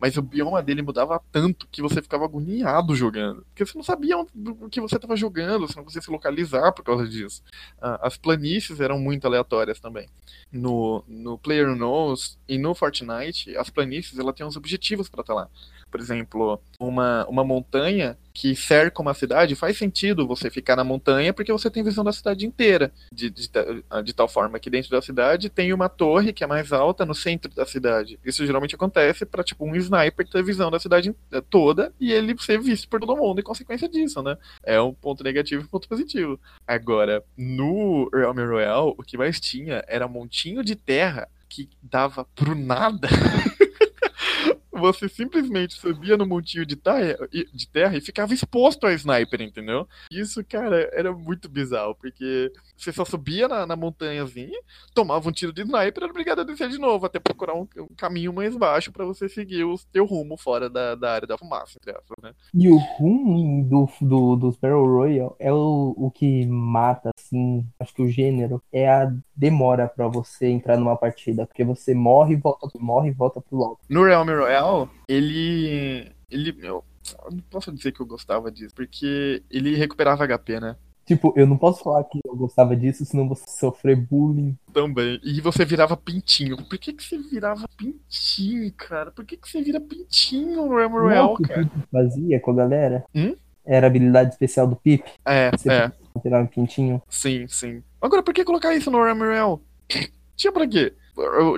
mas 0.00 0.16
o 0.16 0.22
bioma 0.22 0.62
dele 0.62 0.82
mudava 0.82 1.20
tanto 1.30 1.68
que 1.70 1.82
você 1.82 2.00
ficava 2.02 2.24
agoniado 2.24 2.94
jogando. 2.94 3.44
Porque 3.46 3.64
você 3.64 3.76
não 3.76 3.84
sabia 3.84 4.18
o 4.18 4.68
que 4.68 4.80
você 4.80 4.96
estava 4.96 5.16
jogando, 5.16 5.66
você 5.66 5.76
não 5.76 5.84
conseguia 5.84 6.02
se 6.02 6.10
localizar 6.10 6.72
por 6.72 6.82
causa 6.82 7.06
disso. 7.06 7.42
Ah, 7.80 8.00
as 8.02 8.16
planícies 8.16 8.80
eram 8.80 8.98
muito 8.98 9.26
aleatórias 9.26 9.80
também. 9.80 10.08
No, 10.50 11.04
no 11.06 11.38
Player 11.38 11.74
Knows 11.76 12.38
e 12.48 12.58
no 12.58 12.74
Fortnite, 12.74 13.56
as 13.56 13.70
planícies 13.70 14.18
ela 14.18 14.32
tem 14.32 14.46
uns 14.46 14.56
objetivos 14.56 15.08
para 15.08 15.20
estar 15.20 15.34
lá 15.34 15.48
por 15.90 16.00
exemplo, 16.00 16.60
uma, 16.78 17.26
uma 17.26 17.44
montanha 17.44 18.16
que 18.32 18.54
cerca 18.54 19.02
uma 19.02 19.12
cidade, 19.12 19.54
faz 19.54 19.76
sentido 19.76 20.26
você 20.26 20.50
ficar 20.50 20.76
na 20.76 20.84
montanha 20.84 21.32
porque 21.32 21.52
você 21.52 21.68
tem 21.68 21.82
visão 21.82 22.04
da 22.04 22.12
cidade 22.12 22.46
inteira. 22.46 22.92
De, 23.12 23.28
de, 23.28 23.50
de, 24.04 24.14
tal 24.14 24.28
forma 24.28 24.58
que 24.58 24.70
dentro 24.70 24.90
da 24.90 25.02
cidade 25.02 25.50
tem 25.50 25.72
uma 25.72 25.88
torre 25.88 26.32
que 26.32 26.44
é 26.44 26.46
mais 26.46 26.72
alta 26.72 27.04
no 27.04 27.14
centro 27.14 27.52
da 27.54 27.66
cidade. 27.66 28.18
Isso 28.24 28.46
geralmente 28.46 28.74
acontece 28.74 29.26
para 29.26 29.44
tipo 29.44 29.64
um 29.64 29.74
sniper 29.76 30.26
ter 30.26 30.42
visão 30.42 30.70
da 30.70 30.78
cidade 30.78 31.14
toda 31.50 31.92
e 32.00 32.12
ele 32.12 32.36
ser 32.38 32.60
visto 32.60 32.88
por 32.88 33.00
todo 33.00 33.16
mundo 33.16 33.40
em 33.40 33.44
consequência 33.44 33.88
disso, 33.88 34.22
né? 34.22 34.38
É 34.62 34.80
um 34.80 34.94
ponto 34.94 35.24
negativo 35.24 35.62
e 35.62 35.64
um 35.64 35.68
ponto 35.68 35.88
positivo. 35.88 36.38
Agora, 36.66 37.22
no 37.36 38.08
Realm 38.14 38.36
Royale, 38.36 38.94
o 38.96 39.02
que 39.02 39.18
mais 39.18 39.40
tinha 39.40 39.84
era 39.86 40.06
um 40.06 40.10
montinho 40.10 40.64
de 40.64 40.76
terra 40.76 41.28
que 41.48 41.68
dava 41.82 42.24
pro 42.34 42.54
nada. 42.54 43.08
você 44.80 45.08
simplesmente 45.08 45.74
subia 45.74 46.16
no 46.16 46.26
montinho 46.26 46.66
de 46.66 46.76
terra, 46.76 47.28
de 47.30 47.68
terra 47.68 47.96
e 47.96 48.00
ficava 48.00 48.34
exposto 48.34 48.84
ao 48.84 48.92
sniper, 48.92 49.42
entendeu? 49.42 49.86
Isso, 50.10 50.44
cara, 50.44 50.90
era 50.92 51.12
muito 51.12 51.48
bizarro, 51.48 51.94
porque 51.94 52.52
você 52.80 52.92
só 52.92 53.04
subia 53.04 53.46
na, 53.46 53.66
na 53.66 53.76
montanhazinha, 53.76 54.58
tomava 54.94 55.28
um 55.28 55.32
tiro 55.32 55.52
de 55.52 55.62
sniper 55.62 56.02
era 56.02 56.10
obrigado 56.10 56.40
a 56.40 56.44
descer 56.44 56.68
de 56.68 56.78
novo, 56.78 57.06
até 57.06 57.18
procurar 57.18 57.54
um, 57.54 57.66
um 57.78 57.94
caminho 57.96 58.32
mais 58.32 58.56
baixo 58.56 58.92
para 58.92 59.04
você 59.04 59.28
seguir 59.28 59.64
o 59.64 59.78
teu 59.92 60.06
rumo 60.06 60.36
fora 60.36 60.70
da, 60.70 60.94
da 60.94 61.12
área 61.12 61.26
da 61.26 61.38
fumaça, 61.38 61.78
entre 61.80 61.90
aspas, 61.90 62.16
né? 62.22 62.32
E 62.54 62.68
o 62.68 62.76
rumo 62.76 63.64
do, 63.68 63.88
do, 64.00 64.36
dos 64.36 64.56
Battle 64.56 64.86
Royale 64.86 65.34
é 65.38 65.52
o, 65.52 65.94
o 65.96 66.10
que 66.10 66.46
mata, 66.46 67.10
assim, 67.16 67.66
acho 67.78 67.94
que 67.94 68.02
o 68.02 68.10
gênero 68.10 68.62
é 68.72 68.88
a 68.88 69.12
demora 69.34 69.88
para 69.88 70.08
você 70.08 70.48
entrar 70.48 70.76
numa 70.76 70.96
partida, 70.96 71.46
porque 71.46 71.64
você 71.64 71.94
morre 71.94 72.34
e 72.34 72.36
volta, 72.36 72.68
morre 72.78 73.08
e 73.10 73.12
volta 73.12 73.40
pro 73.40 73.56
logo. 73.56 73.80
No 73.88 74.04
Realm 74.04 74.28
Royale, 74.28 74.88
ele. 75.08 76.12
ele 76.30 76.52
não 76.62 77.40
posso 77.50 77.72
dizer 77.72 77.92
que 77.92 78.00
eu 78.00 78.06
gostava 78.06 78.50
disso, 78.50 78.74
porque 78.74 79.42
ele 79.50 79.74
recuperava 79.74 80.26
HP, 80.26 80.60
né? 80.60 80.76
Tipo, 81.06 81.32
eu 81.36 81.46
não 81.46 81.56
posso 81.56 81.82
falar 81.82 82.04
que 82.04 82.20
eu 82.24 82.36
gostava 82.36 82.76
disso, 82.76 83.04
senão 83.04 83.28
você 83.28 83.44
sofrer 83.48 83.96
bullying. 83.96 84.56
Também. 84.72 85.20
E 85.24 85.40
você 85.40 85.64
virava 85.64 85.96
pintinho. 85.96 86.56
Por 86.56 86.78
que, 86.78 86.92
que 86.92 87.02
você 87.02 87.18
virava 87.18 87.66
pintinho, 87.76 88.72
cara? 88.72 89.10
Por 89.10 89.24
que, 89.24 89.36
que 89.36 89.50
você 89.50 89.60
vira 89.60 89.80
pintinho 89.80 90.66
no 90.66 90.68
Royale, 90.68 91.36
cara? 91.42 91.62
O 91.62 91.68
que 91.68 91.88
fazia 91.90 92.40
com 92.40 92.52
a 92.52 92.54
galera? 92.54 93.04
Hum? 93.14 93.34
Era 93.64 93.86
a 93.86 93.88
habilidade 93.88 94.30
especial 94.30 94.66
do 94.66 94.76
Pip? 94.76 95.04
É, 95.24 95.50
você 95.50 95.70
é. 95.70 95.92
Virava 96.22 96.46
pintinho? 96.46 97.02
Sim, 97.08 97.46
sim. 97.48 97.82
Agora, 98.00 98.22
por 98.22 98.34
que 98.34 98.44
colocar 98.44 98.74
isso 98.74 98.90
no 98.90 98.98
Royale? 98.98 99.60
Tinha 100.36 100.52
pra 100.52 100.66
quê? 100.66 100.94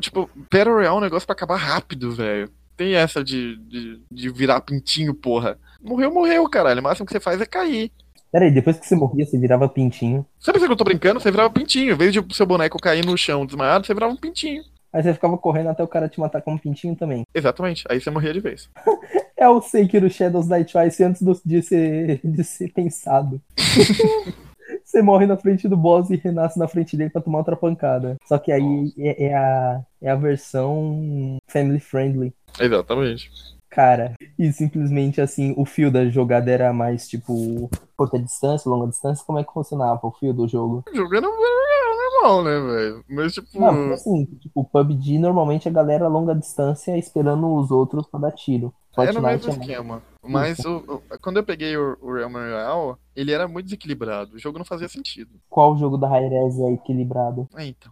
Tipo, 0.01 0.29
Battle 0.51 0.75
Royale 0.75 0.87
é 0.87 0.99
um 0.99 1.01
negócio 1.01 1.27
pra 1.27 1.35
acabar 1.35 1.57
rápido, 1.57 2.13
velho. 2.13 2.51
Tem 2.77 2.95
essa 2.95 3.23
de, 3.23 3.57
de, 3.57 4.03
de, 4.11 4.31
virar 4.31 4.61
pintinho, 4.61 5.15
porra. 5.15 5.59
Morreu, 5.81 6.13
morreu, 6.13 6.49
caralho. 6.49 6.81
O 6.81 6.83
máximo 6.83 7.07
que 7.07 7.13
você 7.13 7.21
faz 7.21 7.41
é 7.41 7.47
cair. 7.47 7.93
Peraí, 8.33 8.51
depois 8.51 8.79
que 8.79 8.87
você 8.87 8.97
morria, 8.97 9.27
você 9.27 9.39
virava 9.39 9.69
pintinho. 9.69 10.25
Sabe 10.41 10.59
que 10.59 10.65
eu 10.65 10.75
tô 10.75 10.85
brincando? 10.85 11.21
Você 11.21 11.31
virava 11.31 11.51
pintinho. 11.51 11.93
Em 11.93 11.97
vez 11.97 12.15
de 12.15 12.19
o 12.19 12.33
seu 12.33 12.47
boneco 12.47 12.79
cair 12.79 13.05
no 13.05 13.17
chão 13.17 13.45
desmaiado, 13.45 13.87
você 13.87 13.93
virava 13.93 14.15
um 14.15 14.17
pintinho. 14.17 14.65
Aí 14.91 15.03
você 15.03 15.13
ficava 15.13 15.37
correndo 15.37 15.69
até 15.69 15.83
o 15.83 15.89
cara 15.89 16.09
te 16.09 16.19
matar 16.19 16.41
como 16.41 16.59
pintinho 16.59 16.97
também. 16.97 17.25
Exatamente. 17.35 17.85
Aí 17.91 18.01
você 18.01 18.11
morria 18.11 18.33
de 18.33 18.41
vez. 18.41 18.71
é 19.37 19.47
o 19.47 19.61
Sekiro 19.61 20.09
Shadows 20.09 20.49
Die 20.49 20.65
Twice 20.65 21.05
antes 21.05 21.21
do, 21.21 21.39
de, 21.45 21.63
ser, 21.63 22.21
de 22.25 22.43
ser 22.43 22.73
pensado. 22.73 23.39
você 24.83 25.03
morre 25.03 25.27
na 25.27 25.37
frente 25.37 25.69
do 25.69 25.77
boss 25.77 26.09
e 26.09 26.17
renasce 26.17 26.59
na 26.59 26.69
frente 26.69 26.97
dele 26.97 27.11
pra 27.11 27.21
tomar 27.21 27.39
outra 27.39 27.57
pancada. 27.57 28.17
Só 28.25 28.39
que 28.39 28.51
aí 28.51 28.95
é, 28.99 29.27
é, 29.27 29.35
a, 29.35 29.83
é 30.01 30.11
a 30.11 30.17
versão 30.17 31.37
family 31.49 31.81
friendly. 31.81 32.33
Exatamente. 32.59 33.31
Cara, 33.73 34.13
e 34.39 34.53
simplesmente 34.53 35.19
assim, 35.19 35.55
o 35.57 35.65
fio 35.65 35.91
da 35.91 36.07
jogada 36.07 36.51
era 36.51 36.75
mais 36.75 37.09
tipo 37.09 37.71
curta 37.97 38.19
distância, 38.19 38.71
longa 38.71 38.87
distância? 38.87 39.25
Como 39.25 39.39
é 39.39 39.45
que 39.45 39.53
funcionava 39.53 39.99
o 40.03 40.13
fio 40.13 40.35
do 40.35 40.47
jogo? 40.47 40.85
O 40.93 40.95
jogo 40.95 41.15
era 41.15 41.27
normal, 41.27 42.45
né, 42.45 42.61
velho? 42.61 43.05
Mas 43.09 43.33
tipo. 43.33 43.59
Não, 43.59 43.93
assim, 43.95 44.27
tipo, 44.41 44.63
PUBG 44.65 45.19
normalmente 45.19 45.69
a 45.69 45.73
galera 45.73 46.05
a 46.05 46.09
longa 46.09 46.35
distância 46.35 46.99
esperando 46.99 47.51
os 47.55 47.71
outros 47.71 48.07
pra 48.07 48.21
dar 48.21 48.33
tiro. 48.33 48.75
Fortnite 48.95 49.17
é 49.17 49.21
no 49.21 49.27
mesmo 49.27 49.51
é 49.51 49.57
esquema. 49.57 50.03
Mas 50.23 50.59
o, 50.67 50.77
o, 50.77 51.19
quando 51.23 51.39
eu 51.39 51.45
peguei 51.45 51.75
o, 51.75 51.97
o 52.03 52.13
Realm 52.13 52.33
Royale, 52.35 52.97
ele 53.17 53.33
era 53.33 53.49
muito 53.49 53.65
desequilibrado. 53.65 54.37
O 54.37 54.39
jogo 54.39 54.59
não 54.59 54.67
fazia 54.67 54.89
sentido. 54.89 55.31
Qual 55.49 55.79
jogo 55.79 55.97
da 55.97 56.09
Hi-Res 56.09 56.59
é 56.61 56.73
equilibrado? 56.73 57.49
É, 57.57 57.65
então. 57.65 57.91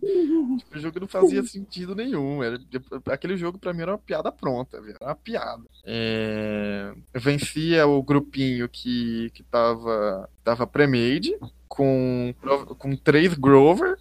Tipo, 0.00 0.76
o 0.76 0.80
jogo 0.80 1.00
não 1.00 1.08
fazia 1.08 1.42
sentido 1.42 1.94
nenhum. 1.94 2.42
Era, 2.42 2.58
aquele 3.06 3.36
jogo 3.36 3.58
pra 3.58 3.72
mim 3.72 3.82
era 3.82 3.92
uma 3.92 3.98
piada 3.98 4.32
pronta, 4.32 4.78
Era 4.78 4.98
uma 5.00 5.14
piada. 5.14 5.62
É... 5.84 6.92
Eu 7.12 7.20
vencia 7.20 7.86
o 7.86 8.02
grupinho 8.02 8.68
que, 8.68 9.30
que 9.34 9.42
tava, 9.42 10.28
tava 10.42 10.66
pre-made 10.66 11.36
com, 11.68 12.34
com 12.78 12.96
três 12.96 13.34
Grover. 13.34 13.96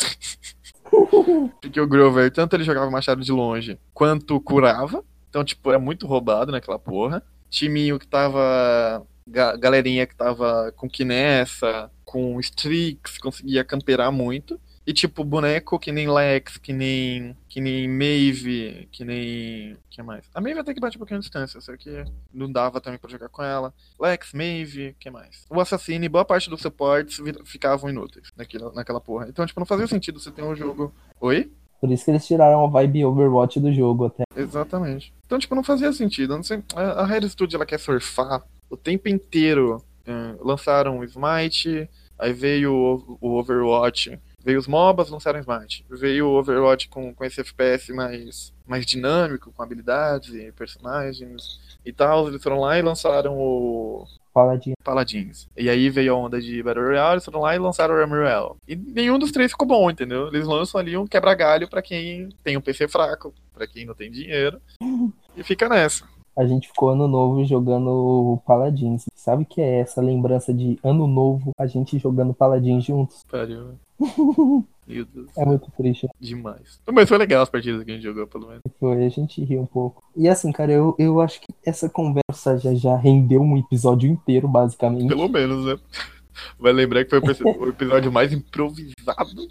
Porque 1.60 1.80
o 1.80 1.86
Grover, 1.86 2.30
tanto 2.30 2.56
ele 2.56 2.64
jogava 2.64 2.90
machado 2.90 3.22
de 3.22 3.32
longe, 3.32 3.78
quanto 3.92 4.40
curava. 4.40 5.04
Então, 5.28 5.44
tipo, 5.44 5.70
é 5.72 5.78
muito 5.78 6.06
roubado 6.06 6.52
naquela 6.52 6.78
porra. 6.78 7.22
Timinho 7.50 7.98
que 7.98 8.06
tava. 8.06 9.06
Galerinha 9.28 10.06
que 10.06 10.14
tava 10.14 10.72
com 10.76 10.88
Kinessa, 10.88 11.90
com 12.04 12.38
Strix, 12.38 13.18
conseguia 13.18 13.64
camperar 13.64 14.12
muito. 14.12 14.58
E 14.86 14.92
tipo, 14.92 15.24
boneco 15.24 15.80
que 15.80 15.90
nem 15.90 16.08
Lex, 16.08 16.58
que 16.58 16.72
nem. 16.72 17.36
que 17.48 17.60
nem 17.60 17.88
Maeve, 17.88 18.88
que 18.92 19.04
nem. 19.04 19.76
que 19.90 20.00
mais? 20.00 20.24
A 20.32 20.40
Maeve 20.40 20.60
até 20.60 20.72
que 20.72 20.78
bate 20.78 20.96
um 20.96 21.00
pouquinho 21.00 21.18
de 21.18 21.24
distância, 21.24 21.60
só 21.60 21.76
que 21.76 22.04
não 22.32 22.50
dava 22.52 22.80
também 22.80 22.96
pra 22.96 23.10
jogar 23.10 23.28
com 23.28 23.42
ela. 23.42 23.74
Lex, 23.98 24.32
Maeve, 24.32 24.94
que 25.00 25.10
mais? 25.10 25.44
O 25.50 25.60
assassino 25.60 26.04
e 26.04 26.08
boa 26.08 26.24
parte 26.24 26.48
dos 26.48 26.62
suportes 26.62 27.20
ficavam 27.44 27.90
inúteis 27.90 28.32
naquela, 28.36 28.72
naquela 28.72 29.00
porra. 29.00 29.26
Então, 29.28 29.44
tipo, 29.44 29.58
não 29.58 29.66
fazia 29.66 29.88
sentido 29.88 30.20
você 30.20 30.30
ter 30.30 30.42
um 30.42 30.54
jogo. 30.54 30.94
Oi? 31.20 31.50
Por 31.80 31.90
isso 31.90 32.04
que 32.04 32.12
eles 32.12 32.24
tiraram 32.24 32.64
a 32.64 32.68
vibe 32.68 33.04
Overwatch 33.06 33.58
do 33.58 33.72
jogo 33.72 34.06
até. 34.06 34.22
Exatamente. 34.36 35.12
Então, 35.26 35.36
tipo, 35.36 35.56
não 35.56 35.64
fazia 35.64 35.92
sentido. 35.92 36.36
Não 36.36 36.44
sei, 36.44 36.62
a 36.76 37.04
Red 37.04 37.28
Studio 37.28 37.56
ela 37.56 37.66
quer 37.66 37.80
surfar 37.80 38.44
o 38.70 38.76
tempo 38.76 39.08
inteiro. 39.08 39.82
Uh, 40.06 40.46
lançaram 40.46 41.00
o 41.00 41.04
Smite, 41.04 41.90
aí 42.16 42.32
veio 42.32 42.72
o, 42.72 43.18
o 43.20 43.38
Overwatch 43.40 44.16
Veio 44.46 44.60
os 44.60 44.68
MOBAs, 44.68 45.10
lançaram 45.10 45.40
Smite. 45.40 45.84
Veio 45.90 46.28
o 46.28 46.38
Overwatch 46.38 46.88
com, 46.88 47.12
com 47.12 47.24
esse 47.24 47.40
FPS 47.40 47.92
mais, 47.92 48.54
mais 48.64 48.86
dinâmico, 48.86 49.50
com 49.50 49.60
habilidades 49.60 50.32
e 50.32 50.52
personagens 50.52 51.60
e 51.84 51.92
tal. 51.92 52.28
Eles 52.28 52.40
foram 52.40 52.60
lá 52.60 52.78
e 52.78 52.82
lançaram 52.82 53.36
o. 53.36 54.06
Paladins. 54.32 54.74
Paladins. 54.84 55.48
E 55.56 55.68
aí 55.68 55.90
veio 55.90 56.14
a 56.14 56.16
onda 56.16 56.40
de 56.40 56.62
Battle 56.62 56.84
Royale, 56.84 57.14
eles 57.14 57.24
foram 57.24 57.40
lá 57.40 57.56
e 57.56 57.58
lançaram 57.58 57.96
o 57.96 58.06
Royale. 58.06 58.54
E 58.68 58.76
nenhum 58.76 59.18
dos 59.18 59.32
três 59.32 59.50
ficou 59.50 59.66
bom, 59.66 59.90
entendeu? 59.90 60.28
Eles 60.28 60.46
lançam 60.46 60.80
ali 60.80 60.96
um 60.96 61.08
quebra-galho 61.08 61.68
pra 61.68 61.82
quem 61.82 62.28
tem 62.44 62.56
um 62.56 62.60
PC 62.60 62.86
fraco, 62.86 63.34
pra 63.52 63.66
quem 63.66 63.84
não 63.84 63.94
tem 63.94 64.12
dinheiro. 64.12 64.60
e 65.36 65.42
fica 65.42 65.68
nessa 65.68 66.06
a 66.36 66.46
gente 66.46 66.68
ficou 66.68 66.90
ano 66.90 67.08
novo 67.08 67.44
jogando 67.44 68.38
Paladins. 68.46 69.06
Sabe 69.14 69.44
que 69.44 69.60
é 69.60 69.80
essa 69.80 70.00
lembrança 70.00 70.52
de 70.52 70.78
ano 70.82 71.06
novo, 71.06 71.50
a 71.58 71.66
gente 71.66 71.98
jogando 71.98 72.34
Paladins 72.34 72.84
juntos? 72.84 73.24
Pariu. 73.30 73.74
Meu 74.86 75.04
Deus. 75.04 75.28
É 75.36 75.44
muito 75.44 75.68
triste. 75.76 76.06
Demais. 76.20 76.80
Mas 76.92 77.08
foi 77.08 77.18
legal 77.18 77.42
as 77.42 77.48
partidas 77.48 77.82
que 77.82 77.90
a 77.90 77.94
gente 77.94 78.04
jogou, 78.04 78.26
pelo 78.26 78.46
menos. 78.46 78.62
Foi, 78.78 79.04
a 79.04 79.08
gente 79.08 79.42
riu 79.42 79.62
um 79.62 79.66
pouco. 79.66 80.02
E 80.14 80.28
assim, 80.28 80.52
cara, 80.52 80.70
eu, 80.70 80.94
eu 80.96 81.20
acho 81.20 81.40
que 81.40 81.52
essa 81.64 81.88
conversa 81.88 82.56
já, 82.58 82.72
já 82.74 82.96
rendeu 82.96 83.40
um 83.40 83.58
episódio 83.58 84.08
inteiro, 84.08 84.46
basicamente. 84.46 85.08
Pelo 85.08 85.28
menos, 85.28 85.64
né? 85.64 85.76
Vai 86.60 86.72
lembrar 86.72 87.04
que 87.04 87.10
foi 87.10 87.18
o 87.18 87.68
episódio 87.68 88.12
mais 88.12 88.32
improvisado 88.32 89.48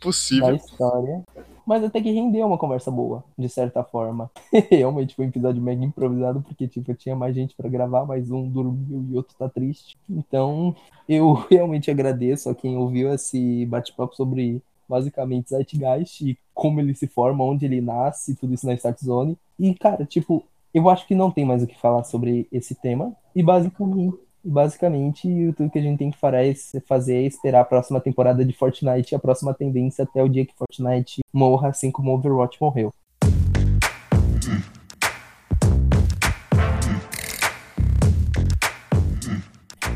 possível. 0.00 0.48
Da 0.48 0.54
história. 0.54 1.24
Mas 1.68 1.84
até 1.84 2.00
que 2.00 2.10
rendeu 2.10 2.46
uma 2.46 2.56
conversa 2.56 2.90
boa, 2.90 3.22
de 3.36 3.46
certa 3.46 3.84
forma. 3.84 4.30
Realmente 4.70 5.14
foi 5.14 5.26
um 5.26 5.28
episódio 5.28 5.60
mega 5.60 5.84
improvisado, 5.84 6.40
porque, 6.40 6.66
tipo, 6.66 6.94
tinha 6.94 7.14
mais 7.14 7.34
gente 7.34 7.54
para 7.54 7.68
gravar, 7.68 8.06
mas 8.06 8.30
um 8.30 8.48
dormiu 8.48 9.04
e 9.10 9.14
outro 9.14 9.36
tá 9.38 9.50
triste. 9.50 9.98
Então, 10.08 10.74
eu 11.06 11.34
realmente 11.50 11.90
agradeço 11.90 12.48
a 12.48 12.54
quem 12.54 12.78
ouviu 12.78 13.12
esse 13.12 13.66
bate-papo 13.66 14.16
sobre 14.16 14.62
basicamente 14.88 15.50
Zeitgeist 15.50 16.22
e 16.22 16.38
como 16.54 16.80
ele 16.80 16.94
se 16.94 17.06
forma, 17.06 17.44
onde 17.44 17.66
ele 17.66 17.82
nasce, 17.82 18.34
tudo 18.34 18.54
isso 18.54 18.64
na 18.64 18.72
Start 18.72 18.98
Zone. 19.04 19.36
E, 19.58 19.74
cara, 19.74 20.06
tipo, 20.06 20.42
eu 20.72 20.88
acho 20.88 21.06
que 21.06 21.14
não 21.14 21.30
tem 21.30 21.44
mais 21.44 21.62
o 21.62 21.66
que 21.66 21.78
falar 21.78 22.02
sobre 22.04 22.48
esse 22.50 22.74
tema. 22.74 23.12
E 23.36 23.42
basicamente, 23.42 24.16
basicamente 24.48 25.28
tudo 25.56 25.70
que 25.70 25.78
a 25.78 25.82
gente 25.82 25.98
tem 25.98 26.10
que 26.10 26.18
fazer 26.18 26.56
é 26.74 26.80
fazer 26.80 27.16
é 27.16 27.22
esperar 27.22 27.60
a 27.60 27.64
próxima 27.64 28.00
temporada 28.00 28.44
de 28.44 28.52
Fortnite 28.52 29.12
e 29.12 29.16
a 29.16 29.18
próxima 29.18 29.52
tendência 29.52 30.04
até 30.04 30.22
o 30.22 30.28
dia 30.28 30.46
que 30.46 30.54
Fortnite 30.56 31.20
morra, 31.32 31.68
assim 31.68 31.90
como 31.90 32.12
Overwatch 32.12 32.58
morreu. 32.60 32.92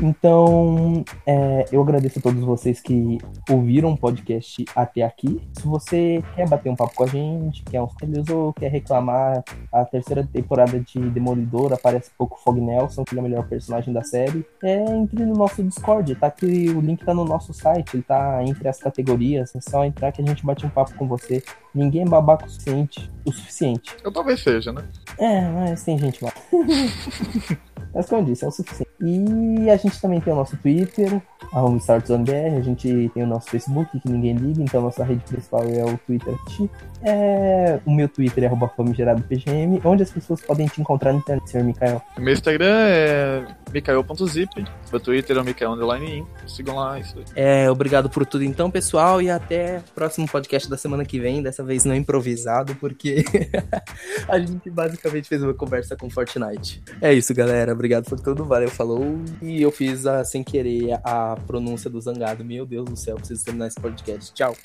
Então, 0.03 1.05
é, 1.25 1.63
eu 1.71 1.81
agradeço 1.81 2.19
a 2.19 2.21
todos 2.21 2.43
vocês 2.43 2.81
que 2.81 3.17
ouviram 3.49 3.93
o 3.93 3.97
podcast 3.97 4.65
até 4.75 5.01
aqui. 5.01 5.41
Se 5.53 5.65
você 5.65 6.21
quer 6.35 6.45
bater 6.49 6.69
um 6.69 6.75
papo 6.75 6.93
com 6.93 7.05
a 7.05 7.07
gente, 7.07 7.63
quer 7.63 7.81
uns 7.81 7.95
telhos 7.95 8.27
ou 8.27 8.51
quer 8.51 8.69
reclamar, 8.69 9.41
a 9.71 9.85
terceira 9.85 10.27
temporada 10.27 10.77
de 10.77 10.99
Demolidor 10.99 11.71
aparece 11.71 12.11
pouco 12.17 12.37
Fog 12.37 12.59
Nelson, 12.59 13.05
que 13.05 13.15
é 13.15 13.19
o 13.19 13.23
melhor 13.23 13.47
personagem 13.47 13.93
da 13.93 14.03
série, 14.03 14.45
é, 14.61 14.83
entre 14.93 15.25
no 15.25 15.35
nosso 15.35 15.63
Discord, 15.63 16.13
tá 16.15 16.27
aqui, 16.27 16.69
o 16.69 16.81
link 16.81 17.05
tá 17.05 17.13
no 17.13 17.23
nosso 17.23 17.53
site, 17.53 17.95
ele 17.95 18.03
tá 18.03 18.43
entre 18.43 18.67
as 18.67 18.79
categorias, 18.79 19.55
é 19.55 19.61
só 19.61 19.85
entrar 19.85 20.11
que 20.11 20.21
a 20.21 20.25
gente 20.25 20.45
bate 20.45 20.65
um 20.65 20.69
papo 20.69 20.93
com 20.95 21.07
você. 21.07 21.41
Ninguém 21.73 22.01
é 22.01 22.05
babaca 22.05 22.45
o 22.45 22.49
suficiente. 22.49 23.09
O 23.25 23.31
suficiente. 23.31 23.95
Eu 24.03 24.11
talvez 24.11 24.43
seja, 24.43 24.73
né? 24.73 24.83
É, 25.17 25.47
mas 25.47 25.81
tem 25.83 25.97
gente 25.97 26.21
lá. 26.25 26.33
Mas 27.93 28.07
como 28.07 28.21
eu 28.21 28.25
disse, 28.25 28.43
é 28.43 28.47
o 28.47 28.51
suficiente. 28.51 28.92
E 29.03 29.69
a 29.69 29.75
gente 29.75 29.99
também 29.99 30.21
tem 30.21 30.31
o 30.31 30.35
nosso 30.37 30.55
Twitter, 30.55 31.21
arroba 31.51 31.75
StartZoneBR, 31.75 32.55
a 32.57 32.61
gente 32.61 33.11
tem 33.13 33.23
o 33.23 33.27
nosso 33.27 33.49
Facebook, 33.49 33.99
que 33.99 34.09
ninguém 34.09 34.33
liga, 34.33 34.63
então 34.63 34.79
a 34.79 34.83
nossa 34.83 35.03
rede 35.03 35.21
principal 35.25 35.61
é 35.63 35.83
o 35.83 35.97
Twitter. 35.97 36.33
É, 37.01 37.79
o 37.85 37.91
meu 37.91 38.07
Twitter 38.07 38.45
é 38.45 38.47
arroba 38.47 38.71
PGM, 39.27 39.81
onde 39.83 40.03
as 40.03 40.11
pessoas 40.11 40.41
podem 40.41 40.67
te 40.67 40.79
encontrar 40.79 41.11
no 41.11 41.19
internet, 41.19 41.49
senhor 41.49 41.65
Mikael. 41.65 42.01
Meu 42.17 42.33
Instagram 42.33 42.87
é 42.87 43.45
mikael.zip, 43.73 44.65
meu 44.91 44.99
Twitter 44.99 45.37
é 45.37 45.41
o 45.41 45.43
Mikael 45.43 45.71
Underline 45.71 46.25
sigam 46.47 46.75
lá, 46.75 46.99
isso 46.99 47.17
aí. 47.17 47.25
É, 47.35 47.71
obrigado 47.71 48.09
por 48.09 48.25
tudo 48.25 48.43
então, 48.43 48.69
pessoal, 48.69 49.21
e 49.21 49.29
até 49.29 49.79
o 49.79 49.93
próximo 49.93 50.27
podcast 50.27 50.69
da 50.69 50.77
semana 50.77 51.03
que 51.03 51.19
vem, 51.19 51.41
dessa 51.41 51.63
vez 51.63 51.83
não 51.83 51.95
improvisado, 51.95 52.75
porque 52.75 53.23
a 54.27 54.39
gente 54.39 54.69
basicamente 54.69 55.27
fez 55.27 55.41
uma 55.41 55.53
conversa 55.53 55.95
com 55.95 56.09
Fortnite. 56.09 56.83
É 57.01 57.13
isso, 57.13 57.33
galera, 57.33 57.73
obrigado 57.73 58.05
por 58.05 58.19
tudo, 58.19 58.45
valeu, 58.45 58.69
falou, 58.69 59.19
e 59.41 59.61
eu 59.61 59.71
fiz 59.71 60.05
a, 60.05 60.23
sem 60.23 60.43
querer 60.43 60.99
a 61.03 61.35
pronúncia 61.47 61.89
do 61.89 61.99
Zangado, 61.99 62.45
meu 62.45 62.65
Deus 62.65 62.85
do 62.85 62.95
céu, 62.95 63.15
preciso 63.15 63.43
terminar 63.43 63.67
esse 63.67 63.79
podcast, 63.79 64.33
tchau. 64.33 64.55